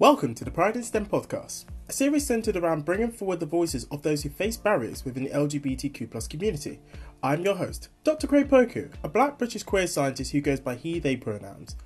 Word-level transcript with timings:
Welcome 0.00 0.34
to 0.36 0.46
the 0.46 0.50
Pride 0.50 0.76
in 0.76 0.82
STEM 0.82 1.04
podcast, 1.04 1.66
a 1.86 1.92
series 1.92 2.26
centered 2.26 2.56
around 2.56 2.86
bringing 2.86 3.12
forward 3.12 3.38
the 3.38 3.44
voices 3.44 3.84
of 3.90 4.00
those 4.00 4.22
who 4.22 4.30
face 4.30 4.56
barriers 4.56 5.04
within 5.04 5.24
the 5.24 5.30
LGBTQ 5.30 6.30
community. 6.30 6.80
I'm 7.22 7.44
your 7.44 7.56
host, 7.56 7.90
Dr. 8.02 8.26
Craig 8.26 8.48
Poku, 8.48 8.90
a 9.04 9.10
black 9.10 9.36
British 9.36 9.62
queer 9.62 9.86
scientist 9.86 10.32
who 10.32 10.40
goes 10.40 10.58
by 10.58 10.76
he, 10.76 11.00
they 11.00 11.16
pronouns. 11.16 11.76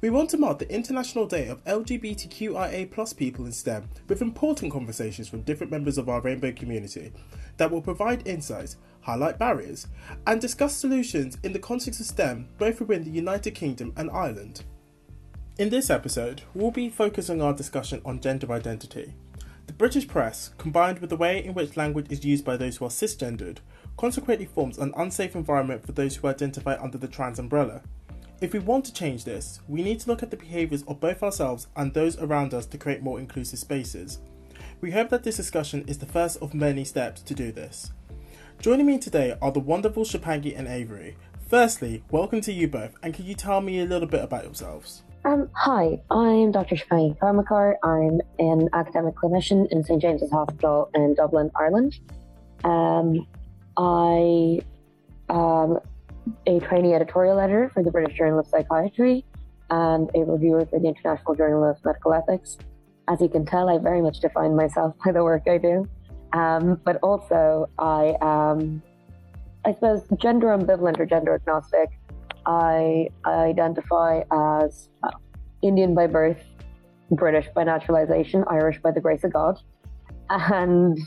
We 0.00 0.10
want 0.10 0.30
to 0.30 0.38
mark 0.38 0.60
the 0.60 0.72
International 0.72 1.26
Day 1.26 1.48
of 1.48 1.64
LGBTQIA 1.64 3.16
people 3.16 3.46
in 3.46 3.50
STEM 3.50 3.88
with 4.06 4.22
important 4.22 4.72
conversations 4.72 5.28
from 5.28 5.42
different 5.42 5.72
members 5.72 5.98
of 5.98 6.08
our 6.08 6.20
rainbow 6.20 6.52
community 6.52 7.12
that 7.56 7.72
will 7.72 7.82
provide 7.82 8.28
insights, 8.28 8.76
highlight 9.00 9.40
barriers, 9.40 9.88
and 10.28 10.40
discuss 10.40 10.76
solutions 10.76 11.36
in 11.42 11.52
the 11.52 11.58
context 11.58 11.98
of 11.98 12.06
STEM 12.06 12.48
both 12.58 12.78
within 12.80 13.02
the 13.02 13.10
United 13.10 13.56
Kingdom 13.56 13.92
and 13.96 14.08
Ireland. 14.12 14.62
In 15.58 15.70
this 15.70 15.88
episode, 15.88 16.42
we'll 16.52 16.70
be 16.70 16.90
focusing 16.90 17.40
our 17.40 17.54
discussion 17.54 18.02
on 18.04 18.20
gender 18.20 18.52
identity. 18.52 19.14
The 19.66 19.72
British 19.72 20.06
press, 20.06 20.50
combined 20.58 20.98
with 20.98 21.08
the 21.08 21.16
way 21.16 21.42
in 21.42 21.54
which 21.54 21.78
language 21.78 22.08
is 22.10 22.26
used 22.26 22.44
by 22.44 22.58
those 22.58 22.76
who 22.76 22.84
are 22.84 22.90
cisgendered, 22.90 23.60
consequently 23.96 24.44
forms 24.44 24.76
an 24.76 24.92
unsafe 24.98 25.34
environment 25.34 25.86
for 25.86 25.92
those 25.92 26.14
who 26.14 26.28
identify 26.28 26.76
under 26.78 26.98
the 26.98 27.08
trans 27.08 27.38
umbrella. 27.38 27.80
If 28.42 28.52
we 28.52 28.58
want 28.58 28.84
to 28.84 28.92
change 28.92 29.24
this, 29.24 29.60
we 29.66 29.82
need 29.82 29.98
to 30.00 30.10
look 30.10 30.22
at 30.22 30.30
the 30.30 30.36
behaviours 30.36 30.82
of 30.82 31.00
both 31.00 31.22
ourselves 31.22 31.68
and 31.74 31.94
those 31.94 32.18
around 32.18 32.52
us 32.52 32.66
to 32.66 32.76
create 32.76 33.00
more 33.00 33.18
inclusive 33.18 33.58
spaces. 33.58 34.18
We 34.82 34.90
hope 34.90 35.08
that 35.08 35.24
this 35.24 35.38
discussion 35.38 35.86
is 35.86 35.96
the 35.96 36.04
first 36.04 36.36
of 36.42 36.52
many 36.52 36.84
steps 36.84 37.22
to 37.22 37.34
do 37.34 37.50
this. 37.50 37.92
Joining 38.60 38.84
me 38.84 38.98
today 38.98 39.38
are 39.40 39.52
the 39.52 39.60
wonderful 39.60 40.04
Shubhangi 40.04 40.54
and 40.54 40.68
Avery. 40.68 41.16
Firstly, 41.48 42.04
welcome 42.10 42.42
to 42.42 42.52
you 42.52 42.68
both, 42.68 42.94
and 43.02 43.14
can 43.14 43.24
you 43.24 43.34
tell 43.34 43.62
me 43.62 43.80
a 43.80 43.86
little 43.86 44.06
bit 44.06 44.22
about 44.22 44.44
yourselves? 44.44 45.02
Um, 45.26 45.50
hi, 45.54 46.00
I'm 46.08 46.52
Dr. 46.52 46.76
Shubhangi 46.76 47.18
Karmakar. 47.18 47.74
I'm 47.82 48.20
an 48.38 48.68
academic 48.72 49.16
clinician 49.16 49.66
in 49.72 49.82
St 49.82 50.00
James's 50.00 50.30
Hospital 50.30 50.88
in 50.94 51.14
Dublin, 51.14 51.50
Ireland. 51.56 51.98
Um, 52.62 53.26
I 53.76 54.60
am 55.28 55.80
a 56.46 56.60
trainee 56.60 56.94
editorial 56.94 57.40
editor 57.40 57.72
for 57.74 57.82
the 57.82 57.90
British 57.90 58.16
Journal 58.16 58.38
of 58.38 58.46
Psychiatry 58.46 59.24
and 59.68 60.08
a 60.14 60.20
reviewer 60.20 60.64
for 60.64 60.78
the 60.78 60.86
International 60.86 61.34
Journal 61.34 61.70
of 61.70 61.84
Medical 61.84 62.14
Ethics. 62.14 62.56
As 63.08 63.20
you 63.20 63.28
can 63.28 63.44
tell, 63.44 63.68
I 63.68 63.78
very 63.78 64.02
much 64.02 64.20
define 64.20 64.54
myself 64.54 64.94
by 65.04 65.10
the 65.10 65.24
work 65.24 65.42
I 65.48 65.58
do. 65.58 65.88
Um, 66.34 66.80
but 66.84 66.98
also, 67.02 67.68
I 67.80 68.14
am, 68.22 68.80
I 69.64 69.74
suppose, 69.74 70.06
gender 70.20 70.56
ambivalent 70.56 71.00
or 71.00 71.06
gender 71.06 71.34
agnostic. 71.34 71.90
I 72.46 73.08
identify 73.26 74.22
as 74.30 74.88
uh, 75.02 75.10
Indian 75.62 75.94
by 75.94 76.06
birth, 76.06 76.42
British 77.10 77.48
by 77.54 77.64
naturalization, 77.64 78.44
Irish 78.48 78.80
by 78.80 78.92
the 78.92 79.00
grace 79.00 79.24
of 79.24 79.32
God. 79.32 79.58
And 80.30 80.98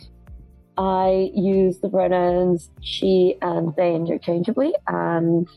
I 0.78 1.32
use 1.34 1.80
the 1.80 1.90
pronouns 1.90 2.70
she 2.82 3.36
and 3.42 3.76
they 3.76 3.94
interchangeably, 3.96 4.74
and 4.88 5.48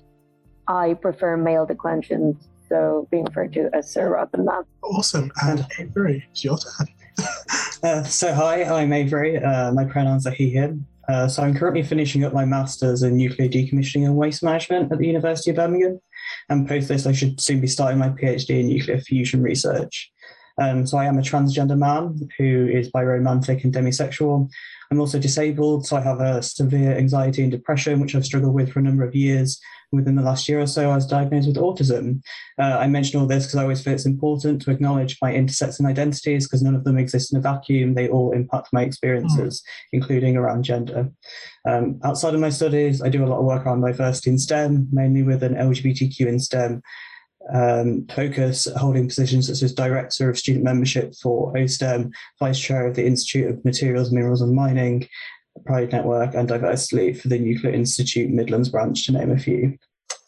I 0.67 0.95
prefer 0.95 1.37
male 1.37 1.67
declensions, 1.67 2.49
so 2.69 3.07
being 3.11 3.25
referred 3.25 3.53
to 3.53 3.71
as 3.73 3.91
sir 3.91 4.11
rather 4.11 4.31
than 4.33 4.47
ma'am. 4.47 4.65
Awesome. 4.83 5.31
And 5.45 5.67
Avery, 5.79 6.25
it's 6.31 6.43
your 6.43 6.59
turn. 6.59 6.89
uh, 7.85 8.03
so, 8.03 8.35
hi, 8.35 8.65
I'm 8.65 8.93
Avery. 8.93 9.39
Uh, 9.39 9.73
my 9.73 9.85
pronouns 9.85 10.27
are 10.27 10.33
he, 10.33 10.51
him. 10.51 10.87
Uh, 11.08 11.28
so 11.28 11.42
I'm 11.42 11.55
currently 11.55 11.83
finishing 11.83 12.25
up 12.25 12.33
my 12.33 12.45
master's 12.45 13.03
in 13.03 13.17
nuclear 13.17 13.48
decommissioning 13.48 14.05
and 14.05 14.17
waste 14.17 14.42
management 14.42 14.92
at 14.92 14.98
the 14.98 15.06
University 15.06 15.50
of 15.50 15.56
Birmingham. 15.56 16.00
And 16.48 16.69
post 16.69 16.89
this, 16.89 17.06
I 17.06 17.12
should 17.12 17.41
soon 17.41 17.61
be 17.61 17.67
starting 17.67 17.98
my 17.98 18.11
PhD 18.11 18.61
in 18.61 18.69
nuclear 18.69 19.00
fusion 19.00 19.42
research. 19.42 20.11
Um, 20.61 20.86
so 20.86 20.98
I 20.98 21.06
am 21.06 21.19
a 21.19 21.23
transgender 21.23 21.78
man 21.78 22.28
who 22.39 22.69
is 22.69 22.91
biromantic 22.91 23.64
and 23.64 23.75
demisexual. 23.75 24.50
I'm 24.93 25.01
also 25.01 25.19
disabled, 25.19 25.87
so 25.87 25.97
I 25.97 26.03
have 26.03 26.21
a 26.21 26.43
severe 26.43 26.95
anxiety 26.95 27.41
and 27.41 27.51
depression, 27.51 27.98
which 27.98 28.15
I've 28.15 28.27
struggled 28.27 28.53
with 28.53 28.71
for 28.71 28.81
a 28.81 28.83
number 28.83 29.05
of 29.05 29.14
years. 29.14 29.58
Within 29.91 30.17
the 30.17 30.23
last 30.23 30.51
year 30.51 30.61
or 30.61 30.67
so, 30.67 30.91
I 30.91 30.95
was 30.95 31.07
diagnosed 31.07 31.48
with 31.48 31.57
autism. 31.57 32.20
Uh, 32.58 32.77
I 32.79 32.89
mention 32.89 33.19
all 33.19 33.27
this 33.27 33.47
because 33.47 33.58
I 33.58 33.63
always 33.63 33.83
feel 33.83 33.95
it's 33.95 34.05
important 34.05 34.61
to 34.63 34.70
acknowledge 34.70 35.17
my 35.23 35.33
intersecting 35.33 35.86
identities 35.86 36.47
because 36.47 36.61
none 36.61 36.75
of 36.75 36.85
them 36.85 36.98
exist 36.98 37.33
in 37.33 37.39
a 37.39 37.41
vacuum. 37.41 37.95
They 37.95 38.11
all 38.11 38.33
impact 38.33 38.69
my 38.75 38.83
experiences, 38.83 39.63
mm. 39.63 39.89
including 39.95 40.36
around 40.36 40.64
gender. 40.64 41.11
Um, 41.67 41.98
outside 42.05 42.35
of 42.35 42.41
my 42.41 42.51
studies, 42.51 43.01
I 43.01 43.09
do 43.09 43.24
a 43.24 43.29
lot 43.29 43.39
of 43.39 43.47
work 43.47 43.64
around 43.64 43.80
diversity 43.80 44.29
in 44.29 44.39
STEM, 44.39 44.89
mainly 44.92 45.23
with 45.23 45.42
an 45.42 45.55
LGBTQ 45.55 46.27
in 46.27 46.39
STEM 46.39 46.83
um, 47.53 48.07
focus, 48.14 48.69
holding 48.77 49.08
positions 49.08 49.48
such 49.48 49.63
as 49.63 49.75
Director 49.75 50.30
of 50.30 50.39
Student 50.39 50.64
Membership 50.64 51.14
for 51.20 51.53
OSTEM, 51.55 52.13
Vice 52.39 52.58
Chair 52.58 52.86
of 52.86 52.95
the 52.95 53.07
Institute 53.07 53.51
of 53.51 53.64
Materials, 53.64 54.13
Minerals 54.13 54.42
and 54.42 54.55
Mining, 54.55 55.07
Pride 55.64 55.92
Network, 55.92 56.35
and 56.35 56.48
Diversity 56.48 57.13
for 57.13 57.29
the 57.29 57.39
Nuclear 57.39 57.73
Institute 57.73 58.30
Midlands 58.30 58.69
branch, 58.69 59.07
to 59.07 59.13
name 59.13 59.30
a 59.30 59.39
few. 59.39 59.77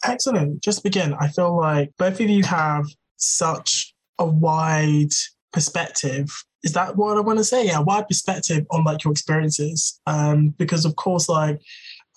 Excellent. 0.03 0.61
Just 0.61 0.83
begin. 0.83 1.13
I 1.19 1.29
feel 1.29 1.57
like 1.57 1.91
both 1.97 2.19
of 2.19 2.29
you 2.29 2.43
have 2.43 2.85
such 3.17 3.93
a 4.19 4.25
wide 4.25 5.11
perspective. 5.51 6.29
Is 6.63 6.73
that 6.73 6.95
what 6.95 7.17
I 7.17 7.21
want 7.21 7.39
to 7.39 7.43
say? 7.43 7.65
Yeah, 7.65 7.79
wide 7.79 8.07
perspective 8.07 8.65
on 8.71 8.83
like 8.83 9.03
your 9.03 9.11
experiences. 9.11 9.99
Um, 10.05 10.49
because 10.49 10.85
of 10.85 10.95
course, 10.95 11.29
like 11.29 11.59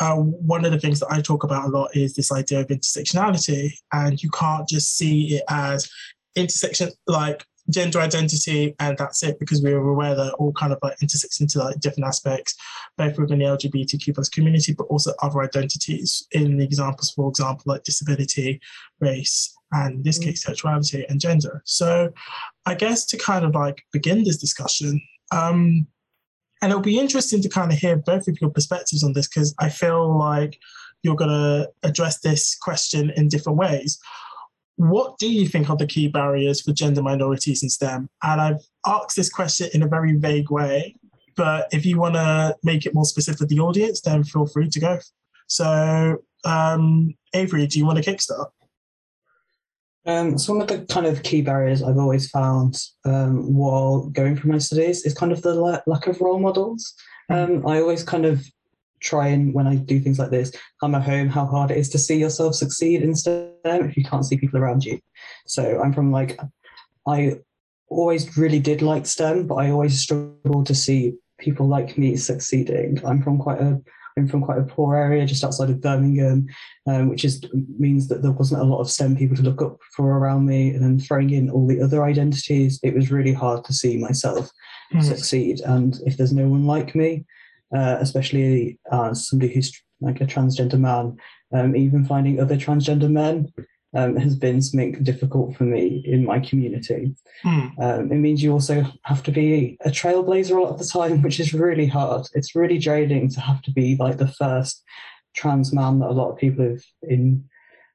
uh, 0.00 0.14
one 0.16 0.64
of 0.64 0.72
the 0.72 0.78
things 0.78 1.00
that 1.00 1.10
I 1.10 1.20
talk 1.20 1.44
about 1.44 1.66
a 1.66 1.68
lot 1.68 1.96
is 1.96 2.14
this 2.14 2.32
idea 2.32 2.60
of 2.60 2.68
intersectionality, 2.68 3.72
and 3.92 4.22
you 4.22 4.30
can't 4.30 4.68
just 4.68 4.96
see 4.96 5.36
it 5.36 5.42
as 5.48 5.90
intersection 6.36 6.90
like 7.06 7.44
gender 7.70 7.98
identity 7.98 8.74
and 8.80 8.96
that's 8.96 9.22
it 9.22 9.38
because 9.38 9.62
we 9.62 9.72
were 9.74 9.90
aware 9.90 10.14
that 10.14 10.32
all 10.34 10.52
kind 10.52 10.72
of 10.72 10.78
like 10.82 10.96
intersects 11.02 11.40
into 11.40 11.58
like 11.58 11.78
different 11.80 12.06
aspects 12.06 12.54
both 12.96 13.18
within 13.18 13.38
the 13.38 13.44
lgbtq 13.44 14.14
plus 14.14 14.28
community 14.28 14.72
but 14.72 14.84
also 14.84 15.12
other 15.22 15.42
identities 15.42 16.26
in 16.32 16.56
the 16.56 16.64
examples 16.64 17.10
for 17.10 17.28
example 17.28 17.64
like 17.66 17.82
disability 17.84 18.60
race 19.00 19.54
and 19.72 19.96
in 19.96 20.02
this 20.02 20.18
mm. 20.18 20.24
case 20.24 20.44
sexuality 20.44 21.04
and 21.08 21.20
gender 21.20 21.62
so 21.64 22.10
i 22.64 22.74
guess 22.74 23.04
to 23.04 23.18
kind 23.18 23.44
of 23.44 23.54
like 23.54 23.82
begin 23.92 24.24
this 24.24 24.38
discussion 24.38 25.00
um 25.30 25.86
and 26.60 26.70
it'll 26.70 26.82
be 26.82 26.98
interesting 26.98 27.42
to 27.42 27.48
kind 27.48 27.72
of 27.72 27.78
hear 27.78 27.96
both 27.96 28.28
of 28.28 28.40
your 28.40 28.50
perspectives 28.50 29.04
on 29.04 29.12
this 29.12 29.28
because 29.28 29.54
I 29.58 29.68
feel 29.68 30.16
like 30.16 30.58
you're 31.02 31.16
going 31.16 31.30
to 31.30 31.70
address 31.82 32.20
this 32.20 32.56
question 32.56 33.10
in 33.16 33.28
different 33.28 33.58
ways. 33.58 33.98
What 34.76 35.18
do 35.18 35.28
you 35.28 35.48
think 35.48 35.70
are 35.70 35.76
the 35.76 35.86
key 35.86 36.08
barriers 36.08 36.60
for 36.60 36.72
gender 36.72 37.02
minorities 37.02 37.62
in 37.62 37.68
STEM? 37.68 38.08
And 38.22 38.40
I've 38.40 38.60
asked 38.86 39.16
this 39.16 39.30
question 39.30 39.68
in 39.74 39.82
a 39.82 39.88
very 39.88 40.16
vague 40.16 40.50
way, 40.50 40.96
but 41.36 41.68
if 41.72 41.84
you 41.86 41.98
want 41.98 42.14
to 42.14 42.56
make 42.62 42.86
it 42.86 42.94
more 42.94 43.04
specific 43.04 43.38
for 43.38 43.46
the 43.46 43.60
audience, 43.60 44.00
then 44.00 44.24
feel 44.24 44.46
free 44.46 44.68
to 44.68 44.80
go. 44.80 44.98
So, 45.46 46.18
um, 46.44 47.14
Avery, 47.34 47.66
do 47.66 47.78
you 47.78 47.86
want 47.86 48.02
to 48.02 48.08
kickstart? 48.08 48.46
Um, 50.08 50.38
so 50.38 50.54
one 50.54 50.62
of 50.62 50.68
the 50.68 50.86
kind 50.86 51.04
of 51.04 51.22
key 51.22 51.42
barriers 51.42 51.82
I've 51.82 51.98
always 51.98 52.30
found 52.30 52.82
um, 53.04 53.52
while 53.54 54.08
going 54.08 54.36
through 54.36 54.52
my 54.52 54.58
studies 54.58 55.04
is 55.04 55.12
kind 55.12 55.32
of 55.32 55.42
the 55.42 55.54
la- 55.54 55.82
lack 55.86 56.06
of 56.06 56.22
role 56.22 56.38
models. 56.38 56.94
Um, 57.28 57.66
I 57.66 57.78
always 57.80 58.02
kind 58.02 58.24
of 58.24 58.42
try 59.00 59.28
and 59.28 59.52
when 59.52 59.66
I 59.66 59.76
do 59.76 60.00
things 60.00 60.18
like 60.18 60.30
this, 60.30 60.50
I'm 60.82 60.94
at 60.94 61.02
home 61.02 61.28
how 61.28 61.44
hard 61.44 61.70
it 61.70 61.76
is 61.76 61.90
to 61.90 61.98
see 61.98 62.16
yourself 62.16 62.54
succeed 62.54 63.02
in 63.02 63.14
STEM 63.14 63.52
if 63.64 63.98
you 63.98 64.02
can't 64.02 64.24
see 64.24 64.38
people 64.38 64.58
around 64.58 64.82
you. 64.82 64.98
So 65.46 65.78
I'm 65.82 65.92
from 65.92 66.10
like 66.10 66.40
I 67.06 67.40
always 67.90 68.38
really 68.38 68.60
did 68.60 68.80
like 68.80 69.04
STEM, 69.04 69.46
but 69.46 69.56
I 69.56 69.70
always 69.70 70.00
struggled 70.00 70.66
to 70.68 70.74
see 70.74 71.14
people 71.38 71.68
like 71.68 71.98
me 71.98 72.16
succeeding. 72.16 72.98
I'm 73.04 73.22
from 73.22 73.36
quite 73.36 73.60
a 73.60 73.78
I'm 74.18 74.28
from 74.28 74.42
quite 74.42 74.58
a 74.58 74.64
poor 74.64 74.96
area 74.96 75.26
just 75.26 75.44
outside 75.44 75.70
of 75.70 75.80
Birmingham, 75.80 76.46
um, 76.86 77.08
which 77.08 77.24
is 77.24 77.42
means 77.78 78.08
that 78.08 78.22
there 78.22 78.32
wasn't 78.32 78.60
a 78.60 78.64
lot 78.64 78.80
of 78.80 78.90
STEM 78.90 79.16
people 79.16 79.36
to 79.36 79.42
look 79.42 79.62
up 79.62 79.78
for 79.94 80.18
around 80.18 80.46
me. 80.46 80.70
And 80.70 80.82
then 80.82 80.98
throwing 80.98 81.30
in 81.30 81.50
all 81.50 81.66
the 81.66 81.80
other 81.80 82.04
identities, 82.04 82.80
it 82.82 82.94
was 82.94 83.10
really 83.10 83.32
hard 83.32 83.64
to 83.64 83.72
see 83.72 83.96
myself 83.96 84.50
mm. 84.92 85.02
succeed. 85.02 85.60
And 85.60 85.98
if 86.04 86.16
there's 86.16 86.32
no 86.32 86.48
one 86.48 86.66
like 86.66 86.94
me, 86.94 87.24
uh, 87.74 87.96
especially 88.00 88.78
as 88.92 89.28
somebody 89.28 89.52
who's 89.52 89.72
like 90.00 90.20
a 90.20 90.26
transgender 90.26 90.78
man, 90.78 91.16
um, 91.52 91.74
even 91.76 92.04
finding 92.04 92.40
other 92.40 92.56
transgender 92.56 93.10
men 93.10 93.52
um, 93.94 94.16
has 94.16 94.36
been 94.36 94.60
something 94.60 95.02
difficult 95.02 95.56
for 95.56 95.64
me 95.64 96.02
in 96.04 96.24
my 96.24 96.40
community. 96.40 97.14
Mm. 97.44 97.78
Um, 97.82 98.12
it 98.12 98.16
means 98.16 98.42
you 98.42 98.52
also 98.52 98.84
have 99.04 99.22
to 99.24 99.32
be 99.32 99.78
a 99.84 99.90
trailblazer 99.90 100.56
a 100.56 100.60
lot 100.60 100.72
of 100.72 100.78
the 100.78 100.84
time, 100.84 101.22
which 101.22 101.40
is 101.40 101.54
really 101.54 101.86
hard. 101.86 102.26
It's 102.34 102.54
really 102.54 102.78
draining 102.78 103.30
to 103.30 103.40
have 103.40 103.62
to 103.62 103.72
be 103.72 103.96
like 103.96 104.18
the 104.18 104.28
first 104.28 104.82
trans 105.34 105.72
man 105.72 106.00
that 106.00 106.08
a 106.08 106.12
lot 106.12 106.30
of 106.30 106.38
people 106.38 106.64
have 106.68 106.82
in 107.02 107.44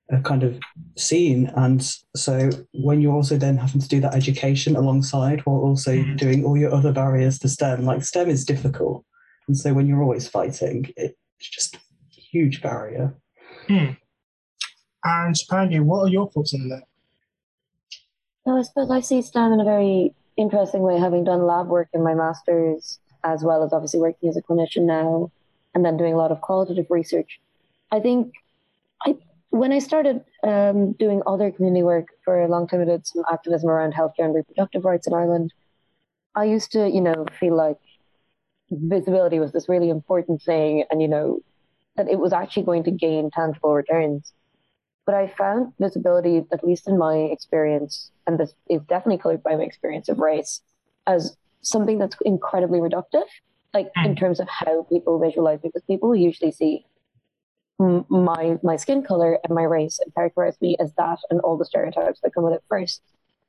have 0.09 0.23
kind 0.23 0.43
of 0.43 0.59
seen. 0.97 1.51
And 1.55 1.83
so 2.15 2.49
when 2.73 3.01
you're 3.01 3.13
also 3.13 3.37
then 3.37 3.57
having 3.57 3.81
to 3.81 3.87
do 3.87 4.01
that 4.01 4.13
education 4.13 4.75
alongside 4.75 5.41
while 5.41 5.57
also 5.57 5.93
mm. 5.93 6.17
doing 6.17 6.43
all 6.43 6.57
your 6.57 6.73
other 6.73 6.91
barriers 6.91 7.39
to 7.39 7.49
STEM, 7.49 7.85
like 7.85 8.03
STEM 8.03 8.29
is 8.29 8.45
difficult. 8.45 9.05
And 9.47 9.57
so 9.57 9.73
when 9.73 9.87
you're 9.87 10.03
always 10.03 10.27
fighting, 10.27 10.91
it's 10.97 11.15
just 11.39 11.75
a 11.75 11.79
huge 12.11 12.61
barrier. 12.61 13.15
Mm. 13.69 13.97
And 15.03 15.35
Shubhangi, 15.35 15.81
what 15.81 16.05
are 16.05 16.09
your 16.09 16.29
thoughts 16.29 16.53
on 16.53 16.69
that? 16.69 16.83
No, 18.45 18.57
I 18.57 18.61
suppose 18.61 18.89
I 18.91 19.01
see 19.01 19.21
STEM 19.21 19.53
in 19.53 19.59
a 19.59 19.65
very 19.65 20.13
interesting 20.38 20.81
way, 20.81 20.97
having 21.00 21.23
done 21.23 21.45
lab 21.45 21.67
work 21.67 21.89
in 21.94 22.03
my 22.03 22.13
master's, 22.13 23.00
as 23.23 23.44
well 23.44 23.63
as 23.63 23.71
obviously 23.73 24.00
working 24.00 24.29
as 24.29 24.38
a 24.38 24.41
clinician 24.41 24.85
now, 24.85 25.31
and 25.73 25.85
then 25.85 25.97
doing 25.97 26.13
a 26.13 26.17
lot 26.17 26.31
of 26.31 26.41
qualitative 26.41 26.88
research. 26.89 27.39
I 27.91 28.00
think 28.00 28.33
I 29.05 29.17
when 29.50 29.71
I 29.71 29.79
started 29.79 30.23
um, 30.44 30.94
doing 30.94 31.21
other 31.27 31.51
community 31.51 31.83
work 31.83 32.07
for 32.25 32.41
a 32.41 32.47
long 32.47 32.67
time, 32.67 32.81
I 32.81 32.85
did 32.85 33.05
some 33.05 33.23
activism 33.31 33.69
around 33.69 33.94
healthcare 33.94 34.25
and 34.25 34.33
reproductive 34.35 34.83
rights 34.83 35.05
in 35.05 35.13
Ireland. 35.13 35.53
I 36.35 36.45
used 36.45 36.71
to, 36.71 36.89
you 36.89 37.01
know, 37.01 37.27
feel 37.39 37.55
like 37.55 37.77
visibility 38.71 39.39
was 39.39 39.51
this 39.51 39.69
really 39.69 39.89
important 39.89 40.41
thing, 40.41 40.85
and 40.89 41.01
you 41.01 41.07
know, 41.07 41.39
that 41.95 42.09
it 42.09 42.19
was 42.19 42.33
actually 42.33 42.63
going 42.63 42.83
to 42.85 42.91
gain 42.91 43.29
tangible 43.31 43.73
returns. 43.73 44.33
But 45.05 45.15
I 45.15 45.27
found 45.27 45.73
visibility, 45.79 46.45
at 46.51 46.63
least 46.63 46.88
in 46.88 46.97
my 46.97 47.15
experience, 47.15 48.11
and 48.25 48.39
this 48.39 48.53
is 48.69 48.81
definitely 48.83 49.17
colored 49.17 49.44
by 49.44 49.55
my 49.55 49.63
experience 49.63 50.07
of 50.07 50.19
race, 50.19 50.61
as 51.07 51.35
something 51.61 51.97
that's 51.97 52.15
incredibly 52.25 52.79
reductive, 52.79 53.25
like 53.73 53.88
mm. 53.97 54.05
in 54.05 54.15
terms 54.15 54.39
of 54.39 54.47
how 54.47 54.83
people 54.83 55.19
visualize 55.19 55.61
me, 55.61 55.69
because 55.69 55.85
people 55.85 56.15
usually 56.15 56.51
see 56.51 56.85
my 57.79 58.57
my 58.63 58.77
skin 58.77 59.03
color 59.03 59.39
and 59.44 59.53
my 59.53 59.63
race 59.63 60.00
and 60.00 60.13
characterize 60.13 60.55
me 60.61 60.77
as 60.79 60.94
that 60.94 61.19
and 61.29 61.41
all 61.41 61.57
the 61.57 61.65
stereotypes 61.65 62.21
that 62.21 62.33
come 62.33 62.44
with 62.44 62.53
it 62.53 62.63
first. 62.69 63.01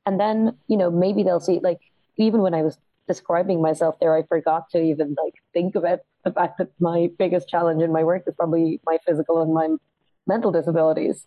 And 0.06 0.19
then, 0.19 0.56
you 0.67 0.77
know, 0.77 0.91
maybe 0.91 1.23
they'll 1.23 1.41
see 1.41 1.61
like 1.62 1.79
even 2.17 2.41
when 2.41 2.55
I 2.55 2.62
was 2.62 2.79
describing 3.06 3.62
myself 3.62 3.97
there, 4.01 4.17
I 4.17 4.23
forgot 4.25 4.71
to 4.71 4.83
even 4.83 5.15
like 5.23 5.35
think 5.53 5.77
about 5.77 6.01
the 6.25 6.33
fact 6.33 6.59
that 6.59 6.71
my 6.81 7.11
biggest 7.17 7.49
challenge 7.49 7.83
in 7.83 7.93
my 7.93 8.03
work 8.03 8.25
is 8.27 8.35
probably 8.35 8.81
my 8.85 8.99
physical 9.06 9.41
and 9.43 9.55
my 9.55 9.69
mental 10.27 10.51
disabilities. 10.51 11.27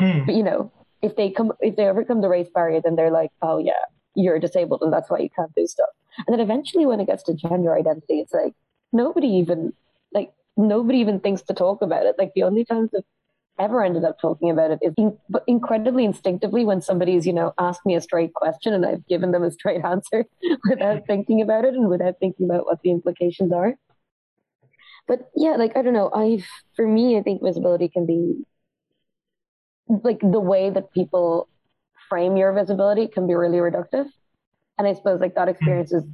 Mm. 0.00 0.26
But 0.26 0.34
you 0.34 0.42
know, 0.42 0.72
if 1.02 1.16
they 1.16 1.30
come, 1.30 1.52
if 1.60 1.76
they 1.76 1.86
overcome 1.86 2.20
the 2.20 2.28
race 2.28 2.48
barrier, 2.52 2.80
then 2.82 2.96
they're 2.96 3.10
like, 3.10 3.30
oh 3.42 3.58
yeah, 3.58 3.84
you're 4.14 4.38
disabled 4.38 4.82
and 4.82 4.92
that's 4.92 5.10
why 5.10 5.18
you 5.18 5.30
can't 5.30 5.54
do 5.54 5.66
stuff. 5.66 5.88
And 6.26 6.32
then 6.34 6.40
eventually, 6.40 6.86
when 6.86 7.00
it 7.00 7.06
gets 7.06 7.22
to 7.24 7.34
gender 7.34 7.74
identity, 7.76 8.20
it's 8.20 8.32
like 8.32 8.54
nobody 8.92 9.28
even 9.28 9.72
like 10.12 10.32
nobody 10.56 10.98
even 10.98 11.20
thinks 11.20 11.42
to 11.42 11.54
talk 11.54 11.82
about 11.82 12.06
it. 12.06 12.16
Like 12.18 12.32
the 12.34 12.42
only 12.42 12.64
times 12.64 12.90
I've 12.96 13.04
ever 13.58 13.84
ended 13.84 14.04
up 14.04 14.18
talking 14.20 14.50
about 14.50 14.70
it 14.70 14.78
is 14.82 14.94
in, 14.96 15.16
incredibly 15.46 16.04
instinctively 16.04 16.64
when 16.64 16.80
somebody's 16.80 17.26
you 17.26 17.32
know 17.32 17.52
asked 17.58 17.84
me 17.86 17.94
a 17.94 18.00
straight 18.00 18.34
question 18.34 18.72
and 18.74 18.84
I've 18.84 19.06
given 19.06 19.30
them 19.32 19.42
a 19.42 19.50
straight 19.50 19.84
answer 19.84 20.24
without 20.68 21.06
thinking 21.06 21.40
about 21.40 21.64
it 21.64 21.74
and 21.74 21.88
without 21.88 22.18
thinking 22.20 22.46
about 22.46 22.66
what 22.66 22.80
the 22.82 22.90
implications 22.90 23.52
are. 23.52 23.74
But 25.06 25.30
yeah, 25.34 25.56
like 25.56 25.76
I 25.76 25.82
don't 25.82 25.94
know. 25.94 26.10
I've 26.12 26.46
for 26.74 26.86
me, 26.86 27.18
I 27.18 27.22
think 27.22 27.42
visibility 27.42 27.88
can 27.88 28.06
be 28.06 28.44
like 30.02 30.20
the 30.20 30.40
way 30.40 30.70
that 30.70 30.92
people 30.92 31.48
frame 32.08 32.36
your 32.36 32.52
visibility 32.52 33.06
can 33.06 33.26
be 33.26 33.34
really 33.34 33.58
reductive. 33.58 34.06
And 34.78 34.86
I 34.86 34.94
suppose 34.94 35.20
like 35.20 35.34
that 35.34 35.42
mm-hmm. 35.42 35.50
experience 35.50 35.92
is 35.92 36.04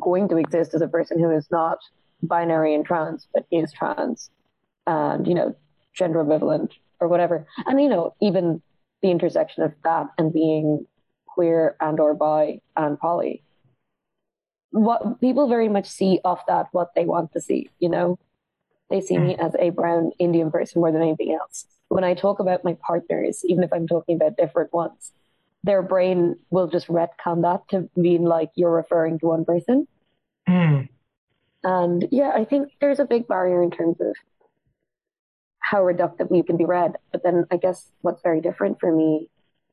going 0.00 0.28
to 0.28 0.36
exist 0.36 0.74
as 0.74 0.82
a 0.82 0.88
person 0.88 1.18
who 1.18 1.30
is 1.30 1.48
not 1.50 1.78
binary 2.22 2.74
and 2.74 2.84
trans, 2.84 3.28
but 3.32 3.46
is 3.50 3.72
trans 3.72 4.30
and, 4.86 5.26
you 5.26 5.34
know, 5.34 5.54
gender 5.94 6.22
ambivalent 6.22 6.72
or 7.00 7.08
whatever. 7.08 7.46
And, 7.66 7.80
you 7.80 7.88
know, 7.88 8.14
even 8.20 8.62
the 9.02 9.10
intersection 9.10 9.62
of 9.62 9.72
that 9.84 10.06
and 10.18 10.32
being 10.32 10.86
queer 11.26 11.76
and 11.80 12.00
or 12.00 12.14
bi 12.14 12.60
and 12.76 12.98
poly. 12.98 13.42
What 14.70 15.20
people 15.20 15.48
very 15.48 15.68
much 15.68 15.86
see 15.86 16.20
off 16.24 16.46
that 16.46 16.68
what 16.72 16.94
they 16.94 17.04
want 17.04 17.32
to 17.32 17.40
see, 17.40 17.70
you 17.78 17.88
know? 17.88 18.18
They 18.90 19.00
see 19.00 19.18
me 19.18 19.36
as 19.36 19.54
a 19.58 19.70
brown 19.70 20.12
Indian 20.18 20.50
person 20.50 20.80
more 20.80 20.92
than 20.92 21.02
anything 21.02 21.32
else. 21.32 21.66
When 21.88 22.04
I 22.04 22.14
talk 22.14 22.38
about 22.38 22.64
my 22.64 22.76
partners, 22.80 23.42
even 23.44 23.64
if 23.64 23.72
I'm 23.72 23.86
talking 23.86 24.16
about 24.16 24.36
different 24.36 24.72
ones, 24.72 25.12
their 25.64 25.82
brain 25.82 26.36
will 26.50 26.68
just 26.68 26.86
retcon 26.86 27.42
that 27.42 27.68
to 27.70 27.90
mean 27.96 28.22
like 28.22 28.50
you're 28.54 28.70
referring 28.70 29.18
to 29.18 29.26
one 29.26 29.44
person. 29.44 29.88
Mm. 30.48 30.88
And 31.64 32.08
yeah, 32.12 32.30
I 32.34 32.44
think 32.44 32.70
there's 32.80 33.00
a 33.00 33.04
big 33.04 33.26
barrier 33.26 33.62
in 33.62 33.72
terms 33.72 34.00
of 34.00 34.14
how 35.58 35.82
reductive 35.82 36.34
you 36.34 36.44
can 36.44 36.56
be 36.56 36.64
read. 36.64 36.92
But 37.10 37.24
then 37.24 37.44
I 37.50 37.56
guess 37.56 37.90
what's 38.02 38.22
very 38.22 38.40
different 38.40 38.78
for 38.78 38.94
me 38.94 39.28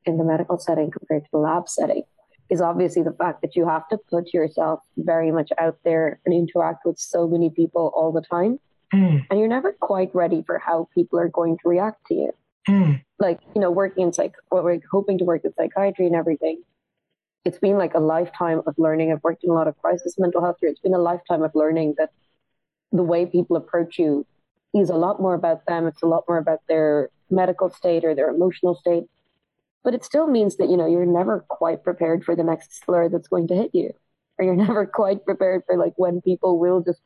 in 0.05 0.17
the 0.17 0.23
medical 0.23 0.57
setting 0.57 0.89
compared 0.89 1.23
to 1.23 1.29
the 1.31 1.37
lab 1.37 1.69
setting 1.69 2.03
is 2.49 2.61
obviously 2.61 3.03
the 3.03 3.13
fact 3.13 3.41
that 3.41 3.55
you 3.55 3.67
have 3.67 3.87
to 3.89 3.97
put 4.09 4.33
yourself 4.33 4.79
very 4.97 5.31
much 5.31 5.51
out 5.59 5.77
there 5.83 6.19
and 6.25 6.33
interact 6.33 6.85
with 6.85 6.97
so 6.99 7.27
many 7.27 7.49
people 7.49 7.91
all 7.95 8.11
the 8.11 8.21
time. 8.21 8.59
Mm. 8.93 9.25
And 9.29 9.39
you're 9.39 9.49
never 9.49 9.73
quite 9.73 10.13
ready 10.13 10.43
for 10.45 10.59
how 10.59 10.87
people 10.93 11.19
are 11.19 11.29
going 11.29 11.57
to 11.57 11.69
react 11.69 12.05
to 12.07 12.13
you. 12.13 12.31
Mm. 12.69 13.03
Like, 13.19 13.39
you 13.55 13.61
know, 13.61 13.71
working 13.71 14.05
in 14.05 14.13
psych, 14.13 14.35
or 14.51 14.61
like 14.71 14.83
hoping 14.89 15.17
to 15.17 15.25
work 15.25 15.43
in 15.43 15.53
psychiatry 15.53 16.05
and 16.05 16.15
everything 16.15 16.61
it's 17.45 17.57
been 17.57 17.77
like 17.77 17.93
a 17.93 17.99
lifetime 17.99 18.61
of 18.65 18.73
learning. 18.77 19.11
I've 19.11 19.23
worked 19.23 19.43
in 19.43 19.49
a 19.49 19.53
lot 19.53 19.67
of 19.67 19.77
crisis 19.79 20.15
mental 20.17 20.41
health 20.41 20.57
here. 20.61 20.69
It's 20.69 20.79
been 20.79 20.93
a 20.93 20.99
lifetime 20.99 21.43
of 21.43 21.51
learning 21.53 21.95
that 21.97 22.11
the 22.91 23.03
way 23.03 23.25
people 23.25 23.57
approach 23.57 23.99
you 23.99 24.25
is 24.73 24.89
a 24.89 24.95
lot 24.95 25.21
more 25.21 25.33
about 25.33 25.65
them. 25.65 25.85
It's 25.87 26.01
a 26.01 26.07
lot 26.07 26.23
more 26.27 26.37
about 26.37 26.59
their 26.67 27.09
medical 27.29 27.69
state 27.69 28.05
or 28.05 28.15
their 28.15 28.29
emotional 28.29 28.75
state. 28.75 29.03
But 29.83 29.93
it 29.93 30.05
still 30.05 30.27
means 30.27 30.55
that, 30.57 30.69
you 30.69 30.77
know, 30.77 30.87
you're 30.87 31.05
never 31.05 31.45
quite 31.49 31.83
prepared 31.83 32.23
for 32.23 32.35
the 32.35 32.43
next 32.43 32.83
slur 32.83 33.09
that's 33.09 33.27
going 33.27 33.49
to 33.49 33.55
hit 33.55 33.71
you. 33.73 33.91
Or 34.37 34.45
you're 34.45 34.55
never 34.67 34.85
quite 34.85 35.25
prepared 35.25 35.63
for 35.65 35.77
like 35.77 35.93
when 35.97 36.21
people 36.21 36.59
will 36.59 36.81
just 36.81 37.01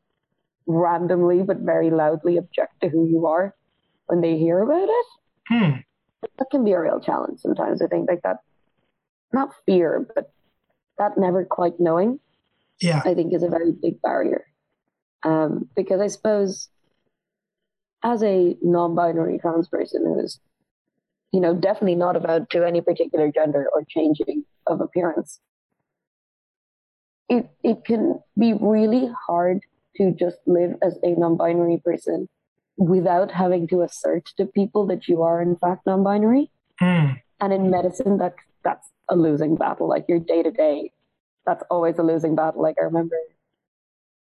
randomly 0.68 1.44
but 1.44 1.60
very 1.60 1.90
loudly 1.90 2.38
object 2.38 2.82
to 2.82 2.90
who 2.90 3.08
you 3.08 3.26
are 3.26 3.56
when 4.08 4.22
they 4.22 4.38
hear 4.38 4.60
about 4.60 4.90
it. 4.90 5.06
Hmm. 5.48 5.72
That 6.38 6.50
can 6.52 6.64
be 6.64 6.74
a 6.74 6.80
real 6.80 7.00
challenge 7.00 7.40
sometimes. 7.40 7.82
I 7.82 7.88
think 7.88 8.10
like 8.10 8.22
that 8.24 8.38
not 9.32 9.54
fear, 9.66 10.08
but 10.14 10.32
that 10.98 11.18
never 11.18 11.46
quite 11.46 11.80
knowing, 11.80 12.20
yeah, 12.82 13.02
I 13.06 13.14
think 13.14 13.34
is 13.34 13.44
a 13.44 13.50
very 13.50 13.72
big 13.72 14.02
barrier. 14.02 14.46
Um, 15.24 15.70
because 15.76 16.02
I 16.02 16.08
suppose 16.08 16.70
as 18.04 18.24
a 18.24 18.56
non-binary 18.62 19.40
trans 19.40 19.68
person 19.68 20.06
who 20.06 20.20
is, 20.20 20.40
you 21.32 21.40
know, 21.40 21.54
definitely 21.54 21.96
not 21.96 22.16
about 22.16 22.50
to 22.52 22.66
any 22.66 22.82
particular 22.82 23.32
gender 23.32 23.68
or 23.74 23.84
changing 23.88 24.46
of 24.66 24.82
appearance, 24.82 25.40
it 27.30 27.50
it 27.64 27.86
can 27.86 28.20
be 28.38 28.54
really 28.54 29.12
hard 29.28 29.62
to 29.98 30.12
just 30.12 30.38
live 30.46 30.76
as 30.82 30.98
a 31.04 31.12
non-binary 31.12 31.82
person 31.84 32.28
without 32.78 33.32
having 33.32 33.68
to 33.68 33.82
assert 33.82 34.26
to 34.38 34.46
people 34.46 34.86
that 34.88 35.08
you 35.08 35.24
are 35.24 35.42
in 35.42 35.56
fact 35.56 35.86
non-binary. 35.86 36.52
Mm. 36.82 37.20
And 37.40 37.54
in 37.54 37.70
medicine, 37.70 38.18
that 38.18 38.36
that's 38.64 38.88
a 39.10 39.16
losing 39.16 39.56
battle. 39.56 39.88
Like 39.88 40.06
your 40.08 40.20
day 40.20 40.44
to 40.44 40.52
day, 40.52 40.92
that's 41.46 41.64
always 41.70 41.98
a 41.98 42.04
losing 42.04 42.36
battle. 42.36 42.62
Like 42.62 42.78
I 42.80 42.86
remember 42.86 43.16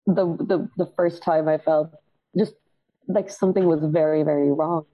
the 0.06 0.26
the 0.38 0.70
the 0.78 0.92
first 0.96 1.24
time 1.24 1.48
I 1.48 1.58
felt 1.58 1.92
just 2.38 2.54
like 3.08 3.30
something 3.30 3.66
was 3.66 3.84
very 3.84 4.24
very 4.24 4.52
wrong 4.52 4.86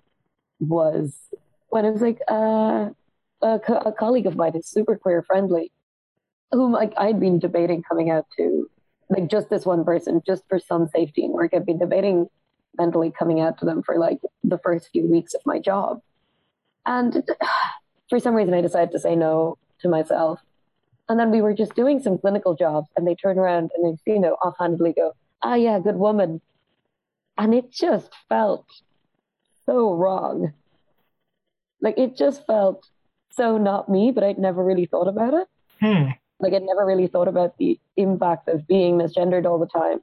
was 0.60 1.17
when 1.69 1.86
it 1.86 1.91
was 1.91 2.01
like 2.01 2.19
uh, 2.29 2.89
a, 3.41 3.60
a 3.86 3.91
colleague 3.91 4.27
of 4.27 4.36
mine 4.36 4.55
is 4.55 4.67
super 4.67 4.98
queer 4.98 5.24
friendly, 5.24 5.72
whom 6.51 6.72
like 6.72 6.93
I'd 6.98 7.19
been 7.19 7.39
debating 7.39 7.81
coming 7.84 8.10
out 8.10 8.25
to 8.38 8.69
like 9.12 9.30
just 9.30 9.50
this 9.50 9.65
one 9.65 9.84
person 9.84 10.22
just 10.25 10.44
for 10.48 10.58
some 10.58 10.88
safety 10.88 11.25
in 11.25 11.32
work. 11.32 11.53
I'd 11.53 11.65
been 11.65 11.77
debating 11.77 12.27
mentally 12.77 13.12
coming 13.12 13.41
out 13.41 13.58
to 13.60 13.65
them 13.65 13.84
for 13.84 13.98
like 14.00 14.20
the 14.44 14.58
first 14.58 14.89
few 14.91 15.06
weeks 15.06 15.34
of 15.34 15.41
my 15.46 15.60
job. 15.60 16.01
And 16.86 17.24
for 18.10 18.20
some 18.20 18.34
reason, 18.34 18.53
I 18.53 18.62
decided 18.62 18.91
to 18.94 19.00
say 19.00 19.15
no 19.15 19.58
to 19.82 19.89
myself. 19.89 20.39
And 21.10 21.20
then 21.20 21.30
we 21.30 21.41
were 21.41 21.53
just 21.53 21.75
doing 21.75 22.01
some 22.01 22.18
clinical 22.18 22.56
jobs, 22.56 22.88
and 22.96 23.06
they 23.06 23.15
turn 23.15 23.38
around 23.38 23.72
and 23.75 24.00
they, 24.06 24.13
you 24.13 24.20
know, 24.20 24.36
offhandedly 24.36 24.94
go, 24.94 25.12
"Ah, 25.41 25.56
yeah, 25.56 25.77
good 25.80 25.98
woman," 25.98 26.39
and 27.38 27.53
it 27.53 27.70
just 27.70 28.13
felt 28.30 28.65
so 29.65 29.94
wrong. 29.94 30.53
Like 31.82 31.98
it 31.98 32.15
just 32.15 32.46
felt 32.46 32.88
so 33.32 33.58
not 33.58 33.89
me, 33.89 34.12
but 34.12 34.24
I'd 34.24 34.39
never 34.39 34.63
really 34.63 34.86
thought 34.86 35.10
about 35.10 35.34
it. 35.34 35.48
Hmm. 35.82 36.12
Like 36.41 36.53
I'd 36.53 36.63
never 36.63 36.86
really 36.86 37.07
thought 37.07 37.27
about 37.27 37.57
the 37.57 37.79
impact 37.98 38.50
of 38.50 38.67
being 38.67 38.98
misgendered 38.98 39.45
all 39.45 39.60
the 39.60 39.67
time 39.67 40.01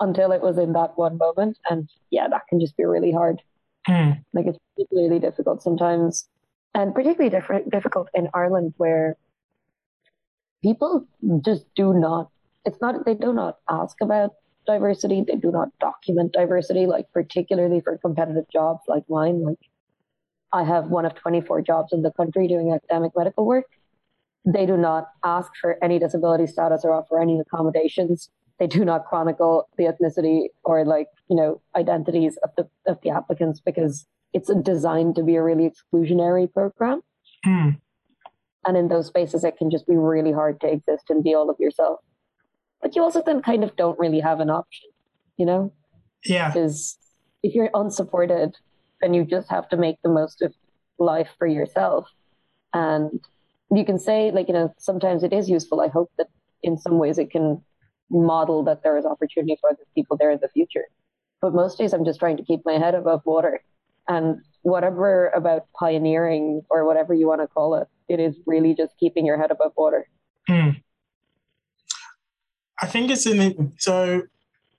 until 0.00 0.32
it 0.32 0.42
was 0.42 0.58
in 0.58 0.72
that 0.72 0.98
one 0.98 1.18
moment. 1.18 1.58
And 1.70 1.88
yeah, 2.10 2.28
that 2.28 2.46
can 2.48 2.60
just 2.60 2.76
be 2.76 2.84
really 2.84 3.12
hard. 3.12 3.40
Hmm. 3.86 4.12
Like 4.32 4.46
it's 4.46 4.58
really 4.92 5.18
difficult 5.18 5.62
sometimes 5.62 6.28
and 6.74 6.94
particularly 6.94 7.30
different, 7.30 7.70
difficult 7.70 8.08
in 8.14 8.28
Ireland 8.34 8.74
where 8.76 9.16
people 10.62 11.06
just 11.44 11.66
do 11.76 11.94
not, 11.94 12.30
it's 12.64 12.80
not, 12.80 13.04
they 13.04 13.14
do 13.14 13.32
not 13.32 13.58
ask 13.68 13.96
about 14.00 14.32
diversity. 14.66 15.24
They 15.26 15.36
do 15.36 15.52
not 15.52 15.68
document 15.78 16.32
diversity, 16.32 16.86
like 16.86 17.06
particularly 17.12 17.80
for 17.80 17.96
competitive 17.98 18.46
jobs 18.52 18.80
like 18.88 19.04
mine. 19.08 19.42
Like 19.42 19.58
I 20.52 20.64
have 20.64 20.86
one 20.86 21.04
of 21.04 21.14
24 21.14 21.62
jobs 21.62 21.92
in 21.92 22.02
the 22.02 22.10
country 22.10 22.48
doing 22.48 22.72
academic 22.72 23.12
medical 23.16 23.46
work. 23.46 23.66
They 24.44 24.66
do 24.66 24.76
not 24.76 25.08
ask 25.24 25.52
for 25.60 25.82
any 25.82 25.98
disability 25.98 26.46
status 26.46 26.84
or 26.84 26.92
offer 26.92 27.20
any 27.20 27.40
accommodations. 27.40 28.28
They 28.58 28.66
do 28.66 28.84
not 28.84 29.06
chronicle 29.06 29.68
the 29.76 29.84
ethnicity 29.84 30.48
or 30.64 30.84
like, 30.84 31.08
you 31.28 31.36
know, 31.36 31.60
identities 31.74 32.38
of 32.42 32.50
the 32.56 32.68
of 32.86 32.98
the 33.02 33.10
applicants 33.10 33.60
because 33.60 34.06
it's 34.32 34.52
designed 34.62 35.14
to 35.16 35.22
be 35.22 35.36
a 35.36 35.42
really 35.42 35.70
exclusionary 35.70 36.52
program. 36.52 37.00
Mm. 37.46 37.80
And 38.66 38.76
in 38.76 38.88
those 38.88 39.06
spaces, 39.06 39.44
it 39.44 39.56
can 39.56 39.70
just 39.70 39.86
be 39.86 39.96
really 39.96 40.32
hard 40.32 40.60
to 40.60 40.70
exist 40.70 41.04
and 41.08 41.22
be 41.22 41.34
all 41.34 41.50
of 41.50 41.56
yourself. 41.58 42.00
But 42.82 42.96
you 42.96 43.02
also 43.02 43.22
then 43.24 43.42
kind 43.42 43.64
of 43.64 43.76
don't 43.76 43.98
really 43.98 44.20
have 44.20 44.40
an 44.40 44.50
option, 44.50 44.90
you 45.36 45.46
know? 45.46 45.72
Yeah. 46.24 46.48
Because 46.48 46.98
if 47.42 47.54
you're 47.54 47.70
unsupported, 47.74 48.56
then 49.00 49.14
you 49.14 49.24
just 49.24 49.50
have 49.50 49.68
to 49.68 49.76
make 49.76 49.96
the 50.02 50.08
most 50.08 50.42
of 50.42 50.54
life 50.98 51.28
for 51.38 51.46
yourself. 51.46 52.08
And 52.72 53.20
you 53.70 53.84
can 53.84 53.98
say, 53.98 54.30
like, 54.30 54.48
you 54.48 54.54
know, 54.54 54.74
sometimes 54.78 55.22
it 55.22 55.32
is 55.32 55.48
useful. 55.48 55.80
I 55.80 55.88
hope 55.88 56.10
that 56.18 56.28
in 56.62 56.78
some 56.78 56.98
ways 56.98 57.18
it 57.18 57.30
can 57.30 57.62
model 58.10 58.62
that 58.64 58.82
there 58.82 58.96
is 58.96 59.04
opportunity 59.04 59.56
for 59.60 59.70
other 59.70 59.84
people 59.94 60.16
there 60.16 60.30
in 60.30 60.38
the 60.40 60.48
future. 60.48 60.84
But 61.40 61.54
most 61.54 61.78
days 61.78 61.92
I'm 61.92 62.04
just 62.04 62.20
trying 62.20 62.36
to 62.36 62.44
keep 62.44 62.60
my 62.64 62.74
head 62.74 62.94
above 62.94 63.22
water. 63.24 63.62
And 64.08 64.42
whatever 64.62 65.28
about 65.28 65.66
pioneering 65.78 66.62
or 66.70 66.86
whatever 66.86 67.14
you 67.14 67.26
want 67.26 67.40
to 67.40 67.46
call 67.46 67.74
it, 67.76 67.88
it 68.08 68.20
is 68.20 68.36
really 68.46 68.74
just 68.74 68.92
keeping 68.98 69.26
your 69.26 69.38
head 69.38 69.50
above 69.50 69.72
water. 69.76 70.08
Hmm. 70.46 70.70
I 72.80 72.86
think 72.86 73.10
it's 73.10 73.26
in 73.26 73.38
the, 73.38 73.72
so 73.78 74.22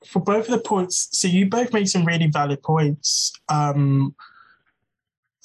for 0.05 0.19
both 0.19 0.45
of 0.45 0.51
the 0.51 0.59
points. 0.59 1.09
So 1.11 1.27
you 1.27 1.49
both 1.49 1.73
made 1.73 1.89
some 1.89 2.05
really 2.05 2.27
valid 2.27 2.61
points. 2.61 3.33
Um, 3.49 4.15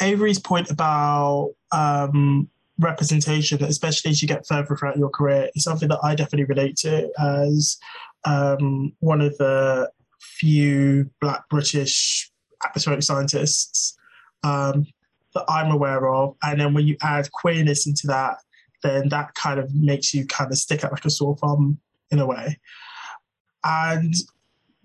Avery's 0.01 0.39
point 0.39 0.71
about 0.71 1.55
um, 1.73 2.49
representation, 2.81 3.63
especially 3.63 4.11
as 4.11 4.23
you 4.23 4.29
get 4.29 4.47
further 4.47 4.77
throughout 4.77 4.97
your 4.97 5.11
career, 5.11 5.51
is 5.55 5.65
something 5.65 5.89
that 5.89 6.01
I 6.03 6.15
definitely 6.15 6.47
relate 6.47 6.77
to 6.79 7.11
as 7.19 7.79
um, 8.25 8.93
one 9.01 9.21
of 9.21 9.37
the 9.39 9.91
few 10.21 11.11
Black 11.21 11.49
British 11.49 12.31
atmospheric 12.65 13.03
scientists 13.03 13.97
um, 14.43 14.87
that 15.35 15.45
I'm 15.49 15.71
aware 15.71 16.09
of. 16.13 16.37
And 16.43 16.61
then 16.61 16.75
when 16.75 16.87
you 16.87 16.97
add 17.03 17.31
queerness 17.33 17.87
into 17.87 18.07
that, 18.09 18.39
then 18.83 19.09
that 19.11 19.35
kind 19.35 19.61
of 19.61 19.75
makes 19.75 20.15
you 20.15 20.27
kind 20.27 20.51
of 20.51 20.59
stick 20.59 20.85
out 20.85 20.93
like 20.93 21.05
a 21.05 21.11
sore 21.11 21.37
thumb 21.37 21.79
in 22.11 22.19
a 22.19 22.27
way. 22.27 22.59
And 23.65 24.15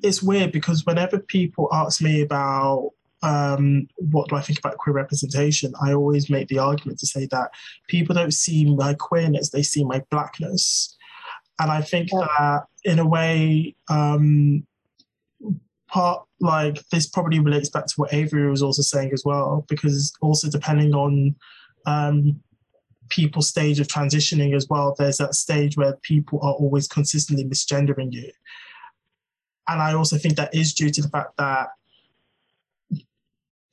it's 0.04 0.22
weird 0.22 0.52
because 0.52 0.86
whenever 0.86 1.20
people 1.20 1.70
ask 1.72 2.02
me 2.02 2.22
about 2.22 2.92
um, 3.26 3.88
what 3.96 4.30
do 4.30 4.36
I 4.36 4.42
think 4.42 4.60
about 4.60 4.78
queer 4.78 4.94
representation, 4.94 5.74
I 5.82 5.94
always 5.94 6.30
make 6.30 6.48
the 6.48 6.60
argument 6.60 7.00
to 7.00 7.08
say 7.08 7.26
that 7.32 7.50
people 7.88 8.14
don't 8.14 8.34
see 8.34 8.66
my 8.66 8.94
queerness, 8.94 9.50
they 9.50 9.64
see 9.64 9.84
my 9.84 10.04
blackness. 10.12 10.96
And 11.60 11.72
I 11.72 11.82
think 11.82 12.10
yeah. 12.14 12.28
that 12.38 12.64
in 12.84 13.00
a 13.00 13.08
way, 13.08 13.76
um, 13.90 14.66
part 15.88 16.24
like 16.40 16.88
this 16.90 17.08
probably 17.08 17.40
relates 17.40 17.70
back 17.70 17.88
to 17.88 17.94
what 17.96 18.14
Avery 18.14 18.48
was 18.48 18.62
also 18.62 18.84
saying 18.84 19.12
as 19.12 19.24
well, 19.26 19.66
because 19.70 20.14
also 20.22 20.48
depending 20.48 20.94
on 20.94 21.36
um, 21.88 22.40
people's 23.10 23.50
stage 23.50 23.80
of 23.80 23.88
transitioning 23.88 24.56
as 24.56 24.68
well, 24.70 24.94
there's 25.00 25.18
that 25.18 25.34
stage 25.34 25.78
where 25.78 25.96
people 26.04 26.40
are 26.44 26.54
always 26.54 26.88
consistently 26.88 27.46
misgendering 27.46 28.12
you. 28.12 28.30
And 29.68 29.82
I 29.82 29.94
also 29.94 30.18
think 30.20 30.36
that 30.36 30.54
is 30.54 30.76
due 30.76 30.92
to 30.92 31.02
the 31.02 31.10
fact 31.10 31.38
that 31.38 31.70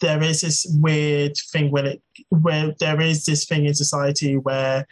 there 0.02 0.22
is 0.22 0.42
this 0.42 0.66
weird 0.80 1.34
thing 1.50 1.70
when 1.70 1.86
it 1.86 2.02
where 2.28 2.74
there 2.80 3.00
is 3.00 3.24
this 3.24 3.46
thing 3.46 3.64
in 3.64 3.74
society 3.74 4.36
where 4.36 4.86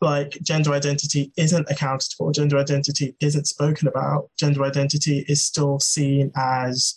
like 0.00 0.38
gender 0.42 0.72
identity 0.72 1.32
isn't 1.36 1.70
accounted 1.70 2.12
for, 2.18 2.32
gender 2.32 2.58
identity 2.58 3.14
isn't 3.20 3.46
spoken 3.46 3.86
about, 3.86 4.28
gender 4.38 4.64
identity 4.64 5.24
is 5.28 5.44
still 5.44 5.78
seen 5.78 6.32
as 6.36 6.96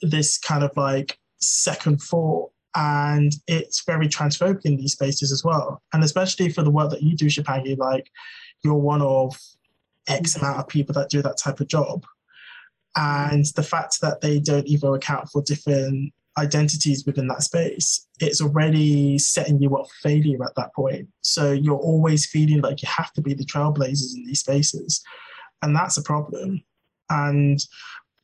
this 0.00 0.38
kind 0.38 0.64
of 0.64 0.76
like 0.76 1.18
second 1.40 2.02
thought. 2.02 2.50
And 2.74 3.32
it's 3.46 3.84
very 3.84 4.08
transphobic 4.08 4.62
in 4.64 4.76
these 4.76 4.92
spaces 4.92 5.30
as 5.30 5.44
well. 5.44 5.82
And 5.92 6.02
especially 6.02 6.48
for 6.48 6.62
the 6.62 6.70
work 6.70 6.90
that 6.90 7.02
you 7.02 7.14
do, 7.14 7.26
Shubhangi, 7.26 7.76
like 7.78 8.10
you're 8.64 8.74
one 8.74 9.02
of 9.02 9.36
X 10.08 10.34
mm-hmm. 10.34 10.44
amount 10.44 10.60
of 10.60 10.68
people 10.68 10.94
that 10.94 11.10
do 11.10 11.22
that 11.22 11.36
type 11.36 11.60
of 11.60 11.68
job. 11.68 12.04
Mm-hmm. 12.96 13.34
And 13.34 13.46
the 13.54 13.62
fact 13.62 14.00
that 14.00 14.20
they 14.20 14.40
don't 14.40 14.66
even 14.66 14.94
account 14.94 15.28
for 15.28 15.42
different 15.42 16.12
identities 16.38 17.04
within 17.04 17.28
that 17.28 17.42
space, 17.42 18.06
it's 18.20 18.40
already 18.40 19.18
setting 19.18 19.60
you 19.60 19.76
up 19.76 19.86
for 19.86 20.08
failure 20.08 20.42
at 20.44 20.54
that 20.56 20.74
point. 20.74 21.08
So 21.20 21.52
you're 21.52 21.76
always 21.76 22.26
feeling 22.26 22.60
like 22.60 22.82
you 22.82 22.88
have 22.88 23.12
to 23.14 23.20
be 23.20 23.34
the 23.34 23.44
trailblazers 23.44 24.14
in 24.14 24.24
these 24.26 24.40
spaces. 24.40 25.02
And 25.62 25.76
that's 25.76 25.96
a 25.96 26.02
problem. 26.02 26.62
And 27.10 27.60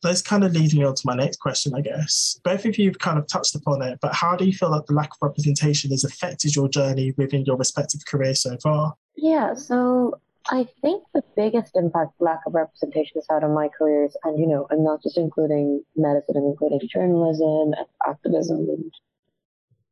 this 0.03 0.23
kind 0.23 0.45
of 0.45 0.53
leads 0.53 0.75
me 0.75 0.85
on 0.85 0.95
to 0.95 1.03
my 1.05 1.15
next 1.15 1.38
question, 1.38 1.75
I 1.75 1.81
guess. 1.81 2.41
Both 2.45 2.65
of 2.65 2.79
you 2.79 2.87
have 2.87 2.99
kind 2.99 3.19
of 3.19 3.27
touched 3.27 3.55
upon 3.55 3.83
it, 3.83 3.99
but 4.00 4.15
how 4.15 4.37
do 4.37 4.45
you 4.45 4.53
feel 4.53 4.71
that 4.71 4.87
the 4.87 4.95
lack 4.95 5.11
of 5.11 5.19
representation 5.21 5.91
has 5.91 6.05
affected 6.05 6.55
your 6.55 6.69
journey 6.69 7.12
within 7.17 7.45
your 7.45 7.57
respective 7.57 8.00
careers 8.07 8.43
so 8.43 8.57
far? 8.62 8.95
Yeah, 9.17 9.55
so 9.55 10.21
I 10.50 10.67
think 10.81 11.05
the 11.12 11.23
biggest 11.37 11.76
impact 11.76 12.12
lack 12.21 12.40
of 12.47 12.55
representation 12.55 13.12
has 13.17 13.26
had 13.28 13.45
on 13.45 13.52
my 13.52 13.69
careers, 13.69 14.17
and 14.25 14.38
you 14.38 14.47
know, 14.47 14.67
I'm 14.71 14.83
not 14.83 15.02
just 15.02 15.19
including 15.19 15.85
medicine, 15.95 16.37
I'm 16.37 16.45
including 16.45 16.81
journalism 16.88 17.75
and 17.76 17.87
activism 18.07 18.57
and 18.57 18.93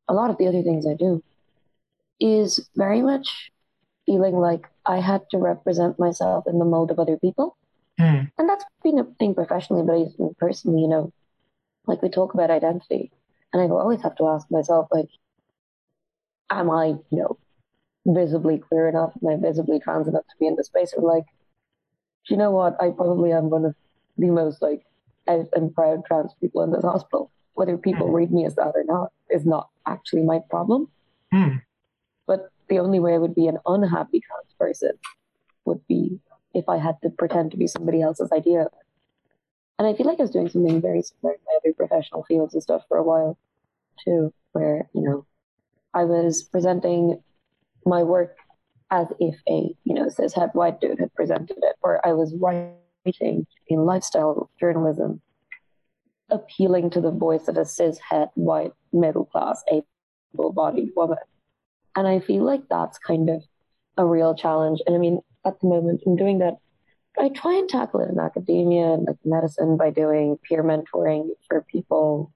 a 0.09 0.15
lot 0.15 0.31
of 0.31 0.39
the 0.39 0.47
other 0.47 0.63
things 0.63 0.87
I 0.87 0.95
do, 0.95 1.23
is 2.21 2.69
very 2.77 3.03
much 3.03 3.51
feeling 4.07 4.37
like 4.37 4.67
I 4.87 5.01
had 5.01 5.23
to 5.33 5.39
represent 5.39 5.99
myself 5.99 6.45
in 6.47 6.59
the 6.59 6.65
mold 6.65 6.91
of 6.91 6.99
other 6.99 7.19
people. 7.19 7.57
Mm. 8.01 8.31
And 8.39 8.49
that's 8.49 8.65
been 8.83 8.99
a 8.99 9.05
thing 9.19 9.35
professionally, 9.35 9.83
but 9.85 9.97
even 9.97 10.35
personally, 10.39 10.81
you 10.81 10.89
know, 10.89 11.13
like 11.87 12.03
we 12.03 12.09
talk 12.09 12.35
about 12.35 12.51
identity, 12.51 13.11
and 13.53 13.61
I 13.61 13.67
always 13.67 14.01
have 14.03 14.17
to 14.17 14.29
ask 14.29 14.51
myself, 14.51 14.89
like, 14.91 15.09
am 16.51 16.71
I, 16.71 16.87
you 16.87 17.19
know, 17.19 17.39
visibly 18.07 18.59
queer 18.59 18.89
enough 18.89 19.13
and 19.21 19.31
I 19.31 19.37
visibly 19.37 19.81
trans 19.81 20.07
enough 20.09 20.27
to 20.27 20.35
be 20.39 20.47
in 20.47 20.57
the 20.57 20.65
space 20.65 20.93
of 20.97 21.03
like, 21.03 21.25
you 22.29 22.37
know 22.37 22.51
what? 22.51 22.77
I 22.81 22.91
probably 22.91 23.33
am 23.33 23.51
one 23.51 23.65
of 23.65 23.75
the 24.17 24.31
most 24.31 24.63
like 24.63 24.83
out 25.29 25.49
and 25.55 25.75
proud 25.75 26.05
trans 26.07 26.33
people 26.41 26.63
in 26.63 26.73
this 26.73 26.85
hospital. 26.85 27.31
Whether 27.55 27.77
people 27.77 28.09
mm. 28.09 28.15
read 28.15 28.33
me 28.33 28.45
as 28.45 28.55
that 28.57 28.73
or 28.75 28.85
not 28.85 29.13
is 29.31 29.45
not 29.45 29.69
actually 29.87 30.23
my 30.23 30.41
problem. 30.51 30.89
Mm. 31.33 31.63
But 32.27 32.51
the 32.69 32.79
only 32.79 33.01
way 33.01 33.15
I 33.15 33.19
would 33.19 33.35
be 33.35 33.49
an 33.49 33.59
unhappy 33.67 34.21
trans 34.21 34.53
person 34.59 34.93
would 35.65 35.87
be 35.87 36.21
if 36.55 36.69
I 36.69 36.79
had 36.79 36.97
to 37.03 37.11
pretend 37.11 37.51
to 37.53 37.57
be 37.57 37.67
somebody 37.67 38.03
else's 38.03 38.33
idea. 38.33 38.69
And 39.79 39.87
I 39.87 39.95
feel 39.95 40.07
like 40.07 40.19
I 40.19 40.23
was 40.23 40.31
doing 40.31 40.49
something 40.49 40.81
very 40.81 41.03
similar 41.03 41.35
in 41.35 41.41
my 41.47 41.59
other 41.59 41.75
professional 41.75 42.25
fields 42.25 42.55
and 42.55 42.63
stuff 42.63 42.83
for 42.89 42.97
a 42.97 43.03
while 43.03 43.37
too, 44.05 44.33
where, 44.53 44.89
you 44.95 45.03
know, 45.03 45.27
I 45.93 46.05
was 46.05 46.43
presenting 46.43 47.23
my 47.87 48.03
work 48.03 48.37
as 48.91 49.09
if 49.19 49.37
a 49.49 49.75
you 49.85 49.95
know 49.95 50.09
cis 50.09 50.35
het 50.35 50.55
white 50.55 50.81
dude 50.81 51.01
had 51.01 51.15
presented 51.15 51.57
it, 51.59 51.77
or 51.83 52.07
I 52.07 52.13
was 52.13 52.35
writing 52.35 53.47
in 53.69 53.85
lifestyle 53.85 54.51
journalism, 54.61 55.21
appealing 56.31 56.91
to 56.91 57.01
the 57.01 57.11
voice 57.11 57.49
of 57.49 57.57
a 57.57 57.65
cis 57.65 57.99
het 57.99 58.31
white 58.35 58.73
middle 58.93 59.25
class 59.25 59.63
able-bodied 59.71 60.91
woman, 60.97 61.19
and 61.95 62.07
I 62.07 62.21
feel 62.21 62.45
like 62.45 62.63
that's 62.69 62.99
kind 62.99 63.31
of 63.31 63.43
a 63.97 64.05
real 64.05 64.35
challenge. 64.35 64.81
And 64.87 64.95
I 64.95 64.99
mean, 64.99 65.21
at 65.45 65.61
the 65.61 65.69
moment, 65.69 66.03
I'm 66.07 66.17
doing 66.17 66.39
that. 66.41 66.59
I 67.19 67.31
try 67.31 67.55
and 67.55 67.69
tackle 67.69 68.01
it 68.01 68.11
in 68.11 68.19
academia 68.19 68.93
and 68.93 69.07
like 69.07 69.17
medicine 69.25 69.79
by 69.79 69.91
doing 69.91 70.39
peer 70.47 70.63
mentoring 70.63 71.31
for 71.49 71.63
people 71.63 72.31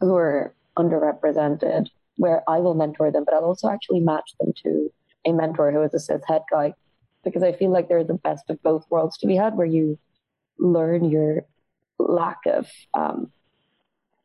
who 0.00 0.14
are 0.14 0.54
underrepresented 0.76 1.88
where 2.18 2.42
I 2.48 2.58
will 2.58 2.74
mentor 2.74 3.10
them, 3.10 3.24
but 3.24 3.34
I'll 3.34 3.44
also 3.44 3.68
actually 3.70 4.00
match 4.00 4.34
them 4.38 4.52
to 4.64 4.92
a 5.24 5.32
mentor 5.32 5.72
who 5.72 5.82
is 5.82 5.94
a 5.94 6.00
cis 6.00 6.22
het 6.28 6.42
guy 6.50 6.74
because 7.24 7.42
I 7.42 7.52
feel 7.52 7.70
like 7.70 7.88
they're 7.88 8.04
the 8.04 8.14
best 8.14 8.50
of 8.50 8.62
both 8.62 8.84
worlds 8.90 9.16
to 9.18 9.26
be 9.26 9.36
had, 9.36 9.56
where 9.56 9.66
you 9.66 9.98
learn 10.58 11.04
your 11.04 11.44
lack 11.98 12.38
of 12.46 12.68
um, 12.94 13.32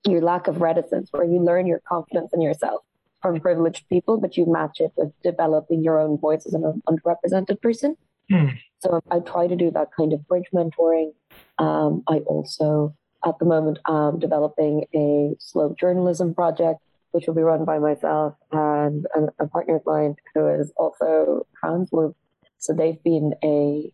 your 0.06 0.22
lack 0.22 0.48
of 0.48 0.62
reticence, 0.62 1.10
where 1.12 1.24
you 1.24 1.40
learn 1.40 1.66
your 1.66 1.82
confidence 1.88 2.32
in 2.34 2.42
yourself 2.42 2.84
from 3.22 3.40
privileged 3.40 3.88
people, 3.88 4.18
but 4.18 4.36
you 4.36 4.46
match 4.46 4.80
it 4.80 4.92
with 4.98 5.12
developing 5.24 5.82
your 5.82 6.00
own 6.00 6.18
voice 6.18 6.46
as 6.46 6.54
an 6.54 6.82
underrepresented 6.90 7.62
person. 7.62 7.96
Mm. 8.32 8.58
So 8.80 9.02
I 9.10 9.20
try 9.20 9.48
to 9.48 9.56
do 9.56 9.72
that 9.72 9.90
kind 9.96 10.12
of 10.12 10.28
bridge 10.28 10.50
mentoring. 10.54 11.14
Um, 11.58 12.04
I 12.08 12.18
also, 12.20 12.94
at 13.26 13.40
the 13.40 13.46
moment, 13.46 13.80
am 13.88 14.20
developing 14.20 14.86
a 14.94 15.36
slow 15.40 15.74
journalism 15.80 16.34
project 16.34 16.82
which 17.14 17.28
will 17.28 17.36
be 17.36 17.44
run 17.44 17.64
by 17.64 17.78
myself 17.78 18.34
and 18.52 19.06
a, 19.16 19.44
a 19.44 19.48
partner 19.48 19.76
of 19.76 19.84
mine 19.86 20.16
who 20.34 20.48
is 20.48 20.74
also 20.76 21.46
trans. 21.60 21.92
So 22.58 22.74
they've 22.74 23.02
been 23.04 23.34
a 23.44 23.94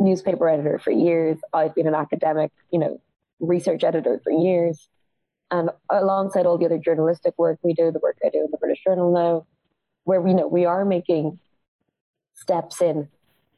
newspaper 0.00 0.48
editor 0.48 0.80
for 0.80 0.90
years. 0.90 1.38
I've 1.52 1.76
been 1.76 1.86
an 1.86 1.94
academic, 1.94 2.50
you 2.72 2.80
know, 2.80 3.00
research 3.38 3.84
editor 3.84 4.20
for 4.24 4.32
years. 4.32 4.88
And 5.52 5.70
alongside 5.88 6.44
all 6.44 6.58
the 6.58 6.66
other 6.66 6.78
journalistic 6.78 7.34
work 7.38 7.60
we 7.62 7.72
do, 7.72 7.92
the 7.92 8.00
work 8.00 8.18
I 8.24 8.30
do 8.30 8.40
in 8.40 8.50
the 8.50 8.58
British 8.58 8.82
Journal 8.84 9.12
now, 9.12 9.46
where 10.02 10.20
we 10.20 10.34
know 10.34 10.48
we 10.48 10.64
are 10.64 10.84
making 10.84 11.38
steps 12.34 12.82
in 12.82 13.08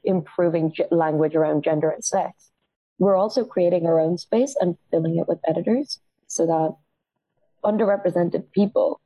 improving 0.05 0.75
language 0.91 1.35
around 1.35 1.65
gender 1.65 1.89
and 1.89 2.05
sex. 2.05 2.51
We're 2.99 3.17
also 3.17 3.45
creating 3.45 3.87
our 3.87 3.99
own 3.99 4.19
space 4.19 4.55
and 4.61 4.77
filling 4.91 5.17
it 5.17 5.29
with 5.29 5.39
editors 5.49 5.99
so 6.27 6.47
that 6.47 6.77
underrepresented 7.65 8.51
people 8.53 9.01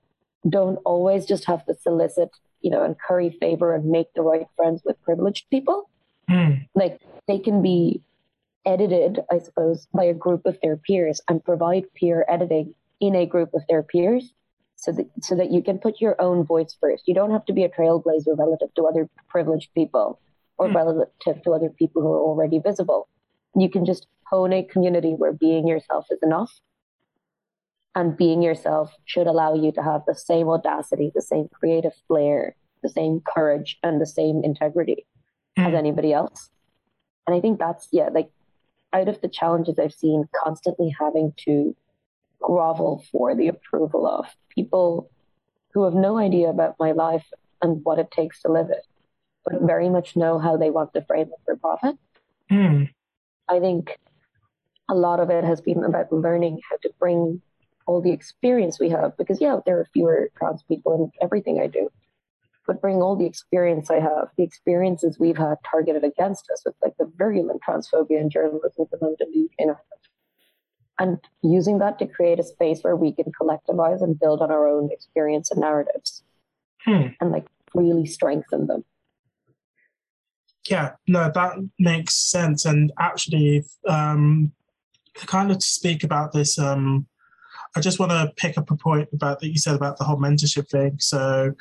don't 0.48 0.76
always 0.84 1.26
just 1.26 1.44
have 1.46 1.64
to 1.66 1.75
solicit 1.75 2.30
you 2.66 2.70
know, 2.70 2.82
and 2.82 2.96
curry 2.98 3.30
favor 3.30 3.75
and 3.75 3.84
make 3.84 4.12
the 4.14 4.22
right 4.22 4.46
friends 4.56 4.82
with 4.84 5.00
privileged 5.02 5.48
people. 5.50 5.88
Mm. 6.28 6.66
Like 6.75 7.00
they 7.28 7.38
can 7.38 7.62
be 7.62 8.02
edited, 8.64 9.20
I 9.30 9.38
suppose, 9.38 9.86
by 9.94 10.02
a 10.02 10.14
group 10.14 10.46
of 10.46 10.58
their 10.62 10.76
peers 10.76 11.20
and 11.28 11.44
provide 11.44 11.84
peer 11.94 12.25
editing 12.28 12.75
in 12.98 13.14
a 13.14 13.25
group 13.25 13.54
of 13.54 13.62
their 13.68 13.84
peers 13.84 14.32
so 14.75 14.90
that 14.92 15.06
so 15.22 15.36
that 15.36 15.52
you 15.52 15.62
can 15.62 15.78
put 15.78 16.00
your 16.00 16.20
own 16.20 16.44
voice 16.44 16.76
first. 16.80 17.04
You 17.06 17.14
don't 17.14 17.30
have 17.30 17.44
to 17.44 17.52
be 17.52 17.62
a 17.62 17.68
trailblazer 17.68 18.36
relative 18.36 18.75
to 18.75 18.86
other 18.86 19.08
privileged 19.28 19.72
people 19.75 20.18
or 20.58 20.68
Hmm. 20.68 20.76
relative 20.76 21.42
to 21.44 21.52
other 21.52 21.70
people 21.70 22.02
who 22.02 22.12
are 22.12 22.20
already 22.20 22.58
visible. 22.58 23.08
You 23.54 23.70
can 23.70 23.84
just 23.84 24.08
hone 24.25 24.52
a 24.52 24.64
community 24.64 25.14
where 25.14 25.32
being 25.32 25.68
yourself 25.68 26.06
is 26.10 26.18
enough. 26.22 26.52
And 27.96 28.16
being 28.16 28.42
yourself 28.42 28.94
should 29.06 29.26
allow 29.26 29.54
you 29.54 29.72
to 29.72 29.82
have 29.82 30.02
the 30.06 30.14
same 30.14 30.48
audacity, 30.48 31.10
the 31.14 31.22
same 31.22 31.48
creative 31.48 31.94
flair, 32.06 32.54
the 32.82 32.90
same 32.90 33.22
courage, 33.34 33.78
and 33.82 34.00
the 34.00 34.06
same 34.06 34.44
integrity 34.44 35.06
as 35.56 35.72
Mm. 35.72 35.78
anybody 35.78 36.12
else. 36.12 36.50
And 37.26 37.34
I 37.34 37.40
think 37.40 37.58
that's, 37.58 37.88
yeah, 37.90 38.10
like 38.12 38.30
out 38.92 39.08
of 39.08 39.20
the 39.22 39.28
challenges 39.28 39.78
I've 39.78 39.94
seen, 39.94 40.28
constantly 40.44 40.90
having 40.90 41.32
to 41.46 41.74
grovel 42.38 43.02
for 43.10 43.34
the 43.34 43.48
approval 43.48 44.06
of 44.06 44.26
people 44.50 45.08
who 45.72 45.84
have 45.84 45.94
no 45.94 46.18
idea 46.18 46.50
about 46.50 46.78
my 46.78 46.92
life 46.92 47.26
and 47.62 47.82
what 47.82 47.98
it 47.98 48.10
takes 48.10 48.42
to 48.42 48.52
live 48.52 48.68
it, 48.70 48.86
but 49.44 49.62
very 49.62 49.88
much 49.88 50.16
know 50.16 50.38
how 50.38 50.56
they 50.56 50.70
want 50.70 50.92
to 50.92 51.02
frame 51.02 51.28
it 51.28 51.40
for 51.46 51.56
profit. 51.56 51.98
Mm. 52.50 52.90
I 53.48 53.58
think 53.58 53.98
a 54.88 54.94
lot 54.94 55.18
of 55.18 55.30
it 55.30 55.44
has 55.44 55.62
been 55.62 55.82
about 55.82 56.12
learning 56.12 56.60
how 56.68 56.76
to 56.82 56.90
bring 56.98 57.40
all 57.86 58.00
the 58.00 58.12
experience 58.12 58.78
we 58.78 58.90
have, 58.90 59.16
because 59.16 59.40
yeah, 59.40 59.60
there 59.64 59.78
are 59.78 59.88
fewer 59.92 60.30
trans 60.36 60.62
people 60.64 60.94
in 60.94 61.10
everything 61.22 61.60
I 61.60 61.66
do, 61.68 61.88
but 62.66 62.80
bring 62.80 62.96
all 63.02 63.16
the 63.16 63.26
experience 63.26 63.90
I 63.90 64.00
have, 64.00 64.28
the 64.36 64.44
experiences 64.44 65.18
we've 65.18 65.38
had 65.38 65.56
targeted 65.68 66.04
against 66.04 66.50
us 66.50 66.62
with 66.64 66.74
like 66.82 66.94
the 66.98 67.10
virulent 67.16 67.62
transphobia 67.66 68.20
in 68.20 68.30
journalism 68.30 68.86
the 68.90 69.16
in 69.20 69.48
the 69.58 69.66
UK 69.68 69.76
and 70.98 71.18
using 71.42 71.78
that 71.78 71.98
to 71.98 72.06
create 72.06 72.40
a 72.40 72.42
space 72.42 72.80
where 72.82 72.96
we 72.96 73.12
can 73.12 73.26
collectivize 73.38 74.02
and 74.02 74.18
build 74.18 74.40
on 74.40 74.50
our 74.50 74.66
own 74.66 74.90
experience 74.90 75.50
and 75.50 75.60
narratives 75.60 76.22
Hmm. 76.84 77.08
and 77.20 77.32
like 77.32 77.46
really 77.74 78.06
strengthen 78.06 78.68
them. 78.68 78.84
Yeah, 80.70 80.92
no, 81.06 81.30
that 81.34 81.56
makes 81.78 82.14
sense. 82.14 82.64
And 82.64 82.92
actually, 82.98 83.64
um, 83.88 84.52
kind 85.14 85.50
of 85.50 85.58
to 85.58 85.66
speak 85.66 86.04
about 86.04 86.32
this, 86.32 86.58
um, 86.58 87.06
I 87.76 87.80
just 87.80 87.99
want 87.99 88.11
to 88.11 88.33
pick 88.37 88.56
up 88.56 88.71
a 88.71 88.76
point 88.76 89.11
about 89.12 89.40
that 89.40 89.49
you 89.49 89.59
said 89.59 89.75
about 89.75 89.99
the 89.99 90.04
whole 90.04 90.16
mentorship 90.16 90.68
thing. 90.68 90.97
So, 90.99 91.52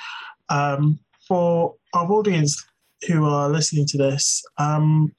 um, 0.50 1.00
for 1.28 1.76
our 1.94 2.10
audience 2.10 2.66
who 3.08 3.26
are 3.26 3.50
listening 3.50 3.86
to 3.88 3.98
this, 3.98 4.44
um, 4.58 5.14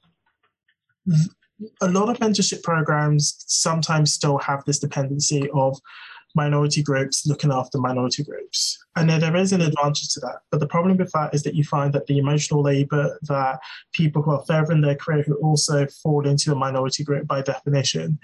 a 1.81 1.87
lot 1.87 2.09
of 2.09 2.17
mentorship 2.17 2.63
programs 2.63 3.43
sometimes 3.47 4.11
still 4.11 4.39
have 4.39 4.65
this 4.65 4.79
dependency 4.79 5.47
of 5.53 5.79
minority 6.35 6.83
groups 6.83 7.25
looking 7.25 7.51
after 7.51 7.77
minority 7.77 8.23
groups. 8.23 8.77
And 8.95 9.09
there 9.09 9.35
is 9.35 9.53
an 9.53 9.61
advantage 9.61 10.09
to 10.13 10.19
that. 10.21 10.39
But 10.51 10.59
the 10.59 10.67
problem 10.67 10.97
with 10.97 11.11
that 11.11 11.33
is 11.33 11.43
that 11.43 11.55
you 11.55 11.63
find 11.63 11.93
that 11.93 12.07
the 12.07 12.17
emotional 12.17 12.61
labor 12.61 13.17
that 13.23 13.59
people 13.93 14.21
who 14.21 14.31
are 14.31 14.43
further 14.45 14.73
in 14.73 14.81
their 14.81 14.95
career 14.95 15.23
who 15.23 15.35
also 15.35 15.87
fall 15.87 16.27
into 16.27 16.51
a 16.51 16.55
minority 16.55 17.03
group 17.03 17.27
by 17.27 17.41
definition 17.41 18.19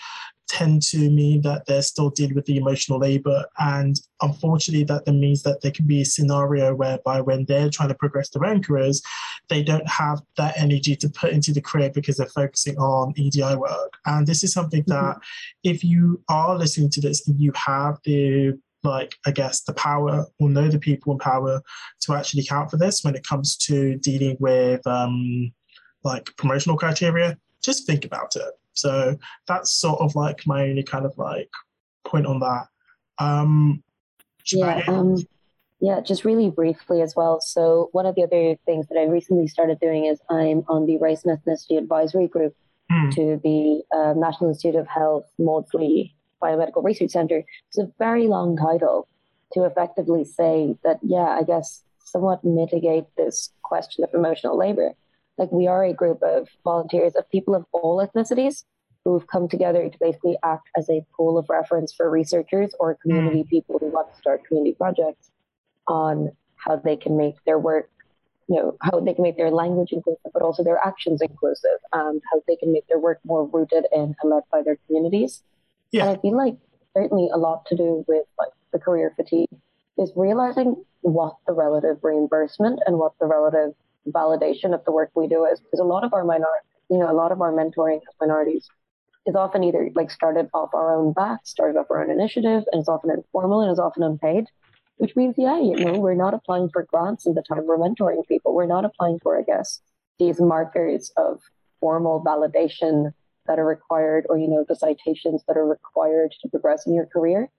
tend 0.53 0.83
to 0.83 1.09
mean 1.09 1.41
that 1.41 1.65
they're 1.65 1.81
still 1.81 2.09
dealing 2.09 2.35
with 2.35 2.45
the 2.45 2.57
emotional 2.57 2.99
labor. 2.99 3.45
And 3.57 3.99
unfortunately, 4.21 4.83
that 4.85 5.05
then 5.05 5.19
means 5.19 5.41
that 5.43 5.61
there 5.61 5.71
can 5.71 5.87
be 5.87 6.01
a 6.01 6.05
scenario 6.05 6.75
whereby 6.75 7.21
when 7.21 7.45
they're 7.45 7.69
trying 7.69 7.89
to 7.89 7.95
progress 7.95 8.29
their 8.29 8.45
own 8.45 8.61
careers, 8.61 9.01
they 9.49 9.63
don't 9.63 9.87
have 9.89 10.21
that 10.37 10.53
energy 10.57 10.95
to 10.97 11.09
put 11.09 11.31
into 11.31 11.53
the 11.53 11.61
career 11.61 11.89
because 11.89 12.17
they're 12.17 12.27
focusing 12.27 12.77
on 12.77 13.13
EDI 13.17 13.55
work. 13.55 13.97
And 14.05 14.27
this 14.27 14.43
is 14.43 14.53
something 14.53 14.83
that 14.87 15.17
if 15.63 15.83
you 15.83 16.21
are 16.29 16.55
listening 16.55 16.91
to 16.91 17.01
this 17.01 17.27
and 17.27 17.39
you 17.39 17.51
have 17.55 17.97
the 18.03 18.57
like 18.83 19.15
I 19.25 19.31
guess 19.31 19.61
the 19.61 19.73
power 19.73 20.25
or 20.39 20.49
know 20.49 20.67
the 20.67 20.77
people 20.77 21.13
in 21.13 21.19
power 21.19 21.61
to 22.01 22.13
actually 22.13 22.43
account 22.43 22.69
for 22.69 22.75
this 22.75 23.01
when 23.01 23.15
it 23.15 23.25
comes 23.25 23.55
to 23.57 23.95
dealing 23.99 24.35
with 24.41 24.85
um, 24.85 25.53
like 26.03 26.35
promotional 26.35 26.77
criteria, 26.77 27.37
just 27.61 27.87
think 27.87 28.03
about 28.03 28.35
it. 28.35 28.51
So 28.73 29.17
that's 29.47 29.71
sort 29.73 30.01
of 30.01 30.15
like 30.15 30.45
my 30.45 30.63
only 30.63 30.83
kind 30.83 31.05
of 31.05 31.17
like 31.17 31.49
point 32.05 32.25
on 32.25 32.39
that. 32.39 32.67
Um, 33.19 33.83
Yeah, 34.51 34.83
um, 34.87 35.17
yeah, 35.79 36.01
just 36.01 36.25
really 36.25 36.49
briefly 36.49 37.01
as 37.01 37.15
well. 37.15 37.39
So 37.41 37.89
one 37.91 38.05
of 38.05 38.15
the 38.15 38.23
other 38.23 38.55
things 38.65 38.87
that 38.87 38.97
I 38.97 39.03
recently 39.03 39.47
started 39.47 39.79
doing 39.79 40.05
is 40.05 40.19
I'm 40.29 40.63
on 40.67 40.85
the 40.85 40.97
Race 40.97 41.23
and 41.25 41.37
Ethnicity 41.37 41.77
Advisory 41.77 42.27
Group 42.27 42.55
Hmm. 42.91 43.09
to 43.11 43.39
the 43.41 43.81
uh, 43.95 44.13
National 44.13 44.49
Institute 44.49 44.75
of 44.75 44.87
Health 44.87 45.25
Maudsley 45.39 46.13
Biomedical 46.41 46.83
Research 46.83 47.11
Center. 47.11 47.43
It's 47.69 47.77
a 47.77 47.89
very 47.97 48.27
long 48.27 48.57
title 48.57 49.07
to 49.53 49.63
effectively 49.63 50.25
say 50.25 50.75
that, 50.83 50.99
yeah, 51.01 51.29
I 51.39 51.43
guess 51.43 51.81
somewhat 52.03 52.43
mitigate 52.43 53.05
this 53.15 53.51
question 53.63 54.03
of 54.03 54.13
emotional 54.13 54.57
labor. 54.57 54.91
Like 55.37 55.51
we 55.51 55.67
are 55.67 55.83
a 55.83 55.93
group 55.93 56.21
of 56.21 56.47
volunteers 56.63 57.15
of 57.15 57.29
people 57.29 57.55
of 57.55 57.65
all 57.71 58.05
ethnicities 58.05 58.63
who've 59.03 59.27
come 59.27 59.47
together 59.47 59.89
to 59.89 59.97
basically 59.99 60.37
act 60.43 60.69
as 60.77 60.89
a 60.89 61.05
pool 61.15 61.37
of 61.37 61.49
reference 61.49 61.93
for 61.93 62.09
researchers 62.09 62.73
or 62.79 62.95
community 62.95 63.43
mm. 63.43 63.49
people 63.49 63.77
who 63.79 63.87
want 63.87 64.11
to 64.11 64.17
start 64.17 64.45
community 64.45 64.75
projects 64.75 65.31
on 65.87 66.31
how 66.55 66.77
they 66.77 66.95
can 66.95 67.17
make 67.17 67.35
their 67.45 67.59
work, 67.59 67.89
you 68.47 68.55
know, 68.55 68.77
how 68.81 68.99
they 68.99 69.13
can 69.13 69.23
make 69.23 69.35
their 69.35 69.51
language 69.51 69.91
inclusive, 69.91 70.31
but 70.31 70.41
also 70.41 70.63
their 70.63 70.79
actions 70.85 71.21
inclusive, 71.21 71.79
and 71.91 72.21
how 72.31 72.41
they 72.47 72.55
can 72.55 72.71
make 72.71 72.87
their 72.87 72.99
work 72.99 73.19
more 73.25 73.45
rooted 73.45 73.85
in 73.91 74.15
and 74.21 74.31
led 74.31 74.43
by 74.51 74.61
their 74.63 74.77
communities. 74.87 75.43
Yeah. 75.91 76.03
And 76.03 76.17
I 76.17 76.21
feel 76.21 76.37
like 76.37 76.55
certainly 76.95 77.29
a 77.33 77.37
lot 77.37 77.65
to 77.67 77.75
do 77.75 78.05
with 78.07 78.25
like 78.39 78.51
the 78.71 78.79
career 78.79 79.11
fatigue 79.15 79.49
is 79.97 80.11
realizing 80.15 80.83
what 81.01 81.35
the 81.45 81.53
relative 81.53 81.97
reimbursement 82.01 82.79
and 82.85 82.97
what 82.97 83.13
the 83.19 83.25
relative 83.25 83.73
validation 84.07 84.73
of 84.73 84.83
the 84.85 84.91
work 84.91 85.11
we 85.15 85.27
do 85.27 85.45
is. 85.45 85.59
Because 85.59 85.79
a 85.79 85.83
lot 85.85 86.03
of 86.03 86.13
our 86.13 86.23
minor, 86.23 86.47
you 86.89 86.99
know, 86.99 87.11
a 87.11 87.13
lot 87.13 87.31
of 87.31 87.41
our 87.41 87.51
mentoring 87.51 87.97
as 87.97 88.15
minorities 88.19 88.67
is 89.25 89.35
often 89.35 89.63
either 89.63 89.89
like 89.95 90.11
started 90.11 90.49
off 90.53 90.73
our 90.73 90.93
own 90.95 91.13
back, 91.13 91.39
started 91.45 91.77
off 91.79 91.87
our 91.89 92.03
own 92.03 92.11
initiative, 92.11 92.63
and 92.71 92.81
it's 92.81 92.89
often 92.89 93.09
informal 93.11 93.61
and 93.61 93.71
is 93.71 93.79
often 93.79 94.03
unpaid. 94.03 94.45
Which 94.97 95.15
means, 95.15 95.35
yeah, 95.37 95.59
you 95.59 95.75
know, 95.75 95.99
we're 95.99 96.13
not 96.13 96.33
applying 96.35 96.69
for 96.69 96.83
grants 96.83 97.25
at 97.25 97.35
the 97.35 97.41
time 97.41 97.65
we're 97.65 97.77
mentoring 97.77 98.25
people. 98.27 98.53
We're 98.53 98.67
not 98.67 98.85
applying 98.85 99.19
for, 99.19 99.37
I 99.37 99.41
guess, 99.41 99.81
these 100.19 100.39
markers 100.39 101.11
of 101.17 101.41
formal 101.79 102.23
validation 102.23 103.11
that 103.47 103.59
are 103.59 103.65
required, 103.65 104.25
or 104.29 104.37
you 104.37 104.47
know, 104.47 104.63
the 104.67 104.75
citations 104.75 105.43
that 105.47 105.57
are 105.57 105.65
required 105.67 106.33
to 106.41 106.47
progress 106.47 106.85
in 106.85 106.93
your 106.93 107.07
career 107.07 107.49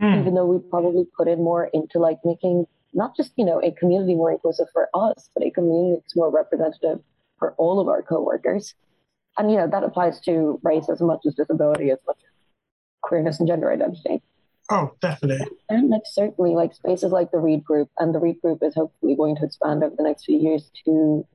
Hmm. 0.00 0.14
even 0.14 0.34
though 0.34 0.46
we 0.46 0.58
probably 0.70 1.04
put 1.16 1.26
in 1.26 1.42
more 1.42 1.68
into 1.72 1.98
like 1.98 2.18
making 2.24 2.66
not 2.94 3.16
just 3.16 3.32
you 3.36 3.44
know 3.44 3.60
a 3.62 3.70
community 3.72 4.14
more 4.14 4.32
inclusive 4.32 4.66
for 4.72 4.88
us 4.94 5.30
but 5.34 5.44
a 5.44 5.50
community 5.50 6.00
that's 6.00 6.16
more 6.16 6.30
representative 6.30 7.00
for 7.38 7.54
all 7.56 7.80
of 7.80 7.88
our 7.88 8.02
coworkers. 8.02 8.74
And 9.36 9.50
you 9.50 9.56
know 9.56 9.68
that 9.68 9.84
applies 9.84 10.20
to 10.22 10.58
race 10.62 10.88
as 10.88 11.00
much 11.00 11.20
as 11.26 11.34
disability 11.34 11.90
as 11.90 11.98
much 12.06 12.16
as 12.18 12.32
queerness 13.02 13.38
and 13.38 13.48
gender 13.48 13.70
identity. 13.72 14.22
Oh, 14.70 14.92
definitely. 15.00 15.46
and 15.70 15.88
like 15.88 16.02
certainly 16.04 16.50
like 16.50 16.74
spaces 16.74 17.10
like 17.10 17.30
the 17.30 17.38
read 17.38 17.64
group 17.64 17.88
and 17.98 18.14
the 18.14 18.18
read 18.18 18.38
group 18.42 18.58
is 18.62 18.74
hopefully 18.74 19.16
going 19.16 19.34
to 19.36 19.44
expand 19.44 19.82
over 19.82 19.94
the 19.96 20.02
next 20.02 20.24
few 20.24 20.38
years 20.38 20.70
to 20.84 21.26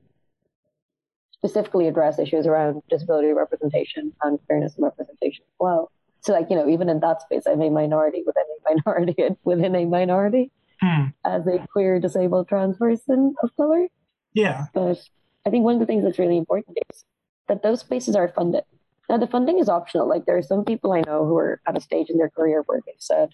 specifically 1.32 1.88
address 1.88 2.20
issues 2.20 2.46
around 2.46 2.80
disability 2.88 3.32
representation 3.32 4.12
and 4.22 4.38
fairness 4.46 4.76
and 4.76 4.84
representation 4.84 5.42
as 5.42 5.56
well. 5.58 5.90
So 6.20 6.32
like 6.32 6.46
you 6.48 6.56
know 6.56 6.68
even 6.68 6.88
in 6.88 7.00
that 7.00 7.22
space 7.22 7.42
i'm 7.46 7.60
a 7.60 7.70
minority 7.70 8.22
within 8.26 8.44
a 8.44 8.74
minority 8.74 9.16
within 9.44 9.74
a 9.74 9.84
minority 9.84 10.50
Hmm. 10.84 11.04
as 11.24 11.46
a 11.46 11.66
queer 11.72 11.98
disabled 11.98 12.48
trans 12.48 12.76
person 12.76 13.34
of 13.42 13.56
color 13.56 13.88
Yeah. 14.34 14.66
but 14.74 14.98
I 15.46 15.50
think 15.50 15.64
one 15.64 15.74
of 15.76 15.80
the 15.80 15.86
things 15.86 16.04
that's 16.04 16.18
really 16.18 16.36
important 16.36 16.76
is 16.90 17.04
that 17.48 17.62
those 17.62 17.80
spaces 17.80 18.14
are 18.16 18.28
funded. 18.28 18.64
Now, 19.08 19.18
the 19.18 19.26
funding 19.26 19.58
is 19.58 19.68
optional. 19.68 20.08
Like, 20.08 20.24
there 20.24 20.36
are 20.38 20.42
some 20.42 20.64
people 20.64 20.92
I 20.92 21.02
know 21.02 21.26
who 21.26 21.36
are 21.36 21.60
at 21.66 21.76
a 21.76 21.80
stage 21.80 22.08
in 22.10 22.16
their 22.16 22.30
career 22.30 22.62
where 22.66 22.80
they've 22.86 22.94
said, 22.98 23.30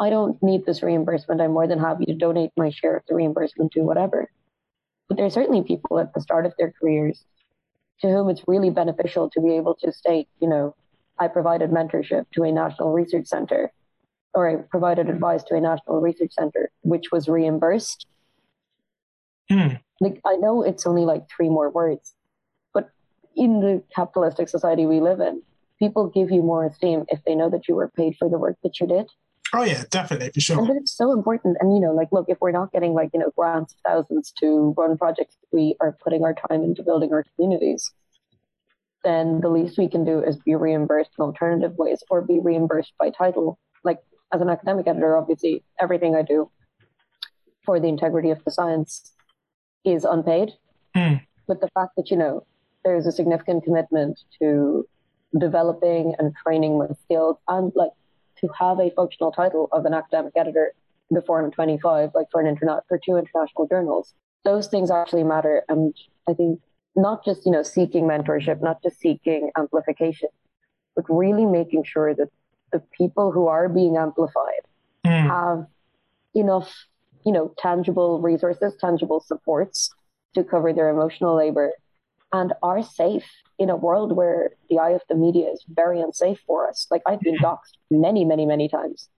I 0.00 0.10
don't 0.10 0.40
need 0.42 0.64
this 0.64 0.82
reimbursement. 0.82 1.40
I'm 1.40 1.52
more 1.52 1.66
than 1.66 1.80
happy 1.80 2.04
to 2.06 2.14
donate 2.14 2.52
my 2.56 2.70
share 2.70 2.96
of 2.96 3.02
the 3.08 3.16
reimbursement 3.16 3.72
to 3.72 3.80
whatever. 3.82 4.30
But 5.08 5.16
there 5.16 5.26
are 5.26 5.30
certainly 5.38 5.62
people 5.62 5.98
at 5.98 6.14
the 6.14 6.20
start 6.20 6.46
of 6.46 6.54
their 6.58 6.72
careers 6.80 7.24
to 8.00 8.08
whom 8.08 8.28
it's 8.30 8.46
really 8.46 8.70
beneficial 8.70 9.28
to 9.30 9.40
be 9.40 9.56
able 9.56 9.74
to 9.82 9.92
state, 9.92 10.28
you 10.40 10.48
know, 10.48 10.74
I 11.18 11.28
provided 11.28 11.70
mentorship 11.70 12.26
to 12.34 12.44
a 12.44 12.52
national 12.52 12.92
research 12.92 13.26
center 13.26 13.72
or 14.34 14.48
I 14.48 14.56
provided 14.62 15.08
advice 15.08 15.42
to 15.44 15.54
a 15.54 15.60
national 15.60 16.00
research 16.00 16.32
center, 16.32 16.70
which 16.82 17.10
was 17.12 17.28
reimbursed 17.28 18.06
Hmm. 19.50 19.74
like 20.00 20.20
I 20.24 20.36
know 20.36 20.62
it's 20.62 20.86
only 20.86 21.02
like 21.04 21.28
three 21.28 21.48
more 21.50 21.68
words, 21.68 22.14
but 22.72 22.90
in 23.36 23.60
the 23.60 23.82
capitalistic 23.94 24.48
society 24.48 24.86
we 24.86 25.00
live 25.00 25.20
in, 25.20 25.42
people 25.78 26.06
give 26.08 26.30
you 26.30 26.42
more 26.42 26.64
esteem 26.64 27.04
if 27.08 27.20
they 27.24 27.34
know 27.34 27.50
that 27.50 27.68
you 27.68 27.74
were 27.74 27.88
paid 27.88 28.16
for 28.16 28.28
the 28.30 28.38
work 28.38 28.56
that 28.62 28.80
you 28.80 28.86
did. 28.86 29.10
Oh 29.52 29.64
yeah, 29.64 29.84
definitely 29.90 30.30
for 30.30 30.40
sure. 30.40 30.58
And 30.58 30.70
it's 30.80 30.92
so 30.96 31.12
important. 31.12 31.58
And 31.60 31.74
you 31.74 31.80
know, 31.80 31.92
like, 31.92 32.08
look, 32.12 32.26
if 32.28 32.38
we're 32.40 32.52
not 32.52 32.72
getting 32.72 32.94
like 32.94 33.10
you 33.12 33.20
know 33.20 33.30
grants 33.36 33.74
of 33.74 33.80
thousands 33.86 34.32
to 34.40 34.74
run 34.78 34.96
projects, 34.96 35.36
we 35.52 35.76
are 35.80 35.92
putting 36.02 36.24
our 36.24 36.34
time 36.34 36.62
into 36.62 36.82
building 36.82 37.12
our 37.12 37.24
communities. 37.34 37.90
Then 39.04 39.40
the 39.40 39.48
least 39.50 39.76
we 39.76 39.88
can 39.88 40.04
do 40.04 40.22
is 40.22 40.36
be 40.36 40.54
reimbursed 40.54 41.10
in 41.18 41.22
alternative 41.22 41.76
ways, 41.76 42.02
or 42.08 42.22
be 42.22 42.38
reimbursed 42.40 42.92
by 42.98 43.10
title. 43.10 43.58
As 44.32 44.40
an 44.40 44.48
academic 44.48 44.86
editor, 44.86 45.16
obviously 45.16 45.62
everything 45.78 46.14
I 46.14 46.22
do 46.22 46.50
for 47.64 47.78
the 47.78 47.88
integrity 47.88 48.30
of 48.30 48.42
the 48.44 48.50
science 48.50 49.12
is 49.84 50.04
unpaid. 50.04 50.52
Mm. 50.96 51.20
But 51.46 51.60
the 51.60 51.68
fact 51.74 51.96
that 51.96 52.10
you 52.10 52.16
know 52.16 52.46
there's 52.84 53.06
a 53.06 53.12
significant 53.12 53.64
commitment 53.64 54.20
to 54.40 54.86
developing 55.38 56.14
and 56.18 56.34
training 56.34 56.78
my 56.78 56.88
skills 57.04 57.36
and 57.48 57.72
like 57.74 57.92
to 58.40 58.48
have 58.58 58.80
a 58.80 58.90
functional 58.90 59.32
title 59.32 59.68
of 59.72 59.84
an 59.84 59.94
academic 59.94 60.32
editor 60.36 60.74
before 61.12 61.42
I'm 61.42 61.50
25, 61.50 62.10
like 62.14 62.26
for 62.30 62.40
an 62.40 62.46
internet 62.46 62.80
for 62.88 62.98
two 62.98 63.16
international 63.16 63.66
journals. 63.68 64.14
Those 64.44 64.66
things 64.66 64.90
actually 64.90 65.24
matter, 65.24 65.62
and 65.68 65.94
I 66.28 66.34
think 66.34 66.60
not 66.96 67.24
just 67.24 67.46
you 67.46 67.52
know 67.52 67.62
seeking 67.62 68.04
mentorship, 68.04 68.60
not 68.60 68.82
just 68.82 68.98
seeking 68.98 69.50
amplification, 69.56 70.28
but 70.96 71.04
really 71.08 71.46
making 71.46 71.84
sure 71.84 72.14
that 72.14 72.28
the 72.72 72.80
people 72.96 73.32
who 73.32 73.46
are 73.46 73.68
being 73.68 73.96
amplified 73.96 74.64
Mm. 75.04 75.28
have 75.28 75.66
enough, 76.34 76.86
you 77.26 77.32
know, 77.32 77.52
tangible 77.58 78.20
resources, 78.20 78.76
tangible 78.80 79.20
supports 79.20 79.90
to 80.34 80.44
cover 80.44 80.72
their 80.72 80.88
emotional 80.88 81.34
labor 81.36 81.72
and 82.32 82.52
are 82.62 82.82
safe 82.82 83.28
in 83.58 83.68
a 83.68 83.76
world 83.76 84.16
where 84.16 84.50
the 84.70 84.78
eye 84.78 84.90
of 84.90 85.02
the 85.08 85.14
media 85.14 85.50
is 85.50 85.64
very 85.68 86.00
unsafe 86.00 86.40
for 86.46 86.68
us. 86.68 86.86
Like 86.90 87.02
I've 87.06 87.20
been 87.20 87.36
doxxed 87.38 87.76
many, 87.90 88.24
many, 88.24 88.46
many 88.46 88.68
times. 88.68 89.08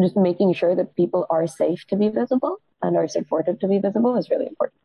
Just 0.00 0.16
making 0.16 0.52
sure 0.54 0.74
that 0.74 0.96
people 0.96 1.26
are 1.30 1.46
safe 1.46 1.86
to 1.86 1.96
be 1.96 2.08
visible 2.08 2.58
and 2.82 2.96
are 2.96 3.08
supported 3.08 3.60
to 3.60 3.68
be 3.68 3.78
visible 3.78 4.16
is 4.16 4.28
really 4.30 4.46
important. 4.46 4.80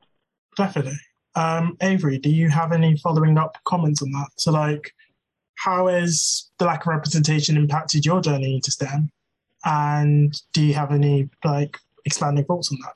Definitely. 0.55 0.97
Um, 1.35 1.75
Avery, 1.81 2.17
do 2.17 2.29
you 2.29 2.49
have 2.49 2.71
any 2.71 2.97
following 2.97 3.37
up 3.37 3.57
comments 3.65 4.01
on 4.01 4.11
that? 4.11 4.29
So, 4.37 4.51
like, 4.51 4.93
how 5.57 5.87
has 5.87 6.49
the 6.59 6.65
lack 6.65 6.81
of 6.81 6.87
representation 6.87 7.57
impacted 7.57 8.05
your 8.05 8.21
journey 8.21 8.55
into 8.55 8.71
STEM? 8.71 9.09
And 9.65 10.39
do 10.53 10.63
you 10.63 10.73
have 10.75 10.91
any 10.91 11.29
like 11.43 11.77
expanding 12.05 12.45
thoughts 12.45 12.71
on 12.71 12.77
that? 12.83 12.93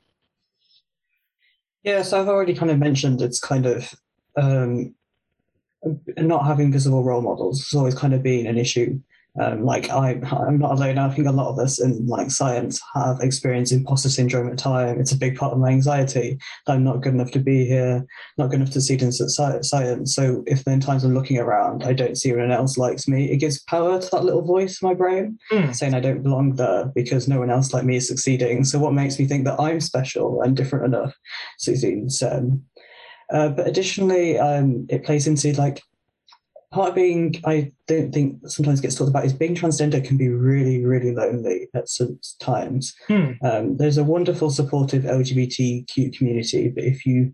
Yeah, 1.84 2.04
so 2.04 2.21
I've 2.21 2.28
already 2.28 2.54
kind 2.54 2.71
of 2.71 2.78
mentioned 2.78 3.21
it's 3.21 3.39
kind 3.39 3.65
of 3.65 3.93
um, 4.38 4.93
not 6.17 6.45
having 6.45 6.71
visible 6.71 7.04
role 7.04 7.21
models 7.21 7.67
has 7.67 7.78
always 7.78 7.95
kind 7.95 8.13
of 8.13 8.21
been 8.21 8.45
an 8.45 8.58
issue. 8.58 9.00
Um, 9.39 9.63
like 9.63 9.89
I, 9.89 10.20
I'm 10.32 10.58
not 10.60 10.74
alone. 10.74 10.98
I 10.98 11.10
think 11.10 11.28
a 11.28 11.32
lot 11.32 11.50
of 11.50 11.58
us 11.60 11.80
in 11.82 12.06
like 12.06 12.30
science 12.32 12.82
have 12.94 13.22
experienced 13.22 13.72
imposter 13.72 14.10
syndrome 14.10 14.52
at 14.52 14.58
time. 14.58 15.00
It's 15.00 15.13
a 15.13 15.17
big 15.17 15.38
part 15.38 15.54
of 15.54 15.60
my 15.60 15.70
anxiety. 15.70 16.38
I'm 16.67 16.84
not 16.84 17.02
good 17.02 17.13
enough 17.13 17.32
to 17.32 17.39
be 17.39 17.65
here, 17.65 18.06
not 18.38 18.50
good 18.50 18.60
enough 18.60 18.74
to 18.74 18.82
see 18.82 18.94
into 18.94 19.30
science. 19.30 20.13
So 20.15 20.44
if 20.48 20.65
then 20.65 20.82
times 20.82 21.06
I'm 21.06 21.13
looking 21.13 21.38
around, 21.38 21.84
I 21.84 21.94
don't 21.94 22.17
see 22.17 22.30
anyone 22.32 22.52
else 22.52 22.78
likes 22.78 23.08
me. 23.08 23.32
It 23.32 23.38
gives 23.38 23.63
power 23.63 24.02
to 24.02 24.10
that 24.12 24.26
little 24.26 24.41
voice 24.41 24.82
in 24.82 24.88
my 24.89 24.94
brain 24.94 25.39
Mm. 25.52 25.74
saying 25.74 25.94
I 25.94 26.00
don't 26.02 26.24
belong 26.24 26.56
there 26.56 26.91
because 26.94 27.28
no 27.28 27.39
one 27.39 27.50
else 27.50 27.74
like 27.74 27.86
me 27.86 27.96
is 27.96 28.08
succeeding. 28.08 28.63
So 28.65 28.80
what 28.80 28.94
makes 28.94 29.17
me 29.17 29.26
think 29.26 29.46
that 29.46 29.60
I'm 29.60 29.80
special 29.80 30.41
and 30.41 30.58
different 30.58 30.86
enough 30.94 31.13
succeed 31.58 31.94
in 31.94 32.10
STEM? 32.10 32.63
Uh, 33.32 33.50
but 33.50 33.65
additionally, 33.65 34.38
um, 34.38 34.86
it 34.89 35.06
plays 35.06 35.26
into 35.26 35.54
like 35.54 35.82
part 36.71 36.89
of 36.89 36.95
being, 36.95 37.36
I 37.45 37.71
don't 37.88 38.13
think 38.13 38.47
sometimes 38.47 38.79
gets 38.79 38.95
talked 38.95 39.10
about 39.10 39.25
is 39.25 39.34
being 39.34 39.55
transgender 39.55 40.03
can 40.03 40.17
be 40.17 40.29
really, 40.29 40.84
really 40.84 41.13
lonely 41.13 41.67
at 41.73 41.89
some 41.89 42.19
times. 42.39 42.95
Hmm. 43.07 43.31
Um, 43.43 43.77
there's 43.77 43.97
a 43.97 44.03
wonderful, 44.03 44.49
supportive 44.49 45.03
LGBTQ 45.03 46.17
community, 46.17 46.69
but 46.69 46.84
if 46.84 47.05
you 47.05 47.34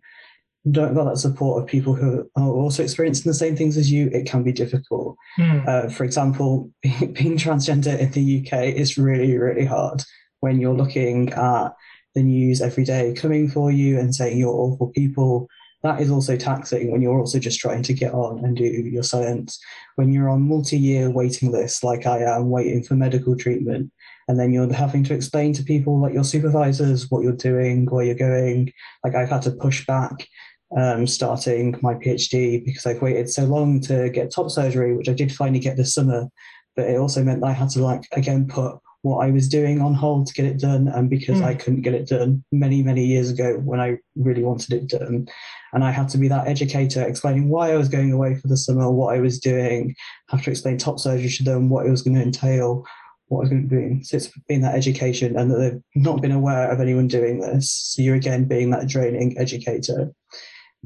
don't 0.72 0.96
got 0.96 1.06
that 1.06 1.18
support 1.18 1.62
of 1.62 1.70
people 1.70 1.94
who 1.94 2.30
are 2.36 2.50
also 2.50 2.84
experiencing 2.84 3.30
the 3.30 3.38
same 3.38 3.56
things 3.56 3.78
as 3.78 3.92
you, 3.92 4.10
it 4.12 4.26
can 4.26 4.44
be 4.44 4.52
difficult. 4.52 5.16
Mm. 5.40 5.68
Uh, 5.68 5.90
for 5.90 6.04
example, 6.04 6.72
being 6.82 7.38
transgender 7.38 7.98
in 7.98 8.12
the 8.12 8.46
UK 8.46 8.76
is 8.76 8.98
really, 8.98 9.38
really 9.38 9.66
hard 9.66 10.04
when 10.40 10.60
you're 10.60 10.74
looking 10.74 11.32
at 11.34 11.70
the 12.16 12.24
news 12.24 12.62
every 12.62 12.84
day 12.84 13.14
coming 13.14 13.48
for 13.48 13.72
you 13.72 14.00
and 14.00 14.14
saying 14.16 14.38
you're 14.38 14.50
awful 14.50 14.88
people. 14.88 15.48
That 15.88 16.02
is 16.02 16.12
also 16.12 16.36
taxing 16.36 16.92
when 16.92 17.02
you're 17.02 17.18
also 17.18 17.40
just 17.40 17.62
trying 17.62 17.82
to 17.84 17.94
get 17.94 18.14
on 18.14 18.44
and 18.44 18.58
do 18.58 18.66
your 18.66 19.04
science. 19.04 19.58
When 19.96 20.12
you're 20.12 20.28
on 20.28 20.42
multi 20.42 20.78
year 20.78 21.10
waiting 21.10 21.50
lists, 21.50 21.82
like 21.82 22.06
I 22.06 22.24
am, 22.24 22.50
waiting 22.50 22.84
for 22.84 22.96
medical 22.96 23.38
treatment, 23.38 23.90
and 24.28 24.38
then 24.38 24.52
you're 24.52 24.72
having 24.74 25.06
to 25.06 25.14
explain 25.14 25.54
to 25.54 25.64
people, 25.64 25.98
like 25.98 26.14
your 26.14 26.26
supervisors, 26.26 27.10
what 27.10 27.24
you're 27.24 27.32
doing, 27.32 27.86
where 27.86 28.04
you're 28.04 28.16
going. 28.16 28.74
Like 29.02 29.16
I've 29.16 29.30
had 29.30 29.44
to 29.44 29.52
push 29.52 29.86
back 29.86 30.28
um, 30.76 31.08
starting 31.08 31.80
my 31.82 31.94
PhD 31.94 32.66
because 32.66 32.86
I've 32.86 33.02
waited 33.02 33.30
so 33.30 33.46
long 33.46 33.80
to 33.84 34.10
get 34.10 34.30
top 34.30 34.52
surgery, 34.52 34.94
which 34.94 35.08
I 35.08 35.14
did 35.14 35.34
finally 35.34 35.60
get 35.60 35.78
this 35.78 35.94
summer. 35.94 36.28
But 36.76 36.90
it 36.90 36.98
also 36.98 37.24
meant 37.24 37.40
that 37.40 37.48
I 37.48 37.54
had 37.54 37.70
to 37.70 37.82
like 37.82 38.04
again 38.12 38.46
put 38.46 38.78
what 39.08 39.26
I 39.26 39.32
was 39.32 39.48
doing 39.48 39.82
on 39.82 39.94
hold 39.94 40.28
to 40.28 40.34
get 40.34 40.46
it 40.46 40.60
done, 40.60 40.88
and 40.88 41.10
because 41.10 41.40
Mm. 41.40 41.46
I 41.46 41.56
couldn't 41.56 41.82
get 41.82 41.94
it 41.94 42.08
done 42.08 42.44
many 42.52 42.84
many 42.84 43.06
years 43.06 43.30
ago 43.30 43.58
when 43.64 43.80
I 43.80 43.98
really 44.16 44.44
wanted 44.44 44.74
it 44.74 44.88
done, 44.88 45.28
and 45.74 45.84
I 45.84 45.92
had 45.92 46.10
to 46.10 46.18
be 46.18 46.28
that 46.28 46.48
educator 46.48 47.02
explaining 47.04 47.50
why 47.50 47.72
I 47.72 47.78
was 47.78 47.90
going 47.90 48.12
away 48.12 48.36
for 48.36 48.48
the 48.48 48.58
summer, 48.58 48.92
what 48.92 49.16
I 49.16 49.20
was 49.20 49.40
doing, 49.40 49.96
have 50.30 50.44
to 50.44 50.52
explain 50.52 50.78
top 50.78 51.00
surgery 51.00 51.30
to 51.30 51.44
them, 51.44 51.70
what 51.70 51.86
it 51.86 51.90
was 51.90 52.02
going 52.02 52.16
to 52.18 52.22
entail, 52.22 52.86
what 53.28 53.40
I 53.40 53.42
was 53.42 53.50
going 53.50 53.64
to 53.64 53.68
be 53.68 53.76
doing. 53.76 54.04
So 54.04 54.18
it's 54.18 54.32
been 54.48 54.62
that 54.62 54.76
education, 54.76 55.38
and 55.38 55.50
that 55.52 55.58
they've 55.58 56.04
not 56.04 56.22
been 56.22 56.32
aware 56.32 56.70
of 56.72 56.80
anyone 56.80 57.08
doing 57.08 57.40
this. 57.40 57.72
So 57.72 58.02
you're 58.02 58.16
again 58.16 58.46
being 58.46 58.70
that 58.72 58.88
draining 58.88 59.38
educator. 59.38 60.12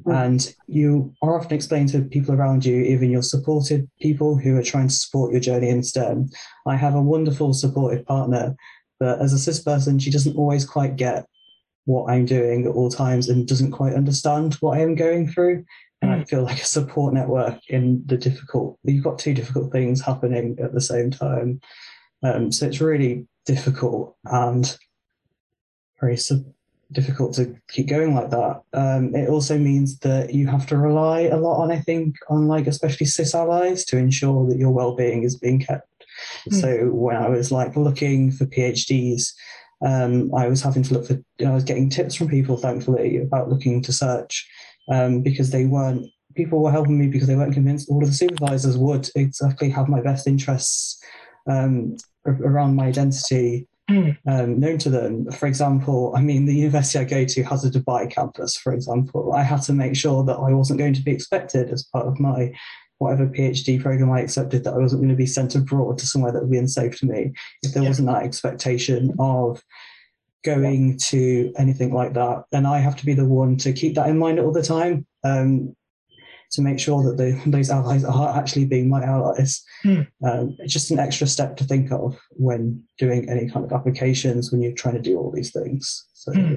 Mm. 0.05 0.25
And 0.25 0.55
you 0.67 1.13
are 1.21 1.37
often 1.37 1.53
explained 1.53 1.89
to 1.89 2.01
people 2.01 2.33
around 2.33 2.65
you, 2.65 2.81
even 2.81 3.11
your 3.11 3.21
supported 3.21 3.89
people 3.99 4.37
who 4.37 4.57
are 4.57 4.63
trying 4.63 4.87
to 4.87 4.93
support 4.93 5.31
your 5.31 5.41
journey 5.41 5.69
in 5.69 5.83
STEM. 5.83 6.29
I 6.65 6.75
have 6.75 6.95
a 6.95 7.01
wonderful 7.01 7.53
supportive 7.53 8.05
partner, 8.05 8.55
but 8.99 9.21
as 9.21 9.33
a 9.33 9.39
cis 9.39 9.61
person, 9.61 9.99
she 9.99 10.11
doesn't 10.11 10.37
always 10.37 10.65
quite 10.65 10.95
get 10.95 11.25
what 11.85 12.09
I'm 12.09 12.25
doing 12.25 12.65
at 12.65 12.71
all 12.71 12.89
times 12.89 13.29
and 13.29 13.47
doesn't 13.47 13.71
quite 13.71 13.93
understand 13.93 14.55
what 14.55 14.77
I 14.77 14.81
am 14.81 14.95
going 14.95 15.27
through. 15.27 15.65
And 16.01 16.11
I 16.11 16.23
feel 16.23 16.43
like 16.43 16.61
a 16.61 16.65
support 16.65 17.13
network 17.13 17.59
in 17.67 18.03
the 18.07 18.17
difficult, 18.17 18.79
you've 18.83 19.03
got 19.03 19.19
two 19.19 19.33
difficult 19.33 19.71
things 19.71 20.01
happening 20.01 20.57
at 20.61 20.73
the 20.73 20.81
same 20.81 21.11
time. 21.11 21.61
Um, 22.23 22.51
so 22.51 22.65
it's 22.65 22.81
really 22.81 23.27
difficult 23.45 24.15
and 24.25 24.77
very 25.99 26.17
su- 26.17 26.53
difficult 26.91 27.33
to 27.35 27.55
keep 27.69 27.87
going 27.87 28.13
like 28.13 28.29
that. 28.29 28.61
Um, 28.73 29.15
it 29.15 29.29
also 29.29 29.57
means 29.57 29.99
that 29.99 30.33
you 30.33 30.47
have 30.47 30.67
to 30.67 30.77
rely 30.77 31.21
a 31.21 31.37
lot 31.37 31.61
on, 31.61 31.71
I 31.71 31.79
think, 31.79 32.15
on 32.29 32.47
like 32.47 32.67
especially 32.67 33.05
cis 33.05 33.33
allies 33.33 33.85
to 33.85 33.97
ensure 33.97 34.47
that 34.49 34.57
your 34.57 34.71
well-being 34.71 35.23
is 35.23 35.37
being 35.37 35.59
kept. 35.59 35.87
Mm. 36.49 36.61
So 36.61 36.85
when 36.91 37.15
I 37.15 37.29
was 37.29 37.51
like 37.51 37.75
looking 37.75 38.31
for 38.31 38.45
PhDs, 38.45 39.33
um, 39.85 40.33
I 40.35 40.47
was 40.47 40.61
having 40.61 40.83
to 40.83 40.93
look 40.93 41.07
for, 41.07 41.19
I 41.45 41.51
was 41.51 41.63
getting 41.63 41.89
tips 41.89 42.15
from 42.15 42.27
people, 42.27 42.57
thankfully, 42.57 43.17
about 43.17 43.49
looking 43.49 43.81
to 43.83 43.93
search 43.93 44.47
um, 44.91 45.21
because 45.21 45.49
they 45.49 45.65
weren't, 45.65 46.05
people 46.35 46.61
were 46.61 46.71
helping 46.71 46.99
me 46.99 47.07
because 47.07 47.27
they 47.27 47.35
weren't 47.35 47.53
convinced 47.53 47.89
all 47.89 48.03
of 48.03 48.09
the 48.09 48.15
supervisors 48.15 48.77
would 48.77 49.09
exactly 49.15 49.69
have 49.69 49.89
my 49.89 50.01
best 50.01 50.27
interests 50.27 51.01
um, 51.49 51.95
around 52.25 52.75
my 52.75 52.87
identity 52.87 53.67
Mm. 53.91 54.17
um, 54.27 54.59
known 54.59 54.77
to 54.79 54.89
them. 54.89 55.29
For 55.31 55.47
example, 55.47 56.13
I 56.15 56.21
mean, 56.21 56.45
the 56.45 56.55
university 56.55 56.99
I 56.99 57.03
go 57.03 57.25
to 57.25 57.43
has 57.43 57.65
a 57.65 57.69
Dubai 57.69 58.09
campus, 58.09 58.55
for 58.55 58.73
example. 58.73 59.33
I 59.33 59.43
had 59.43 59.61
to 59.63 59.73
make 59.73 59.95
sure 59.95 60.23
that 60.23 60.37
I 60.37 60.53
wasn't 60.53 60.79
going 60.79 60.93
to 60.93 61.01
be 61.01 61.11
expected 61.11 61.69
as 61.71 61.83
part 61.83 62.07
of 62.07 62.19
my 62.19 62.53
whatever 62.99 63.25
PhD 63.27 63.81
program 63.81 64.11
I 64.11 64.21
accepted 64.21 64.63
that 64.63 64.75
I 64.75 64.77
wasn't 64.77 65.01
going 65.01 65.09
to 65.09 65.15
be 65.15 65.25
sent 65.25 65.55
abroad 65.55 65.97
to 65.97 66.05
somewhere 66.05 66.31
that 66.31 66.41
would 66.41 66.51
be 66.51 66.57
unsafe 66.59 66.95
to 66.99 67.05
me 67.07 67.33
if 67.63 67.73
there 67.73 67.83
Yeah. 67.83 67.89
wasn't 67.89 68.09
that 68.09 68.23
expectation 68.23 69.13
of 69.19 69.63
going 70.43 70.97
to 70.97 71.51
anything 71.57 71.93
like 71.93 72.13
that. 72.13 72.45
Then 72.51 72.65
I 72.65 72.79
have 72.79 72.95
to 72.97 73.05
be 73.05 73.13
the 73.13 73.25
one 73.25 73.57
to 73.57 73.73
keep 73.73 73.95
that 73.95 74.09
in 74.09 74.17
mind 74.17 74.39
all 74.39 74.51
the 74.51 74.63
time. 74.63 75.05
Um, 75.23 75.75
to 76.51 76.61
make 76.61 76.79
sure 76.79 77.01
that 77.03 77.17
the, 77.17 77.41
those 77.49 77.69
allies 77.69 78.03
are 78.03 78.37
actually 78.37 78.65
being 78.65 78.89
my 78.89 79.03
allies. 79.03 79.63
Hmm. 79.83 80.01
Um, 80.23 80.55
it's 80.59 80.73
just 80.73 80.91
an 80.91 80.99
extra 80.99 81.27
step 81.27 81.57
to 81.57 81.63
think 81.63 81.91
of 81.91 82.17
when 82.31 82.83
doing 82.97 83.29
any 83.29 83.49
kind 83.49 83.65
of 83.65 83.71
applications 83.71 84.51
when 84.51 84.61
you're 84.61 84.73
trying 84.73 84.95
to 84.95 85.01
do 85.01 85.17
all 85.17 85.31
these 85.31 85.51
things. 85.51 86.07
So, 86.13 86.33
Hmm. 86.33 86.55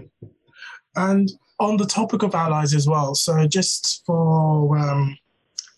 And 0.97 1.29
on 1.59 1.77
the 1.77 1.87
topic 1.87 2.23
of 2.23 2.35
allies 2.35 2.75
as 2.75 2.87
well, 2.87 3.15
so 3.15 3.47
just 3.47 4.03
for 4.07 4.79
um, 4.79 5.17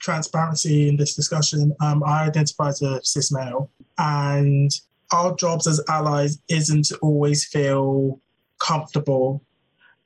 transparency 0.00 0.88
in 0.88 0.96
this 0.96 1.14
discussion, 1.14 1.74
um, 1.80 2.02
I 2.04 2.26
identify 2.26 2.68
as 2.68 2.82
a 2.82 3.02
cis 3.02 3.32
male, 3.32 3.70
and 3.98 4.70
our 5.12 5.34
jobs 5.36 5.66
as 5.66 5.80
allies 5.88 6.38
isn't 6.48 6.86
to 6.86 6.98
always 6.98 7.46
feel 7.46 8.20
comfortable 8.58 9.42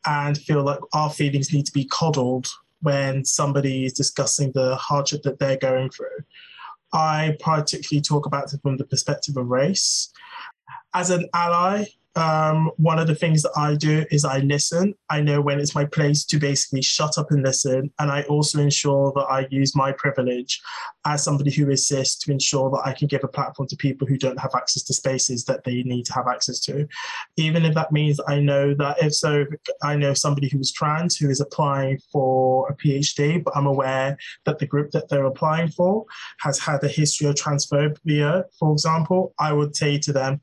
and 0.06 0.38
feel 0.38 0.62
like 0.62 0.80
our 0.92 1.10
feelings 1.10 1.52
need 1.52 1.66
to 1.66 1.72
be 1.72 1.84
coddled 1.84 2.46
when 2.82 3.24
somebody 3.24 3.84
is 3.84 3.92
discussing 3.92 4.52
the 4.52 4.76
hardship 4.76 5.22
that 5.22 5.38
they're 5.38 5.56
going 5.56 5.90
through. 5.90 6.24
I 6.92 7.36
particularly 7.40 8.02
talk 8.02 8.26
about 8.26 8.52
it 8.52 8.60
from 8.62 8.76
the 8.76 8.86
perspective 8.86 9.36
of 9.36 9.46
race. 9.46 10.12
as 10.92 11.10
an 11.10 11.28
ally, 11.34 11.84
um, 12.16 12.70
one 12.76 12.98
of 12.98 13.06
the 13.06 13.14
things 13.14 13.42
that 13.42 13.52
I 13.56 13.76
do 13.76 14.04
is 14.10 14.24
I 14.24 14.38
listen. 14.38 14.94
I 15.10 15.20
know 15.20 15.40
when 15.40 15.60
it's 15.60 15.74
my 15.74 15.84
place 15.84 16.24
to 16.26 16.38
basically 16.38 16.82
shut 16.82 17.16
up 17.18 17.30
and 17.30 17.42
listen. 17.42 17.92
And 17.98 18.10
I 18.10 18.22
also 18.22 18.60
ensure 18.60 19.12
that 19.14 19.26
I 19.30 19.46
use 19.50 19.76
my 19.76 19.92
privilege 19.92 20.60
as 21.06 21.22
somebody 21.22 21.52
who 21.52 21.70
assists 21.70 22.24
to 22.24 22.32
ensure 22.32 22.70
that 22.70 22.82
I 22.84 22.92
can 22.92 23.06
give 23.06 23.22
a 23.22 23.28
platform 23.28 23.68
to 23.68 23.76
people 23.76 24.06
who 24.06 24.18
don't 24.18 24.40
have 24.40 24.54
access 24.56 24.82
to 24.84 24.94
spaces 24.94 25.44
that 25.44 25.62
they 25.64 25.82
need 25.84 26.04
to 26.06 26.12
have 26.14 26.26
access 26.26 26.58
to. 26.60 26.88
Even 27.36 27.64
if 27.64 27.74
that 27.74 27.92
means 27.92 28.20
I 28.26 28.40
know 28.40 28.74
that 28.74 29.02
if 29.02 29.14
so, 29.14 29.46
I 29.82 29.94
know 29.94 30.12
somebody 30.12 30.48
who 30.48 30.58
is 30.58 30.72
trans 30.72 31.16
who 31.16 31.30
is 31.30 31.40
applying 31.40 32.00
for 32.12 32.68
a 32.68 32.76
PhD, 32.76 33.42
but 33.42 33.56
I'm 33.56 33.66
aware 33.66 34.16
that 34.46 34.58
the 34.58 34.66
group 34.66 34.90
that 34.90 35.08
they're 35.08 35.26
applying 35.26 35.68
for 35.68 36.04
has 36.40 36.58
had 36.58 36.82
a 36.82 36.88
history 36.88 37.28
of 37.28 37.36
transphobia, 37.36 38.44
for 38.58 38.72
example, 38.72 39.32
I 39.38 39.52
would 39.52 39.76
say 39.76 39.98
to 39.98 40.12
them, 40.12 40.40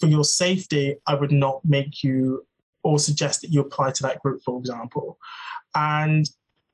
for 0.00 0.06
your 0.06 0.24
safety, 0.24 0.96
I 1.06 1.14
would 1.14 1.32
not 1.32 1.60
make 1.64 2.02
you 2.02 2.46
or 2.82 2.98
suggest 2.98 3.42
that 3.42 3.50
you 3.50 3.60
apply 3.60 3.90
to 3.92 4.02
that 4.04 4.22
group, 4.22 4.42
for 4.42 4.58
example. 4.58 5.18
And 5.74 6.28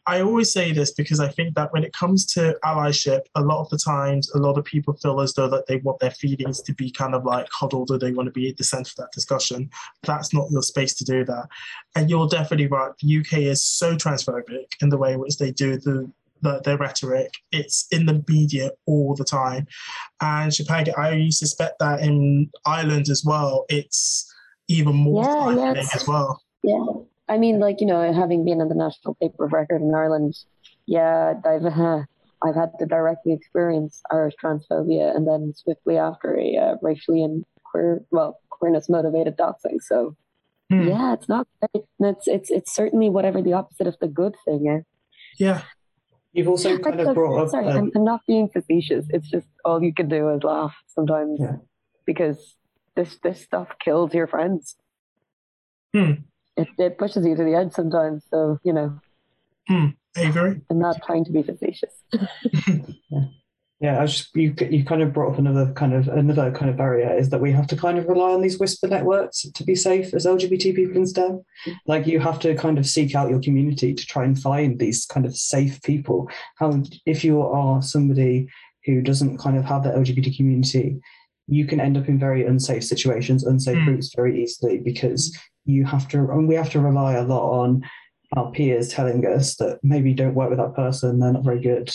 I 0.08 0.20
always 0.20 0.52
say 0.52 0.72
this 0.72 0.92
because 0.92 1.18
I 1.18 1.28
think 1.28 1.56
that 1.56 1.72
when 1.72 1.82
it 1.82 1.92
comes 1.92 2.24
to 2.26 2.56
allyship, 2.64 3.22
a 3.34 3.40
lot 3.40 3.60
of 3.60 3.68
the 3.70 3.78
times, 3.78 4.30
a 4.30 4.38
lot 4.38 4.56
of 4.56 4.64
people 4.64 4.94
feel 4.94 5.20
as 5.20 5.34
though 5.34 5.48
that 5.48 5.66
they 5.66 5.78
want 5.78 5.98
their 5.98 6.12
feelings 6.12 6.62
to 6.62 6.72
be 6.72 6.92
kind 6.92 7.12
of 7.12 7.24
like 7.24 7.48
huddled 7.50 7.90
or 7.90 7.98
they 7.98 8.12
want 8.12 8.28
to 8.28 8.32
be 8.32 8.48
at 8.48 8.56
the 8.56 8.62
center 8.62 8.90
of 8.90 8.96
that 8.96 9.12
discussion. 9.12 9.68
That's 10.04 10.32
not 10.32 10.50
your 10.52 10.62
space 10.62 10.94
to 10.94 11.04
do 11.04 11.24
that. 11.24 11.48
And 11.96 12.08
you're 12.08 12.28
definitely 12.28 12.68
right. 12.68 12.92
The 13.02 13.18
UK 13.18 13.38
is 13.38 13.64
so 13.64 13.96
transphobic 13.96 14.66
in 14.80 14.90
the 14.90 14.98
way 14.98 15.14
in 15.14 15.18
which 15.18 15.38
they 15.38 15.50
do 15.50 15.76
the 15.76 16.08
the, 16.42 16.60
their 16.64 16.76
rhetoric. 16.76 17.34
It's 17.52 17.86
in 17.90 18.06
the 18.06 18.24
media 18.28 18.70
all 18.86 19.14
the 19.14 19.24
time. 19.24 19.66
And 20.20 20.52
Shubhangi, 20.52 20.96
I 20.98 21.30
suspect 21.30 21.78
that 21.80 22.00
in 22.00 22.50
Ireland 22.64 23.08
as 23.08 23.22
well, 23.24 23.64
it's 23.68 24.32
even 24.68 24.94
more 24.96 25.52
yeah, 25.52 25.74
yeah, 25.74 25.84
as 25.94 26.06
well. 26.06 26.42
Yeah. 26.62 26.84
I 27.28 27.38
mean, 27.38 27.58
like, 27.58 27.80
you 27.80 27.86
know, 27.86 28.12
having 28.12 28.44
been 28.44 28.60
in 28.60 28.68
the 28.68 28.74
National 28.74 29.14
Paper 29.14 29.46
of 29.46 29.52
Record 29.52 29.82
in 29.82 29.94
Ireland, 29.94 30.36
yeah, 30.86 31.34
I've, 31.44 31.64
uh, 31.64 32.02
I've 32.42 32.54
had 32.54 32.72
to 32.78 32.86
directly 32.86 33.32
experience 33.32 34.02
Irish 34.10 34.34
transphobia 34.42 35.14
and 35.14 35.26
then 35.26 35.54
swiftly 35.56 35.96
after 35.96 36.38
a 36.38 36.56
uh, 36.56 36.74
racially 36.82 37.22
and 37.22 37.44
queer, 37.64 38.04
well, 38.10 38.40
queerness 38.50 38.88
motivated 38.88 39.36
doxing. 39.36 39.80
So, 39.80 40.16
hmm. 40.70 40.88
yeah, 40.88 41.14
it's 41.14 41.28
not 41.28 41.48
great. 41.60 41.84
It's, 41.98 42.28
it's, 42.28 42.50
it's 42.50 42.74
certainly 42.74 43.08
whatever 43.08 43.42
the 43.42 43.54
opposite 43.54 43.86
of 43.86 43.96
the 44.00 44.08
good 44.08 44.34
thing 44.44 44.66
is. 44.66 44.84
Yeah. 45.38 45.62
You've 46.36 46.48
also 46.48 46.76
kind 46.76 47.00
of 47.00 47.14
brought 47.14 47.44
up. 47.44 47.48
Sorry, 47.48 47.66
I'm, 47.66 47.90
I'm, 47.94 48.04
not 48.04 48.20
being 48.26 48.50
facetious. 48.50 49.06
It's 49.08 49.30
just 49.30 49.46
all 49.64 49.82
you 49.82 49.94
can 49.94 50.06
do 50.06 50.28
is 50.28 50.42
laugh 50.44 50.76
sometimes 50.86 51.40
yeah. 51.40 51.56
because 52.04 52.56
this 52.94 53.16
this 53.22 53.40
stuff 53.40 53.68
kills 53.82 54.12
your 54.12 54.26
friends. 54.26 54.76
Hmm. 55.94 56.12
It 56.54 56.68
it 56.76 56.98
pushes 56.98 57.24
you 57.24 57.36
to 57.36 57.42
the 57.42 57.54
edge 57.54 57.72
sometimes. 57.72 58.26
So 58.30 58.58
you 58.64 58.74
know. 58.74 59.00
Hmm. 59.66 59.86
Avery. 60.14 60.60
I'm 60.68 60.78
not 60.78 61.02
trying 61.06 61.24
to 61.24 61.32
be 61.32 61.42
facetious. 61.42 61.94
yeah. 62.12 63.24
Yeah, 63.78 64.00
I 64.00 64.06
just 64.06 64.34
you 64.34 64.54
you 64.70 64.84
kind 64.84 65.02
of 65.02 65.12
brought 65.12 65.32
up 65.32 65.38
another 65.38 65.70
kind 65.74 65.92
of 65.92 66.08
another 66.08 66.50
kind 66.50 66.70
of 66.70 66.78
barrier 66.78 67.14
is 67.14 67.28
that 67.28 67.42
we 67.42 67.52
have 67.52 67.66
to 67.66 67.76
kind 67.76 67.98
of 67.98 68.06
rely 68.06 68.32
on 68.32 68.40
these 68.40 68.58
whisper 68.58 68.88
networks 68.88 69.42
to 69.42 69.64
be 69.64 69.74
safe 69.74 70.14
as 70.14 70.24
LGBT 70.24 70.74
people 70.74 70.96
instead. 70.96 71.38
Like 71.86 72.06
you 72.06 72.18
have 72.20 72.40
to 72.40 72.54
kind 72.54 72.78
of 72.78 72.86
seek 72.86 73.14
out 73.14 73.28
your 73.28 73.40
community 73.40 73.92
to 73.92 74.06
try 74.06 74.24
and 74.24 74.40
find 74.40 74.78
these 74.78 75.04
kind 75.04 75.26
of 75.26 75.36
safe 75.36 75.82
people. 75.82 76.30
How 76.56 76.82
if 77.04 77.22
you 77.22 77.42
are 77.42 77.82
somebody 77.82 78.48
who 78.86 79.02
doesn't 79.02 79.38
kind 79.38 79.58
of 79.58 79.66
have 79.66 79.82
the 79.82 79.90
LGBT 79.90 80.34
community, 80.34 80.98
you 81.46 81.66
can 81.66 81.78
end 81.78 81.98
up 81.98 82.08
in 82.08 82.18
very 82.18 82.46
unsafe 82.46 82.84
situations, 82.84 83.44
unsafe 83.44 83.76
mm. 83.76 83.84
groups 83.84 84.14
very 84.16 84.42
easily 84.42 84.78
because 84.78 85.36
you 85.66 85.84
have 85.84 86.08
to 86.08 86.18
and 86.18 86.48
we 86.48 86.54
have 86.54 86.70
to 86.70 86.80
rely 86.80 87.14
a 87.14 87.24
lot 87.24 87.60
on 87.60 87.82
our 88.34 88.50
peers 88.50 88.88
telling 88.88 89.24
us 89.26 89.56
that 89.56 89.78
maybe 89.82 90.12
don't 90.12 90.34
work 90.34 90.50
with 90.50 90.58
that 90.58 90.74
person, 90.74 91.18
they're 91.18 91.32
not 91.32 91.44
very 91.44 91.60
good, 91.60 91.94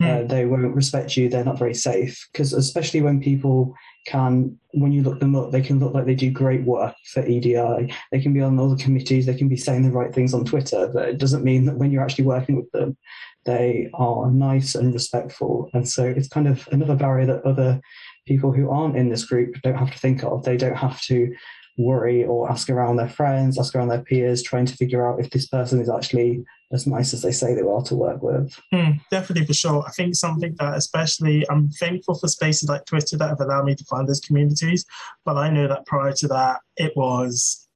mm. 0.00 0.24
uh, 0.24 0.26
they 0.26 0.44
won't 0.46 0.74
respect 0.74 1.16
you, 1.16 1.28
they're 1.28 1.44
not 1.44 1.58
very 1.58 1.74
safe. 1.74 2.28
Because 2.32 2.52
especially 2.52 3.02
when 3.02 3.20
people 3.20 3.74
can, 4.06 4.56
when 4.72 4.92
you 4.92 5.02
look 5.02 5.20
them 5.20 5.34
up, 5.34 5.50
they 5.50 5.60
can 5.60 5.80
look 5.80 5.94
like 5.94 6.06
they 6.06 6.14
do 6.14 6.30
great 6.30 6.64
work 6.64 6.94
for 7.12 7.26
EDI. 7.26 7.92
They 8.10 8.20
can 8.20 8.32
be 8.32 8.40
on 8.40 8.58
all 8.58 8.70
the 8.70 8.82
committees, 8.82 9.26
they 9.26 9.34
can 9.34 9.48
be 9.48 9.56
saying 9.56 9.82
the 9.82 9.90
right 9.90 10.14
things 10.14 10.34
on 10.34 10.44
Twitter, 10.44 10.90
but 10.92 11.08
it 11.08 11.18
doesn't 11.18 11.44
mean 11.44 11.66
that 11.66 11.76
when 11.76 11.90
you're 11.90 12.02
actually 12.02 12.24
working 12.24 12.56
with 12.56 12.70
them, 12.70 12.96
they 13.44 13.90
are 13.94 14.30
nice 14.30 14.74
and 14.74 14.94
respectful. 14.94 15.68
And 15.72 15.88
so 15.88 16.04
it's 16.04 16.28
kind 16.28 16.46
of 16.46 16.68
another 16.70 16.94
barrier 16.94 17.26
that 17.26 17.44
other 17.44 17.80
people 18.26 18.52
who 18.52 18.70
aren't 18.70 18.96
in 18.96 19.08
this 19.08 19.24
group 19.24 19.56
don't 19.62 19.74
have 19.78 19.90
to 19.90 19.98
think 19.98 20.22
of. 20.22 20.44
They 20.44 20.56
don't 20.56 20.76
have 20.76 21.00
to 21.02 21.34
worry 21.78 22.24
or 22.24 22.50
ask 22.50 22.68
around 22.68 22.96
their 22.96 23.08
friends, 23.08 23.58
ask 23.58 23.74
around 23.74 23.88
their 23.88 24.02
peers, 24.02 24.42
trying 24.42 24.66
to 24.66 24.76
figure 24.76 25.06
out 25.06 25.20
if 25.20 25.30
this 25.30 25.46
person 25.46 25.80
is 25.80 25.88
actually 25.88 26.44
as 26.72 26.86
nice 26.86 27.12
as 27.12 27.22
they 27.22 27.32
say 27.32 27.54
they 27.54 27.60
are 27.60 27.82
to 27.82 27.94
work 27.94 28.22
with. 28.22 28.58
Mm, 28.72 29.00
definitely, 29.10 29.46
for 29.46 29.54
sure. 29.54 29.84
I 29.86 29.90
think 29.92 30.14
something 30.14 30.54
that, 30.58 30.76
especially, 30.76 31.48
I'm 31.50 31.70
thankful 31.70 32.14
for 32.14 32.28
spaces 32.28 32.68
like 32.68 32.84
Twitter 32.84 33.16
that 33.16 33.28
have 33.28 33.40
allowed 33.40 33.64
me 33.64 33.74
to 33.74 33.84
find 33.84 34.08
those 34.08 34.20
communities. 34.20 34.84
But 35.24 35.36
I 35.36 35.50
know 35.50 35.68
that 35.68 35.86
prior 35.86 36.12
to 36.12 36.28
that, 36.28 36.60
it 36.76 36.92
was 36.96 37.68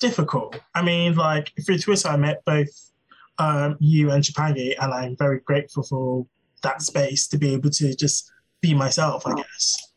difficult. 0.00 0.58
I 0.74 0.82
mean, 0.82 1.14
like 1.14 1.52
through 1.64 1.78
Twitter, 1.78 2.08
I 2.08 2.16
met 2.16 2.42
both 2.44 2.68
um, 3.38 3.76
you 3.80 4.10
and 4.10 4.22
Shubhangi, 4.22 4.74
and 4.80 4.92
I'm 4.92 5.16
very 5.16 5.40
grateful 5.40 5.82
for 5.82 6.26
that 6.62 6.82
space 6.82 7.26
to 7.28 7.38
be 7.38 7.54
able 7.54 7.70
to 7.70 7.94
just 7.94 8.30
be 8.60 8.74
myself, 8.74 9.26
I 9.26 9.34
guess. 9.34 9.92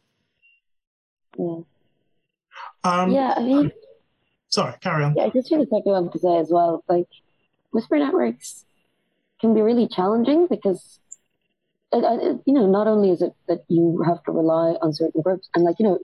Yeah. 1.38 1.60
Um, 2.84 3.12
yeah, 3.12 3.34
I 3.38 3.42
mean, 3.42 3.72
sorry, 4.50 4.76
carry 4.82 5.04
on. 5.04 5.16
Yeah, 5.16 5.26
I 5.26 5.30
just 5.30 5.52
really 5.52 5.66
quickly 5.66 5.92
wanted 5.92 6.12
to 6.14 6.20
say 6.20 6.38
as 6.38 6.50
well, 6.50 6.84
like 6.88 7.08
whisper 7.72 7.98
networks 7.98 8.66
can 9.40 9.54
be 9.54 9.62
really 9.62 9.88
challenging 9.88 10.48
because, 10.48 11.00
it, 11.92 12.04
it, 12.04 12.42
you 12.46 12.54
know, 12.54 12.68
not 12.68 12.88
only 12.88 13.12
is 13.12 13.22
it 13.22 13.34
that 13.48 13.64
you 13.68 14.04
have 14.06 14.24
to 14.24 14.32
rely 14.32 14.76
on 14.82 14.94
certain 14.94 15.22
groups, 15.22 15.50
and 15.56 15.64
like 15.64 15.78
you 15.80 15.86
know, 15.86 16.00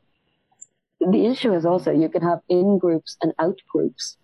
the 1.11 1.25
issue 1.25 1.53
is 1.53 1.65
also 1.65 1.91
you 1.91 2.09
can 2.09 2.21
have 2.21 2.39
in 2.49 2.77
groups 2.77 3.17
and 3.21 3.33
out 3.39 3.59
groups. 3.71 4.17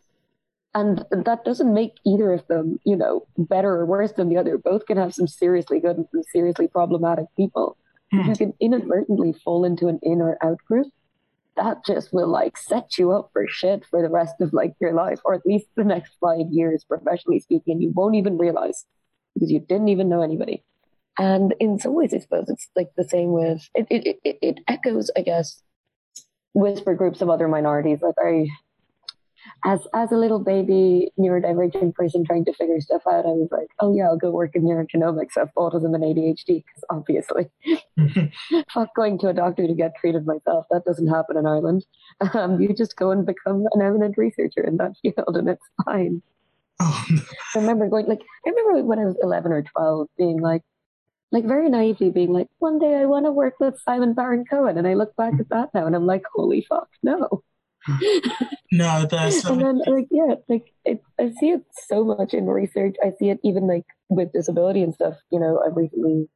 And 0.74 1.06
that 1.10 1.46
doesn't 1.46 1.74
make 1.74 1.94
either 2.06 2.34
of 2.34 2.46
them, 2.48 2.82
you 2.84 2.98
know, 2.98 3.26
better 3.38 3.74
or 3.76 3.86
worse 3.86 4.12
than 4.12 4.28
the 4.28 4.36
other. 4.36 4.58
Both 4.58 4.86
can 4.86 4.98
have 4.98 5.14
some 5.14 5.26
seriously 5.26 5.80
good 5.80 5.96
and 5.96 6.06
some 6.12 6.24
seriously 6.24 6.68
problematic 6.68 7.28
people. 7.38 7.78
Mm. 8.14 8.28
You 8.28 8.36
can 8.36 8.54
inadvertently 8.60 9.32
fall 9.42 9.64
into 9.64 9.88
an 9.88 10.00
in 10.04 10.22
or 10.22 10.38
out 10.44 10.60
group 10.68 10.88
that 11.56 11.86
just 11.86 12.14
will 12.14 12.28
like 12.28 12.58
set 12.58 12.98
you 12.98 13.12
up 13.12 13.30
for 13.34 13.48
shit 13.48 13.86
for 13.90 14.02
the 14.02 14.10
rest 14.10 14.36
of 14.42 14.54
like 14.54 14.74
your 14.80 14.94
life, 14.94 15.20
or 15.24 15.34
at 15.34 15.46
least 15.46 15.68
the 15.76 15.84
next 15.84 16.14
five 16.20 16.48
years, 16.52 16.84
professionally 16.84 17.40
speaking. 17.40 17.82
You 17.82 17.92
won't 17.92 18.16
even 18.16 18.38
realize 18.38 18.86
because 19.34 19.52
you 19.52 19.60
didn't 19.60 19.90
even 19.90 20.10
know 20.10 20.22
anybody. 20.22 20.64
And 21.18 21.56
in 21.60 21.80
some 21.80 21.94
ways, 21.94 22.14
I 22.14 22.20
suppose 22.20 22.50
it's 22.50 22.68
like 22.76 22.90
the 22.98 23.08
same 23.08 23.32
with 23.32 23.68
it. 23.74 23.88
It 23.90 24.20
it, 24.24 24.38
it 24.42 24.60
echoes, 24.68 25.10
I 25.16 25.22
guess, 25.22 25.62
whisper 26.54 26.94
groups 26.94 27.22
of 27.22 27.30
other 27.30 27.48
minorities. 27.48 28.00
Like 28.02 28.16
I 28.20 28.48
as 29.64 29.88
as 29.94 30.12
a 30.12 30.18
little 30.18 30.40
baby 30.40 31.12
neurodivergent 31.20 31.96
person 31.96 32.24
trying 32.24 32.46
to 32.46 32.54
figure 32.54 32.80
stuff 32.80 33.02
out, 33.08 33.26
I 33.26 33.30
was 33.30 33.50
like, 33.52 33.68
oh 33.80 33.96
yeah, 33.96 34.06
I'll 34.06 34.18
go 34.18 34.32
work 34.32 34.56
in 34.56 34.64
neurogenomics 34.64 35.38
of 35.38 35.50
autism 35.58 35.96
and 35.96 36.04
ADHD 36.04 36.64
because 36.64 36.84
obviously, 36.90 37.50
fuck 38.74 38.94
going 38.96 39.18
to 39.20 39.30
a 39.30 39.34
doctor 39.34 39.68
to 39.68 39.74
get 39.74 39.96
treated 40.00 40.26
myself. 40.26 40.66
That 40.72 40.86
doesn't 40.86 41.08
happen 41.08 41.38
in 41.38 41.46
Ireland. 41.46 41.86
Um, 42.34 42.62
you 42.62 42.74
just 42.74 42.96
go 42.96 43.12
and 43.12 43.26
become 43.26 43.66
an 43.74 43.82
eminent 43.82 44.18
researcher 44.18 44.62
in 44.62 44.78
that 44.78 44.94
field, 45.02 45.36
and 45.36 45.50
it's 45.50 45.66
fine. 45.84 46.22
Oh. 46.80 47.06
I 47.56 47.60
remember 47.60 47.88
going 47.90 48.08
like 48.08 48.22
I 48.46 48.50
remember 48.50 48.84
when 48.84 49.00
I 49.00 49.06
was 49.06 49.18
eleven 49.22 49.52
or 49.52 49.64
twelve, 49.64 50.08
being 50.18 50.40
like, 50.40 50.62
like 51.32 51.46
very 51.46 51.70
naively 51.70 52.12
being 52.12 52.34
like, 52.34 52.48
one 52.60 52.80
day 52.80 52.96
I 52.96 53.06
want 53.06 53.26
to 53.26 53.32
work 53.32 53.56
with 53.60 53.80
Simon 53.82 54.14
Baron 54.14 54.46
Cohen, 54.50 54.78
and 54.78 54.88
I 54.88 54.94
look 54.94 55.16
back 55.16 55.34
at 55.40 55.50
that 55.50 55.70
now 55.74 55.88
and 55.88 55.96
I'm 55.96 56.06
like, 56.06 56.24
holy 56.34 56.66
fuck, 56.70 56.90
no 57.02 57.44
no, 58.72 59.06
there's. 59.06 59.46
and 59.46 59.62
then, 59.62 59.82
like, 59.86 60.08
yeah, 60.12 60.36
like 60.48 60.74
it, 60.86 61.04
I 61.20 61.32
see 61.40 61.52
it 61.52 61.64
so 61.88 62.04
much 62.04 62.34
in 62.34 62.46
research. 62.46 62.96
I 63.04 63.12
see 63.20 63.30
it 63.30 63.40
even 63.44 63.68
like 63.68 63.86
with 64.10 64.32
disability 64.34 64.82
and 64.82 64.94
stuff. 64.94 65.16
You 65.32 65.40
know, 65.40 65.62
I've 65.66 65.76
recently 65.76 66.28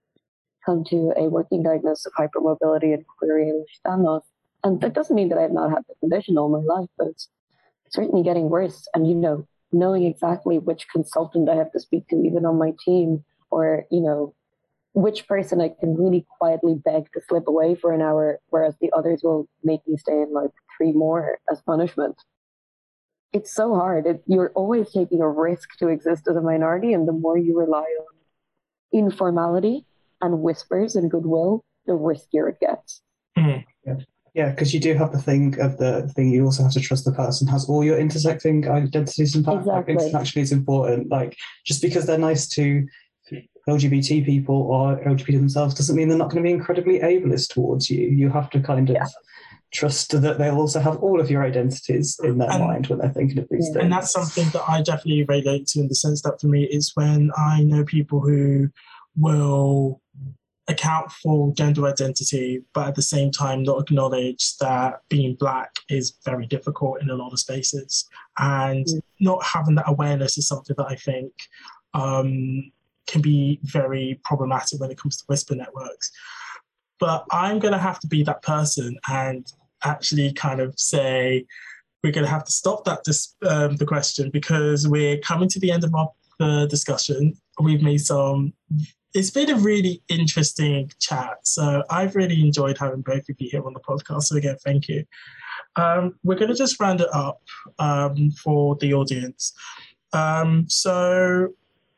come 0.65 0.83
to 0.85 1.13
a 1.17 1.23
working 1.23 1.63
diagnosis 1.63 2.05
of 2.05 2.13
hypermobility 2.13 2.93
and 2.93 3.05
query 3.17 3.49
understand 3.49 4.03
loss, 4.03 4.23
and 4.63 4.79
that 4.81 4.93
doesn't 4.93 5.15
mean 5.15 5.29
that 5.29 5.37
I've 5.37 5.51
not 5.51 5.71
had 5.71 5.83
the 5.87 5.95
condition 5.99 6.37
all 6.37 6.49
my 6.49 6.59
life, 6.59 6.89
but 6.97 7.07
it's 7.07 7.29
certainly 7.89 8.23
getting 8.23 8.49
worse. 8.49 8.87
And 8.93 9.07
you 9.07 9.15
know, 9.15 9.47
knowing 9.71 10.03
exactly 10.03 10.59
which 10.59 10.87
consultant 10.89 11.49
I 11.49 11.55
have 11.55 11.71
to 11.71 11.79
speak 11.79 12.07
to, 12.09 12.15
even 12.17 12.45
on 12.45 12.57
my 12.57 12.73
team, 12.85 13.23
or 13.49 13.85
you 13.89 14.01
know, 14.01 14.35
which 14.93 15.27
person 15.27 15.61
I 15.61 15.69
can 15.79 15.95
really 15.95 16.25
quietly 16.37 16.75
beg 16.75 17.11
to 17.13 17.21
slip 17.27 17.47
away 17.47 17.75
for 17.75 17.91
an 17.91 18.01
hour, 18.01 18.39
whereas 18.49 18.75
the 18.79 18.91
others 18.95 19.21
will 19.23 19.47
make 19.63 19.81
me 19.87 19.97
stay 19.97 20.21
in 20.21 20.31
like 20.31 20.51
three 20.79 20.93
more 20.93 21.37
as 21.51 21.61
punishment. 21.61 22.15
It's 23.33 23.53
so 23.53 23.75
hard. 23.75 24.07
It, 24.07 24.23
you're 24.25 24.51
always 24.55 24.91
taking 24.91 25.21
a 25.21 25.29
risk 25.29 25.77
to 25.79 25.89
exist 25.89 26.27
as 26.27 26.35
a 26.35 26.41
minority, 26.41 26.93
and 26.93 27.07
the 27.07 27.11
more 27.11 27.37
you 27.37 27.59
rely 27.59 27.81
on 27.81 28.15
informality 28.91 29.85
and 30.21 30.39
whispers 30.41 30.95
and 30.95 31.11
goodwill, 31.11 31.63
the 31.85 31.93
riskier 31.93 32.49
it 32.49 32.59
gets. 32.59 33.01
Mm-hmm. 33.37 33.99
Yeah. 34.33 34.49
Because 34.49 34.73
you 34.73 34.79
do 34.79 34.93
have 34.93 35.11
the 35.11 35.21
thing 35.21 35.59
of 35.59 35.77
the 35.77 36.11
thing. 36.15 36.29
You 36.29 36.45
also 36.45 36.63
have 36.63 36.71
to 36.73 36.79
trust 36.79 37.05
the 37.05 37.11
person 37.11 37.47
has 37.47 37.67
all 37.67 37.83
your 37.83 37.97
intersecting 37.97 38.67
identities 38.67 39.35
and 39.35 39.45
backgrounds. 39.45 39.89
Exactly. 39.89 40.13
Actually, 40.13 40.41
it's 40.43 40.51
important. 40.51 41.09
Like 41.09 41.35
just 41.65 41.81
because 41.81 42.05
they're 42.05 42.17
nice 42.17 42.47
to 42.49 42.87
LGBT 43.67 44.25
people 44.25 44.55
or 44.55 44.97
LGBT 45.03 45.33
themselves 45.33 45.73
doesn't 45.75 45.95
mean 45.95 46.09
they're 46.09 46.17
not 46.17 46.31
going 46.31 46.43
to 46.43 46.47
be 46.47 46.53
incredibly 46.53 46.99
ableist 46.99 47.49
towards 47.49 47.89
you. 47.89 48.07
You 48.07 48.29
have 48.29 48.49
to 48.51 48.59
kind 48.59 48.89
of 48.89 48.95
Yeah. 48.95 49.07
Trust 49.71 50.19
that 50.19 50.37
they'll 50.37 50.57
also 50.57 50.79
have 50.79 50.97
all 50.97 51.19
of 51.21 51.29
your 51.29 51.43
identities 51.43 52.19
in 52.23 52.37
their 52.39 52.49
And- 52.51 52.63
mind 52.63 52.87
when 52.87 52.99
they're 52.99 53.09
thinking 53.13 53.39
of 53.39 53.47
these 53.49 53.67
Yeah. 53.67 53.73
things. 53.73 53.83
and 53.83 53.93
that's 53.93 54.11
something 54.11 54.49
that 54.53 54.63
I 54.67 54.81
definitely 54.81 55.23
relate 55.25 55.67
to 55.67 55.79
in 55.81 55.87
the 55.87 55.95
sense 55.95 56.21
that 56.23 56.41
for 56.41 56.47
me 56.47 56.63
is 56.63 56.91
when 56.95 57.31
I 57.37 57.63
know 57.63 57.83
people 57.83 58.19
who 58.19 58.69
will 59.17 60.01
account 60.67 61.11
for 61.11 61.51
gender 61.53 61.87
identity, 61.87 62.63
but 62.73 62.87
at 62.89 62.95
the 62.95 63.01
same 63.01 63.31
time 63.31 63.63
not 63.63 63.81
acknowledge 63.81 64.55
that 64.57 65.01
being 65.09 65.33
black 65.35 65.71
is 65.89 66.13
very 66.23 66.45
difficult 66.45 67.01
in 67.01 67.09
a 67.09 67.15
lot 67.15 67.33
of 67.33 67.39
spaces, 67.39 68.05
and 68.37 68.85
Mm. 68.85 69.01
not 69.19 69.43
having 69.43 69.75
that 69.75 69.89
awareness 69.89 70.37
is 70.37 70.47
something 70.47 70.75
that 70.77 70.85
I 70.87 70.95
think 70.95 71.31
um, 71.95 72.71
can 73.07 73.19
be 73.19 73.59
very 73.63 74.19
problematic 74.23 74.79
when 74.79 74.91
it 74.91 74.97
comes 74.99 75.17
to 75.17 75.23
whisper 75.25 75.55
networks. 75.55 76.11
But 76.99 77.25
I'm 77.31 77.57
going 77.57 77.71
to 77.71 77.79
have 77.79 77.99
to 78.01 78.07
be 78.07 78.21
that 78.23 78.43
person 78.43 78.95
and 79.09 79.51
actually 79.83 80.33
kind 80.33 80.59
of 80.59 80.77
say 80.77 81.45
we're 82.03 82.13
going 82.13 82.25
to 82.25 82.31
have 82.31 82.45
to 82.45 82.51
stop 82.51 82.85
that 82.85 83.03
dis- 83.03 83.35
um, 83.47 83.75
the 83.75 83.85
question 83.85 84.29
because 84.29 84.87
we're 84.87 85.17
coming 85.19 85.49
to 85.49 85.59
the 85.59 85.71
end 85.71 85.83
of 85.83 85.93
our 85.93 86.09
uh, 86.39 86.65
discussion. 86.65 87.33
We've 87.59 87.81
made 87.81 88.01
some. 88.01 88.53
It's 89.13 89.31
been 89.31 89.49
a 89.49 89.55
really 89.55 90.01
interesting 90.07 90.91
chat, 90.99 91.37
so 91.43 91.83
I've 91.89 92.15
really 92.15 92.41
enjoyed 92.41 92.77
having 92.77 93.01
both 93.01 93.27
of 93.27 93.35
you 93.39 93.49
here 93.49 93.65
on 93.65 93.73
the 93.73 93.79
podcast. 93.79 94.23
So 94.23 94.37
again, 94.37 94.55
thank 94.63 94.87
you. 94.87 95.03
Um, 95.75 96.15
we're 96.23 96.35
going 96.35 96.51
to 96.51 96.57
just 96.57 96.79
round 96.79 97.01
it 97.01 97.09
up 97.13 97.41
um, 97.79 98.31
for 98.31 98.75
the 98.75 98.93
audience. 98.93 99.53
Um, 100.13 100.69
so, 100.69 101.49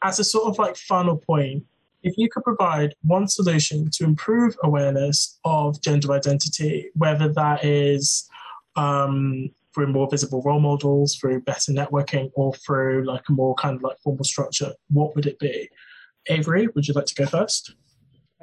as 0.03 0.19
a 0.19 0.23
sort 0.23 0.45
of 0.45 0.57
like 0.57 0.75
final 0.77 1.17
point, 1.17 1.63
if 2.03 2.13
you 2.17 2.29
could 2.29 2.43
provide 2.43 2.95
one 3.03 3.27
solution 3.27 3.89
to 3.91 4.03
improve 4.03 4.55
awareness 4.63 5.39
of 5.45 5.81
gender 5.81 6.11
identity, 6.13 6.89
whether 6.95 7.31
that 7.33 7.63
is 7.63 8.27
um, 8.75 9.49
through 9.73 9.87
more 9.87 10.09
visible 10.09 10.41
role 10.43 10.59
models, 10.59 11.15
through 11.15 11.41
better 11.41 11.71
networking, 11.71 12.31
or 12.33 12.53
through 12.53 13.05
like 13.05 13.23
a 13.29 13.31
more 13.31 13.55
kind 13.55 13.75
of 13.75 13.83
like 13.83 13.99
formal 13.99 14.23
structure, 14.23 14.73
what 14.89 15.15
would 15.15 15.25
it 15.25 15.39
be? 15.39 15.69
Avery, 16.27 16.67
would 16.75 16.87
you 16.87 16.93
like 16.93 17.05
to 17.05 17.15
go 17.15 17.25
first? 17.25 17.75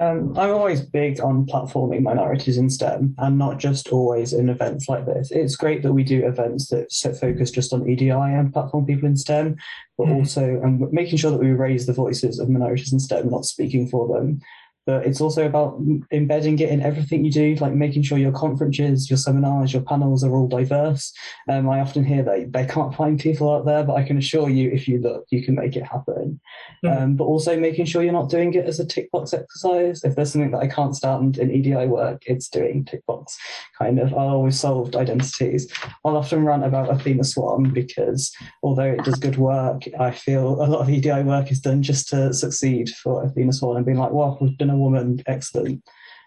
Um, 0.00 0.38
I'm 0.38 0.50
always 0.50 0.80
big 0.80 1.20
on 1.20 1.44
platforming 1.46 2.02
minorities 2.02 2.56
in 2.56 2.70
STEM 2.70 3.16
and 3.18 3.36
not 3.36 3.58
just 3.58 3.88
always 3.88 4.32
in 4.32 4.48
events 4.48 4.88
like 4.88 5.06
this. 5.06 5.32
It's 5.32 5.56
great 5.56 5.82
that 5.82 5.92
we 5.92 6.04
do 6.04 6.24
events 6.24 6.68
that 6.68 6.92
focus 7.20 7.50
just 7.50 7.72
on 7.72 7.88
EDI 7.88 8.10
and 8.10 8.52
platform 8.52 8.86
people 8.86 9.08
in 9.08 9.16
STEM, 9.16 9.56
but 9.96 10.06
Mhm. 10.06 10.14
also 10.16 10.60
and 10.62 10.92
making 10.92 11.18
sure 11.18 11.32
that 11.32 11.40
we 11.40 11.50
raise 11.50 11.86
the 11.86 11.92
voices 11.92 12.38
of 12.38 12.48
minorities 12.48 12.92
in 12.92 13.00
STEM, 13.00 13.28
not 13.28 13.44
speaking 13.44 13.88
for 13.88 14.06
them. 14.06 14.40
But 14.86 15.04
it's 15.04 15.20
also 15.20 15.44
about 15.44 15.82
embedding 16.12 16.60
it 16.60 16.70
in 16.70 16.80
everything 16.80 17.24
you 17.24 17.30
do, 17.30 17.56
like 17.56 17.74
making 17.74 18.02
sure 18.02 18.16
your 18.16 18.32
conferences, 18.32 19.10
your 19.10 19.18
seminars, 19.18 19.72
your 19.72 19.82
panels 19.82 20.24
are 20.24 20.34
all 20.34 20.48
diverse. 20.48 21.12
Um, 21.48 21.68
I 21.68 21.80
often 21.80 22.04
hear 22.04 22.22
that 22.22 22.52
they 22.52 22.64
can't 22.64 22.94
find 22.94 23.18
people 23.20 23.52
out 23.52 23.66
there, 23.66 23.84
but 23.84 23.96
I 23.96 24.04
can 24.04 24.16
assure 24.16 24.48
you, 24.48 24.70
if 24.70 24.88
you 24.88 24.98
look, 25.00 25.26
you 25.30 25.42
can 25.42 25.56
make 25.56 25.76
it 25.76 25.82
happen 25.82 26.40
Mhm. 26.84 26.96
um, 27.02 27.14
but 27.16 27.24
also 27.24 27.58
making 27.58 27.86
sure 27.86 28.02
you're 28.02 28.12
not 28.12 28.30
doing 28.30 28.54
it 28.54 28.66
as 28.66 28.78
a 28.80 28.86
tick 28.86 29.10
box 29.10 29.32
exercise. 29.34 30.04
If 30.04 30.14
there's 30.14 30.32
something 30.32 30.50
that 30.52 30.58
I 30.62 30.66
can't 30.68 30.94
stand 30.94 31.38
in 31.38 31.50
EDI 31.50 31.86
work, 31.86 32.22
it's 32.26 32.48
doing 32.48 32.84
tick 32.84 33.04
box 33.06 33.36
kind 33.78 33.98
of. 33.98 34.12
Oh, 34.14 34.40
we've 34.40 34.54
solved 34.54 34.94
identities. 34.96 35.70
I'll 36.04 36.16
often 36.16 36.44
rant 36.44 36.64
about 36.64 36.90
Athena 36.90 37.24
Swan 37.24 37.72
because 37.72 38.32
although 38.62 38.82
it 38.92 39.04
does 39.04 39.16
good 39.16 39.36
work, 39.38 39.82
I 39.98 40.10
feel 40.10 40.62
a 40.62 40.66
lot 40.66 40.80
of 40.80 40.88
EDI 40.90 41.22
work 41.22 41.50
is 41.50 41.60
done 41.60 41.82
just 41.82 42.08
to 42.10 42.32
succeed 42.32 42.90
for 42.90 43.24
Athena 43.24 43.52
Swan 43.52 43.76
and 43.76 43.86
being 43.86 43.98
like, 43.98 44.12
well, 44.12 44.38
we've 44.40 44.56
done 44.58 44.70
a 44.70 44.76
woman, 44.76 45.22
excellent. 45.26 45.82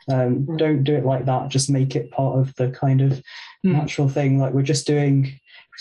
Um, 0.09 0.47
Mm. 0.47 0.57
don't 0.57 0.83
do 0.83 0.95
it 0.95 1.05
like 1.05 1.25
that. 1.25 1.49
Just 1.49 1.69
make 1.69 1.95
it 1.95 2.09
part 2.11 2.39
of 2.39 2.53
the 2.55 2.71
kind 2.71 3.01
of 3.01 3.21
Mm. 3.63 3.73
natural 3.73 4.09
thing. 4.09 4.39
Like 4.39 4.51
we're 4.53 4.63
just 4.63 4.87
doing, 4.87 5.31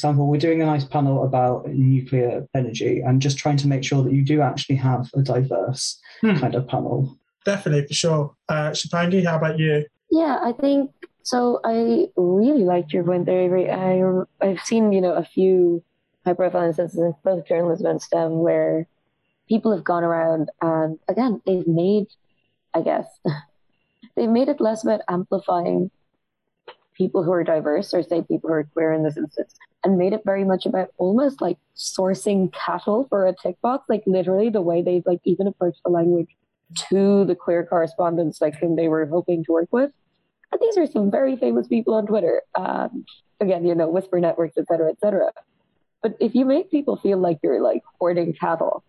example, 0.01 0.27
we're 0.27 0.39
doing 0.41 0.63
a 0.63 0.67
nice 0.67 0.85
panel 0.85 1.25
about 1.25 1.69
nuclear 1.69 2.47
energy 2.55 3.01
and 3.05 3.21
just 3.21 3.37
trying 3.37 3.59
to 3.59 3.69
make 3.69 3.85
sure 3.85 4.03
that 4.03 4.13
you 4.15 4.25
do 4.25 4.41
actually 4.41 4.77
have 4.77 5.11
a 5.15 5.21
diverse 5.23 6.01
Hmm. 6.23 6.37
kind 6.37 6.55
of 6.55 6.67
panel. 6.69 7.17
Definitely, 7.45 7.87
for 7.87 7.95
sure. 7.95 8.35
Uh, 8.49 8.71
Shubhangi, 8.71 9.25
how 9.25 9.37
about 9.37 9.59
you? 9.59 9.85
Yeah, 10.11 10.39
I 10.43 10.53
think 10.53 10.91
so. 11.23 11.61
I 11.65 12.09
really 12.17 12.65
liked 12.65 12.93
your 12.93 13.05
point 13.05 13.27
there, 13.27 13.45
I, 13.57 14.03
I've 14.47 14.61
seen, 14.61 14.93
you 14.93 15.01
know, 15.01 15.15
a 15.15 15.25
few 15.25 15.83
high 16.25 16.35
profile 16.35 16.65
instances 16.67 16.99
in 16.99 17.15
both 17.25 17.47
journalism 17.47 17.87
and 17.87 18.03
STEM 18.03 18.41
where 18.41 18.87
people 19.49 19.73
have 19.73 19.85
gone 19.85 20.05
around 20.05 20.51
and, 20.63 20.99
again, 21.09 21.41
they've 21.47 21.67
made, 21.67 22.07
I 22.75 22.81
guess, 22.83 23.07
they've 24.17 24.29
made 24.29 24.49
it 24.49 24.61
less 24.61 24.83
about 24.85 25.01
amplifying 25.09 25.91
people 26.95 27.23
who 27.23 27.33
are 27.33 27.45
diverse 27.45 27.95
or 27.95 28.03
say 28.03 28.21
people 28.21 28.49
who 28.49 28.55
are 28.55 28.65
queer 28.75 28.93
in 28.93 29.03
this 29.03 29.17
instance 29.17 29.55
and 29.85 29.99
made 29.99 30.13
it 30.13 30.23
very 30.25 30.45
much 30.45 30.67
about 30.67 30.89
almost 30.99 31.41
like 31.41 31.59
sourcing 31.77 32.53
cattle 32.53 33.07
for 33.09 33.27
a 33.27 33.35
tick 33.35 33.61
box 33.63 33.89
like 33.89 34.03
literally 34.07 34.51
the 34.51 34.61
way 34.61 34.83
they've 34.83 35.07
like 35.07 35.21
even 35.25 35.47
approached 35.47 35.83
the 35.85 35.91
language 35.91 36.29
to 36.75 37.25
the 37.25 37.35
queer 37.35 37.65
correspondents 37.65 38.41
like 38.41 38.57
whom 38.57 38.77
they 38.77 38.89
were 38.89 39.07
hoping 39.07 39.45
to 39.45 39.53
work 39.53 39.69
with. 39.73 39.91
And 40.53 40.61
these 40.61 40.77
are 40.79 40.87
some 40.87 41.11
very 41.11 41.37
famous 41.37 41.69
people 41.69 41.95
on 41.95 42.07
twitter 42.07 42.43
um, 42.55 43.05
again 43.41 43.65
you 43.65 43.75
know 43.75 43.89
whisper 43.89 44.21
networks 44.21 44.57
et 44.59 44.67
cetera 44.69 44.91
et 44.91 45.01
cetera. 45.01 45.33
But 46.03 46.17
if 46.19 46.35
you 46.35 46.45
make 46.45 46.71
people 46.71 46.97
feel 46.97 47.19
like 47.19 47.39
you're 47.43 47.63
like 47.63 47.83
hoarding 47.99 48.35
cattle 48.35 48.85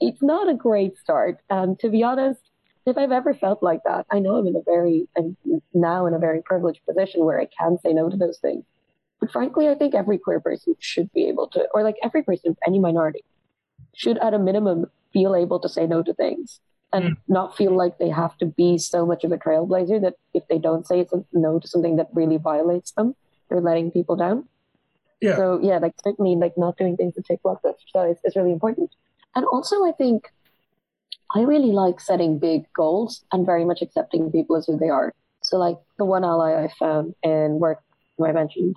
it's 0.00 0.22
not 0.22 0.48
a 0.48 0.54
great 0.54 0.98
start. 0.98 1.38
And 1.48 1.78
to 1.78 1.88
be 1.88 2.02
honest 2.02 2.40
if 2.86 2.98
I've 2.98 3.12
ever 3.12 3.34
felt 3.34 3.62
like 3.62 3.80
that, 3.84 4.06
I 4.10 4.18
know 4.18 4.36
I'm 4.36 4.46
in 4.46 4.56
a 4.56 4.62
very, 4.64 5.08
I'm 5.16 5.36
now 5.72 6.06
in 6.06 6.14
a 6.14 6.18
very 6.18 6.42
privileged 6.42 6.80
position 6.86 7.24
where 7.24 7.40
I 7.40 7.46
can 7.46 7.78
say 7.78 7.92
no 7.92 8.08
to 8.08 8.16
those 8.16 8.38
things. 8.38 8.64
But 9.22 9.30
frankly, 9.30 9.68
I 9.68 9.76
think 9.76 9.94
every 9.94 10.18
queer 10.18 10.40
person 10.40 10.74
should 10.80 11.12
be 11.12 11.28
able 11.28 11.46
to, 11.50 11.68
or 11.72 11.84
like 11.84 11.94
every 12.02 12.24
person 12.24 12.56
any 12.66 12.80
minority, 12.80 13.24
should 13.94 14.18
at 14.18 14.34
a 14.34 14.38
minimum 14.38 14.86
feel 15.12 15.36
able 15.36 15.60
to 15.60 15.68
say 15.68 15.86
no 15.86 16.02
to 16.02 16.12
things 16.12 16.58
and 16.92 17.04
Mm. 17.04 17.16
not 17.28 17.56
feel 17.56 17.70
like 17.82 17.98
they 17.98 18.08
have 18.08 18.36
to 18.38 18.46
be 18.46 18.78
so 18.78 19.06
much 19.06 19.22
of 19.22 19.30
a 19.30 19.38
trailblazer 19.38 20.00
that 20.00 20.16
if 20.34 20.46
they 20.48 20.58
don't 20.58 20.88
say 20.88 21.06
no 21.32 21.60
to 21.60 21.68
something 21.68 21.94
that 21.96 22.08
really 22.12 22.36
violates 22.36 22.90
them, 22.92 23.14
they're 23.48 23.60
letting 23.60 23.92
people 23.92 24.16
down. 24.16 24.48
Yeah. 25.20 25.36
So 25.36 25.60
yeah, 25.62 25.78
like 25.78 25.94
certainly 26.02 26.34
like 26.34 26.58
not 26.58 26.76
doing 26.76 26.96
things 26.96 27.14
to 27.14 27.22
tick 27.22 27.42
box 27.44 27.64
exercise 27.64 28.16
is 28.24 28.34
really 28.34 28.50
important. 28.50 28.90
And 29.36 29.46
also 29.46 29.84
I 29.86 29.92
think 29.92 30.32
I 31.32 31.42
really 31.42 31.70
like 31.70 32.00
setting 32.00 32.38
big 32.38 32.66
goals 32.72 33.24
and 33.30 33.46
very 33.46 33.64
much 33.64 33.82
accepting 33.82 34.32
people 34.32 34.56
as 34.56 34.66
who 34.66 34.76
they 34.76 34.90
are. 34.90 35.14
So, 35.42 35.58
like 35.58 35.78
the 35.96 36.04
one 36.04 36.24
ally 36.24 36.64
I 36.64 36.68
found 36.78 37.14
in 37.22 37.60
work, 37.60 37.80
who 38.18 38.26
I 38.26 38.32
mentioned, 38.32 38.76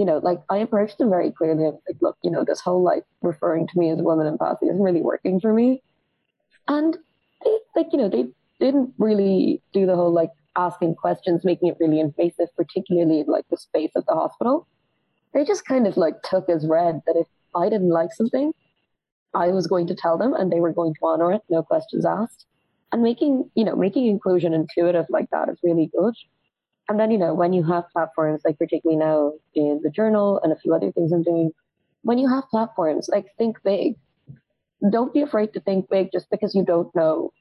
you 0.00 0.06
know, 0.06 0.16
like 0.16 0.38
I 0.48 0.56
approached 0.56 0.96
them 0.96 1.10
very 1.10 1.30
clearly. 1.30 1.66
I 1.66 1.68
was 1.68 1.82
like, 1.86 1.98
look, 2.00 2.16
you 2.22 2.30
know, 2.30 2.42
this 2.42 2.62
whole 2.62 2.82
like 2.82 3.04
referring 3.20 3.66
to 3.66 3.78
me 3.78 3.90
as 3.90 4.00
a 4.00 4.02
woman 4.02 4.26
in 4.26 4.38
passing 4.38 4.70
isn't 4.70 4.82
really 4.82 5.02
working 5.02 5.38
for 5.38 5.52
me. 5.52 5.82
And 6.68 6.96
they, 7.44 7.58
like, 7.76 7.88
you 7.92 7.98
know, 7.98 8.08
they 8.08 8.24
didn't 8.60 8.94
really 8.96 9.60
do 9.74 9.84
the 9.84 9.96
whole 9.96 10.10
like 10.10 10.30
asking 10.56 10.94
questions, 10.94 11.44
making 11.44 11.68
it 11.68 11.76
really 11.78 12.00
invasive, 12.00 12.48
particularly 12.56 13.20
in 13.20 13.26
like 13.26 13.44
the 13.50 13.58
space 13.58 13.90
of 13.94 14.06
the 14.06 14.14
hospital. 14.14 14.66
They 15.34 15.44
just 15.44 15.66
kind 15.66 15.86
of 15.86 15.98
like 15.98 16.22
took 16.22 16.48
as 16.48 16.66
read 16.66 17.02
that 17.06 17.16
if 17.16 17.26
I 17.54 17.68
didn't 17.68 17.90
like 17.90 18.14
something, 18.14 18.54
I 19.34 19.48
was 19.48 19.66
going 19.66 19.86
to 19.88 19.94
tell 19.94 20.16
them 20.16 20.32
and 20.32 20.50
they 20.50 20.60
were 20.60 20.72
going 20.72 20.94
to 20.94 21.00
honor 21.02 21.30
it, 21.30 21.42
no 21.50 21.62
questions 21.62 22.06
asked. 22.06 22.46
And 22.90 23.02
making, 23.02 23.50
you 23.54 23.64
know, 23.64 23.76
making 23.76 24.06
inclusion 24.06 24.54
intuitive 24.54 25.04
like 25.10 25.28
that 25.28 25.50
is 25.50 25.58
really 25.62 25.90
good. 25.94 26.14
And 26.90 26.98
then, 26.98 27.12
you 27.12 27.18
know, 27.18 27.32
when 27.32 27.52
you 27.52 27.62
have 27.62 27.88
platforms, 27.90 28.42
like 28.44 28.58
particularly 28.58 28.98
now 28.98 29.34
in 29.54 29.80
the 29.84 29.90
journal 29.90 30.40
and 30.42 30.52
a 30.52 30.56
few 30.56 30.74
other 30.74 30.90
things 30.90 31.12
I'm 31.12 31.22
doing, 31.22 31.52
when 32.02 32.18
you 32.18 32.28
have 32.28 32.48
platforms, 32.50 33.08
like 33.08 33.26
think 33.38 33.62
big. 33.62 33.94
Don't 34.90 35.14
be 35.14 35.22
afraid 35.22 35.52
to 35.52 35.60
think 35.60 35.88
big 35.88 36.10
just 36.10 36.28
because 36.30 36.52
you 36.52 36.64
don't 36.64 36.92
know, 36.96 37.32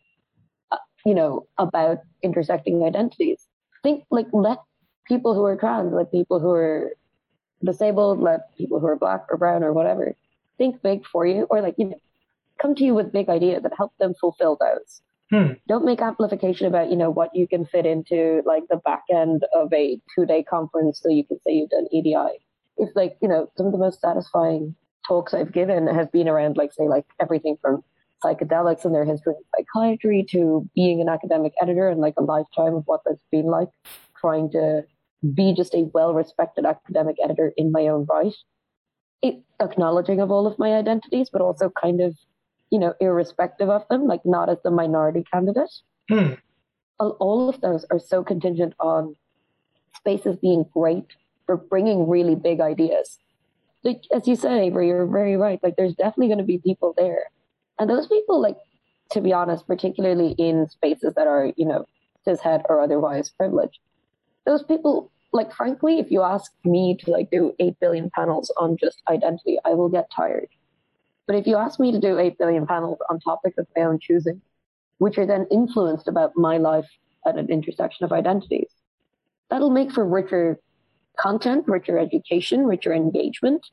uh, 0.72 0.78
you 1.04 1.16
know, 1.16 1.48
about 1.58 1.98
intersecting 2.22 2.84
identities. 2.84 3.48
Think 3.82 4.04
like 4.12 4.28
let 4.34 4.60
people 5.08 5.34
who 5.34 5.44
are 5.46 5.56
trans, 5.56 5.94
let 5.94 6.12
people 6.12 6.40
who 6.40 6.52
are 6.52 6.92
disabled, 7.64 8.20
let 8.20 8.56
people 8.56 8.80
who 8.80 8.86
are 8.86 8.98
black 8.98 9.26
or 9.32 9.38
brown 9.38 9.64
or 9.64 9.74
whatever, 9.74 10.16
think 10.60 10.84
big 10.84 11.08
for 11.08 11.26
you 11.26 11.48
or 11.50 11.60
like, 11.62 11.74
you 11.80 11.86
know, 11.86 12.00
come 12.62 12.76
to 12.76 12.84
you 12.84 12.94
with 12.94 13.12
big 13.12 13.30
ideas 13.30 13.64
and 13.64 13.74
help 13.76 13.98
them 13.98 14.14
fulfill 14.14 14.58
those. 14.60 15.02
Hmm. 15.32 15.54
Don't 15.68 15.86
make 15.86 16.02
amplification 16.02 16.66
about, 16.66 16.90
you 16.90 16.96
know, 16.96 17.12
what 17.12 17.36
you 17.36 17.48
can 17.48 17.66
fit 17.66 17.86
into 17.86 18.42
like 18.46 18.64
the 18.70 18.78
back 18.78 19.04
end 19.12 19.44
of 19.54 19.72
a 19.74 20.00
two 20.16 20.26
day 20.26 20.44
conference 20.44 21.00
so 21.02 21.10
you 21.10 21.24
can 21.24 21.40
say 21.42 21.54
you've 21.54 21.70
done 21.70 21.88
EDI. 21.92 22.40
It's 22.78 22.96
like, 22.96 23.18
you 23.22 23.28
know, 23.28 23.50
some 23.56 23.68
of 23.68 23.72
the 23.72 23.78
most 23.78 24.02
satisfying 24.02 24.76
talks 25.08 25.34
I've 25.34 25.52
given 25.52 25.88
have 25.88 26.12
been 26.12 26.28
around 26.28 26.58
like 26.58 26.74
say 26.74 26.88
like 26.88 27.06
everything 27.22 27.58
from 27.62 27.84
psychedelics 28.24 28.86
and 28.86 28.94
their 28.94 29.06
history 29.06 29.34
in 29.38 29.66
psychiatry 29.66 30.26
to 30.32 30.68
being 30.76 31.02
an 31.02 31.10
academic 31.10 31.54
editor 31.62 31.88
and 31.88 32.02
like 32.02 32.16
a 32.18 32.24
lifetime 32.24 32.76
of 32.76 32.84
what 32.86 33.02
that's 33.06 33.24
been 33.32 33.46
like 33.46 33.70
trying 34.20 34.52
to 34.52 34.84
be 35.34 35.54
just 35.54 35.74
a 35.74 35.90
well 35.94 36.14
respected 36.14 36.66
academic 36.66 37.18
editor 37.24 37.54
in 37.58 37.72
my 37.72 37.88
own 37.88 38.06
right. 38.10 38.34
It, 39.22 39.44
acknowledging 39.60 40.22
of 40.22 40.32
all 40.32 40.48
of 40.48 40.58
my 40.58 40.74
identities, 40.74 41.30
but 41.30 41.42
also 41.42 41.70
kind 41.82 42.00
of, 42.00 42.16
you 42.72 42.80
know, 42.80 42.94
irrespective 43.00 43.70
of 43.70 43.88
them, 43.90 44.06
like 44.06 44.26
not 44.26 44.50
as 44.50 44.58
the 44.64 44.72
minority 44.72 45.24
candidate. 45.32 45.72
Hmm. 46.10 46.34
All, 47.00 47.18
all 47.20 47.50
of 47.50 47.62
those 47.62 47.86
are 47.92 48.00
so 48.00 48.24
contingent 48.24 48.74
on 48.80 49.16
spaces 49.96 50.36
being 50.38 50.66
great 50.74 51.06
for 51.46 51.58
bringing 51.58 52.08
really 52.08 52.36
big 52.36 52.62
ideas. 52.62 53.18
Like, 53.84 54.04
as 54.14 54.28
you 54.28 54.36
say, 54.36 54.68
Avery, 54.68 54.88
you're 54.88 55.08
very 55.08 55.38
right. 55.38 55.60
Like, 55.64 55.76
there's 55.78 55.96
definitely 55.96 56.28
going 56.28 56.40
to 56.40 56.44
be 56.44 56.58
people 56.58 56.94
there. 56.98 57.26
And 57.80 57.90
those 57.90 58.08
people, 58.08 58.42
like, 58.42 58.58
to 59.12 59.22
be 59.22 59.34
honest, 59.34 59.66
particularly 59.66 60.32
in 60.38 60.68
spaces 60.68 61.14
that 61.16 61.28
are, 61.28 61.52
you 61.56 61.66
know, 61.66 61.86
cishet 62.28 62.64
or 62.70 62.82
otherwise 62.82 63.30
privileged, 63.30 63.80
those 64.46 64.64
people, 64.64 65.12
like, 65.32 65.54
frankly, 65.54 66.00
if 66.00 66.12
you 66.12 66.22
ask 66.22 66.52
me 66.66 66.98
to, 67.04 67.12
like, 67.12 67.32
do 67.32 67.54
8 67.60 67.80
billion 67.80 68.10
panels 68.10 68.54
on 68.58 68.78
just 68.78 69.02
identity, 69.10 69.58
I 69.66 69.74
will 69.74 69.90
get 69.90 70.12
tired. 70.12 70.50
But 71.30 71.38
if 71.38 71.46
you 71.46 71.58
ask 71.58 71.80
me 71.80 71.92
to 71.92 72.00
do 72.00 72.18
8 72.18 72.40
billion 72.40 72.66
panels 72.66 72.98
on 73.08 73.20
topics 73.20 73.60
of 73.60 73.68
my 73.78 73.84
own 73.84 74.00
choosing, 74.02 74.42
which 74.98 75.16
are 75.20 75.28
then 75.28 75.46
influenced 75.52 76.08
about 76.08 76.32
my 76.36 76.58
life 76.58 76.88
at 77.24 77.38
an 77.38 77.52
intersection 77.52 78.04
of 78.04 78.12
identities, 78.12 78.72
that'll 79.52 79.70
make 79.70 79.92
for 79.92 80.04
richer 80.04 80.60
content, 81.20 81.68
richer 81.68 82.00
education, 82.00 82.66
richer 82.66 82.92
engagement. 82.92 83.64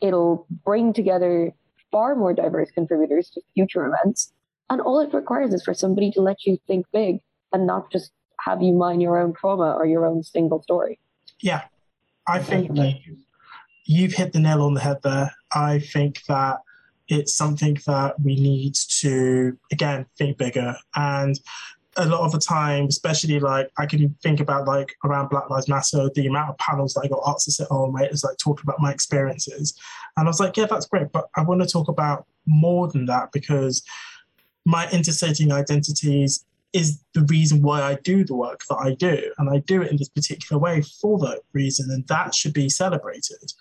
It'll 0.00 0.44
bring 0.64 0.92
together 0.92 1.52
far 1.92 2.16
more 2.16 2.34
diverse 2.34 2.72
contributors 2.72 3.30
to 3.30 3.40
future 3.54 3.86
events. 3.86 4.32
And 4.68 4.80
all 4.80 4.98
it 4.98 5.14
requires 5.14 5.54
is 5.54 5.62
for 5.62 5.72
somebody 5.72 6.10
to 6.10 6.20
let 6.20 6.44
you 6.44 6.58
think 6.66 6.84
big 6.92 7.20
and 7.52 7.64
not 7.64 7.92
just 7.92 8.10
have 8.40 8.60
you 8.60 8.72
mine 8.72 9.00
your 9.00 9.18
own 9.20 9.34
trauma 9.34 9.76
or 9.78 9.86
your 9.86 10.04
own 10.04 10.24
single 10.24 10.60
story. 10.62 10.98
Yeah. 11.40 11.62
I 12.26 12.40
think 12.40 12.76
you've 13.84 14.14
hit 14.14 14.32
the 14.32 14.40
nail 14.40 14.62
on 14.62 14.74
the 14.74 14.80
head 14.80 15.00
there. 15.04 15.32
I 15.52 15.78
think 15.78 16.24
that 16.24 16.58
it's 17.08 17.34
something 17.34 17.78
that 17.86 18.20
we 18.20 18.36
need 18.36 18.74
to, 19.00 19.58
again, 19.72 20.06
think 20.16 20.38
bigger. 20.38 20.76
And 20.94 21.38
a 21.96 22.06
lot 22.06 22.20
of 22.20 22.32
the 22.32 22.38
time, 22.38 22.86
especially 22.86 23.38
like 23.38 23.70
I 23.78 23.86
can 23.86 24.14
think 24.22 24.40
about 24.40 24.66
like 24.66 24.94
around 25.04 25.28
Black 25.28 25.48
Lives 25.50 25.68
Matter, 25.68 26.10
the 26.14 26.26
amount 26.26 26.50
of 26.50 26.58
panels 26.58 26.94
that 26.94 27.02
I 27.04 27.08
got 27.08 27.22
asked 27.26 27.44
to 27.46 27.52
sit 27.52 27.70
on 27.70 27.92
where 27.92 28.04
it's 28.04 28.24
like 28.24 28.36
talking 28.38 28.64
about 28.64 28.80
my 28.80 28.90
experiences. 28.90 29.78
And 30.16 30.26
I 30.26 30.30
was 30.30 30.40
like, 30.40 30.56
yeah, 30.56 30.66
that's 30.66 30.86
great. 30.86 31.12
But 31.12 31.28
I 31.36 31.42
want 31.42 31.62
to 31.62 31.68
talk 31.68 31.88
about 31.88 32.26
more 32.46 32.88
than 32.88 33.06
that 33.06 33.30
because 33.32 33.82
my 34.64 34.90
intersecting 34.90 35.52
identities 35.52 36.44
is 36.72 37.00
the 37.12 37.22
reason 37.22 37.62
why 37.62 37.82
I 37.82 37.94
do 38.02 38.24
the 38.24 38.34
work 38.34 38.62
that 38.68 38.76
I 38.76 38.94
do. 38.94 39.32
And 39.38 39.48
I 39.48 39.58
do 39.58 39.82
it 39.82 39.90
in 39.92 39.96
this 39.96 40.08
particular 40.08 40.60
way 40.60 40.82
for 40.82 41.18
that 41.20 41.42
reason. 41.52 41.90
And 41.90 42.06
that 42.08 42.34
should 42.34 42.52
be 42.52 42.68
celebrated 42.68 43.52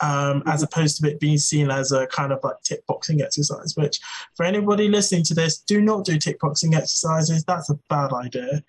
um, 0.00 0.42
as 0.46 0.62
mm-hmm. 0.62 0.64
opposed 0.64 1.00
to 1.00 1.10
it 1.10 1.20
being 1.20 1.38
seen 1.38 1.70
as 1.70 1.92
a 1.92 2.06
kind 2.08 2.32
of 2.32 2.40
like 2.42 2.56
tick 2.64 2.86
boxing 2.86 3.20
exercise. 3.20 3.74
Which, 3.76 4.00
for 4.36 4.44
anybody 4.44 4.88
listening 4.88 5.24
to 5.24 5.34
this, 5.34 5.58
do 5.58 5.80
not 5.80 6.04
do 6.04 6.18
tick 6.18 6.38
boxing 6.40 6.74
exercises. 6.74 7.44
That's 7.44 7.70
a 7.70 7.78
bad 7.88 8.12
idea. 8.12 8.62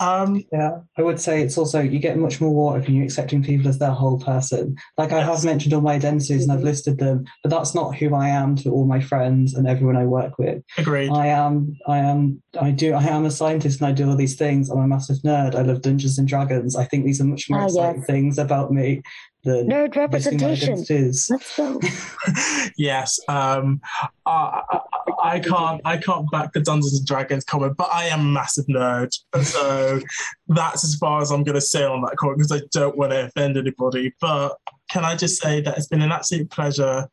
Um, 0.00 0.44
yeah, 0.52 0.78
I 0.98 1.02
would 1.02 1.20
say 1.20 1.40
it's 1.40 1.56
also 1.56 1.80
you 1.80 2.00
get 2.00 2.18
much 2.18 2.40
more 2.40 2.52
water 2.52 2.80
if 2.80 2.88
you're 2.88 3.04
accepting 3.04 3.44
people 3.44 3.68
as 3.68 3.78
their 3.78 3.92
whole 3.92 4.18
person. 4.18 4.76
Like 4.98 5.12
I 5.12 5.22
have 5.22 5.44
mentioned 5.44 5.72
all 5.72 5.80
my 5.80 5.94
identities 5.94 6.42
and 6.42 6.50
I've 6.50 6.58
mm-hmm. 6.58 6.66
listed 6.66 6.98
them, 6.98 7.24
but 7.42 7.50
that's 7.50 7.74
not 7.74 7.94
who 7.94 8.14
I 8.14 8.28
am 8.28 8.56
to 8.56 8.70
all 8.70 8.86
my 8.86 9.00
friends 9.00 9.54
and 9.54 9.68
everyone 9.68 9.96
I 9.96 10.04
work 10.04 10.36
with. 10.36 10.62
Agreed. 10.76 11.10
I 11.10 11.28
am, 11.28 11.76
I 11.86 11.98
am, 11.98 12.42
I 12.60 12.72
do, 12.72 12.92
I 12.92 13.04
am 13.04 13.24
a 13.24 13.30
scientist 13.30 13.80
and 13.80 13.88
I 13.88 13.92
do 13.92 14.10
all 14.10 14.16
these 14.16 14.36
things. 14.36 14.68
I'm 14.68 14.80
a 14.80 14.86
massive 14.86 15.18
nerd. 15.18 15.54
I 15.54 15.62
love 15.62 15.82
Dungeons 15.82 16.18
and 16.18 16.26
Dragons. 16.26 16.74
I 16.74 16.84
think 16.84 17.04
these 17.04 17.20
are 17.20 17.24
much 17.24 17.48
more 17.48 17.60
ah, 17.60 17.66
exciting 17.66 18.00
yes. 18.00 18.06
things 18.06 18.38
about 18.38 18.72
me 18.72 19.00
the 19.44 19.62
nerd 19.62 19.94
representation. 19.94 20.76
Let's 20.76 21.56
go. 21.56 21.80
yes, 22.76 23.20
um, 23.28 23.80
I, 24.26 24.62
I, 24.70 24.80
I, 25.22 25.40
can't 25.40 25.80
I 25.84 25.96
can't 25.98 26.30
back 26.30 26.52
the 26.52 26.60
Dungeons 26.60 26.98
and 26.98 27.06
Dragons 27.06 27.44
comment, 27.44 27.76
but 27.76 27.90
I 27.92 28.04
am 28.06 28.20
a 28.20 28.24
massive 28.24 28.66
nerd, 28.66 29.16
so 29.42 30.00
that's 30.48 30.84
as 30.84 30.96
far 30.96 31.20
as 31.20 31.30
I'm 31.30 31.44
going 31.44 31.54
to 31.54 31.60
say 31.60 31.84
on 31.84 32.02
that 32.02 32.16
comment 32.16 32.38
because 32.38 32.52
I 32.52 32.62
don't 32.72 32.96
want 32.96 33.12
to 33.12 33.26
offend 33.26 33.56
anybody. 33.56 34.14
But 34.20 34.56
can 34.90 35.04
I 35.04 35.14
just 35.14 35.40
say 35.40 35.60
that 35.60 35.76
it's 35.76 35.86
been 35.86 36.02
an 36.02 36.12
absolute 36.12 36.50
pleasure 36.50 37.08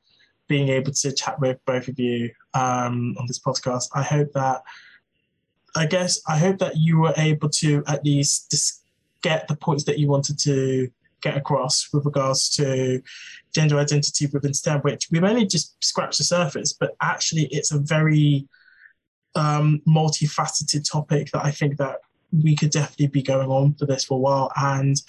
being 0.47 0.67
able 0.67 0.91
to 0.91 1.13
chat 1.13 1.39
with 1.39 1.57
both 1.65 1.87
of 1.87 1.97
you 1.97 2.29
um, 2.53 3.15
on 3.17 3.25
this 3.25 3.39
podcast. 3.39 3.85
I 3.95 4.03
hope 4.03 4.33
that 4.33 4.61
I 5.77 5.85
guess 5.85 6.21
I 6.27 6.37
hope 6.37 6.57
that 6.59 6.75
you 6.75 6.99
were 6.99 7.13
able 7.15 7.47
to 7.61 7.83
at 7.87 8.03
least 8.03 8.49
dis- 8.49 8.81
get 9.21 9.47
the 9.47 9.55
points 9.55 9.85
that 9.85 9.97
you 9.97 10.09
wanted 10.09 10.37
to 10.39 10.89
get 11.21 11.37
across 11.37 11.87
with 11.93 12.05
regards 12.05 12.49
to 12.55 13.01
gender 13.53 13.77
identity 13.77 14.27
within 14.27 14.53
STEM, 14.53 14.81
which 14.81 15.07
we've 15.11 15.23
only 15.23 15.45
just 15.45 15.75
scratched 15.83 16.17
the 16.17 16.23
surface, 16.23 16.73
but 16.73 16.95
actually 17.01 17.45
it's 17.51 17.71
a 17.71 17.79
very 17.79 18.47
um, 19.35 19.81
multifaceted 19.87 20.89
topic 20.89 21.31
that 21.31 21.45
I 21.45 21.51
think 21.51 21.77
that 21.77 21.97
we 22.31 22.55
could 22.55 22.71
definitely 22.71 23.07
be 23.07 23.21
going 23.21 23.49
on 23.49 23.73
for 23.73 23.85
this 23.85 24.05
for 24.05 24.15
a 24.15 24.21
while. 24.21 24.51
And 24.55 25.01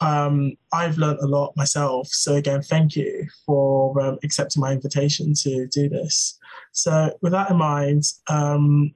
um, 0.00 0.56
I've 0.72 0.98
learned 0.98 1.20
a 1.20 1.26
lot 1.26 1.56
myself. 1.56 2.08
So 2.08 2.34
again, 2.34 2.62
thank 2.62 2.96
you 2.96 3.26
for 3.46 3.98
um, 4.00 4.18
accepting 4.22 4.60
my 4.60 4.72
invitation 4.72 5.34
to 5.34 5.66
do 5.68 5.88
this. 5.88 6.38
So 6.72 7.16
with 7.22 7.32
that 7.32 7.50
in 7.50 7.56
mind, 7.56 8.04
um, 8.28 8.94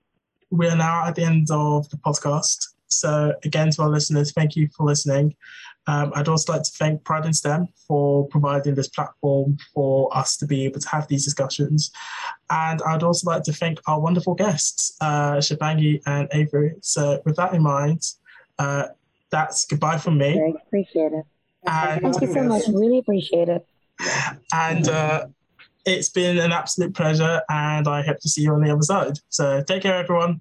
we 0.51 0.69
are 0.69 0.77
now 0.77 1.07
at 1.07 1.15
the 1.15 1.25
end 1.25 1.49
of 1.51 1.89
the 1.91 1.97
podcast. 1.99 2.69
So 2.89 3.35
again, 3.45 3.71
to 3.71 3.83
our 3.83 3.89
listeners, 3.89 4.33
thank 4.33 4.57
you 4.57 4.69
for 4.77 4.85
listening. 4.85 5.35
Um, 5.89 6.13
I'd 6.15 6.29
also 6.29 6.53
like 6.53 6.63
to 6.65 6.71
thank 6.73 7.03
Pride 7.03 7.25
in 7.25 7.33
STEM 7.33 7.67
for 7.87 8.29
providing 8.29 8.75
this 8.75 8.89
platform 8.89 9.57
for 9.75 10.15
us 10.17 10.37
to 10.37 10.47
be 10.47 10.67
able 10.67 10.81
to 10.81 10.89
have 10.91 11.09
these 11.09 11.25
discussions. 11.25 11.91
And 12.51 12.83
I'd 12.83 13.03
also 13.03 13.31
like 13.31 13.43
to 13.45 13.55
thank 13.55 13.81
our 13.89 13.99
wonderful 13.99 14.35
guests, 14.35 14.97
uh, 15.01 15.37
Shubhangi 15.37 16.03
and 16.07 16.29
Avery. 16.33 16.75
So, 16.83 17.23
with 17.25 17.37
that 17.37 17.55
in 17.55 17.63
mind, 17.63 18.03
uh, 18.59 18.89
that's 19.31 19.65
goodbye 19.65 19.97
from 19.97 20.19
me. 20.19 20.35
Very 20.35 20.55
appreciate 20.67 21.13
it. 21.13 21.25
And, 21.67 22.03
thank 22.03 22.21
you 22.21 22.35
so 22.35 22.43
much. 22.43 22.65
Really 22.69 22.99
appreciate 22.99 23.49
it. 23.49 23.67
And 24.53 24.89
uh, 24.89 25.27
it's 25.87 26.11
been 26.11 26.37
an 26.37 26.53
absolute 26.53 26.95
pleasure, 26.95 27.41
and 27.49 27.89
I 27.89 28.03
hope 28.03 28.19
to 28.21 28.29
see 28.29 28.43
you 28.43 28.53
on 28.53 28.63
the 28.63 28.71
other 28.71 28.83
side. 28.83 29.19
So, 29.31 29.63
take 29.67 29.83
care, 29.85 29.95
everyone. 29.95 30.37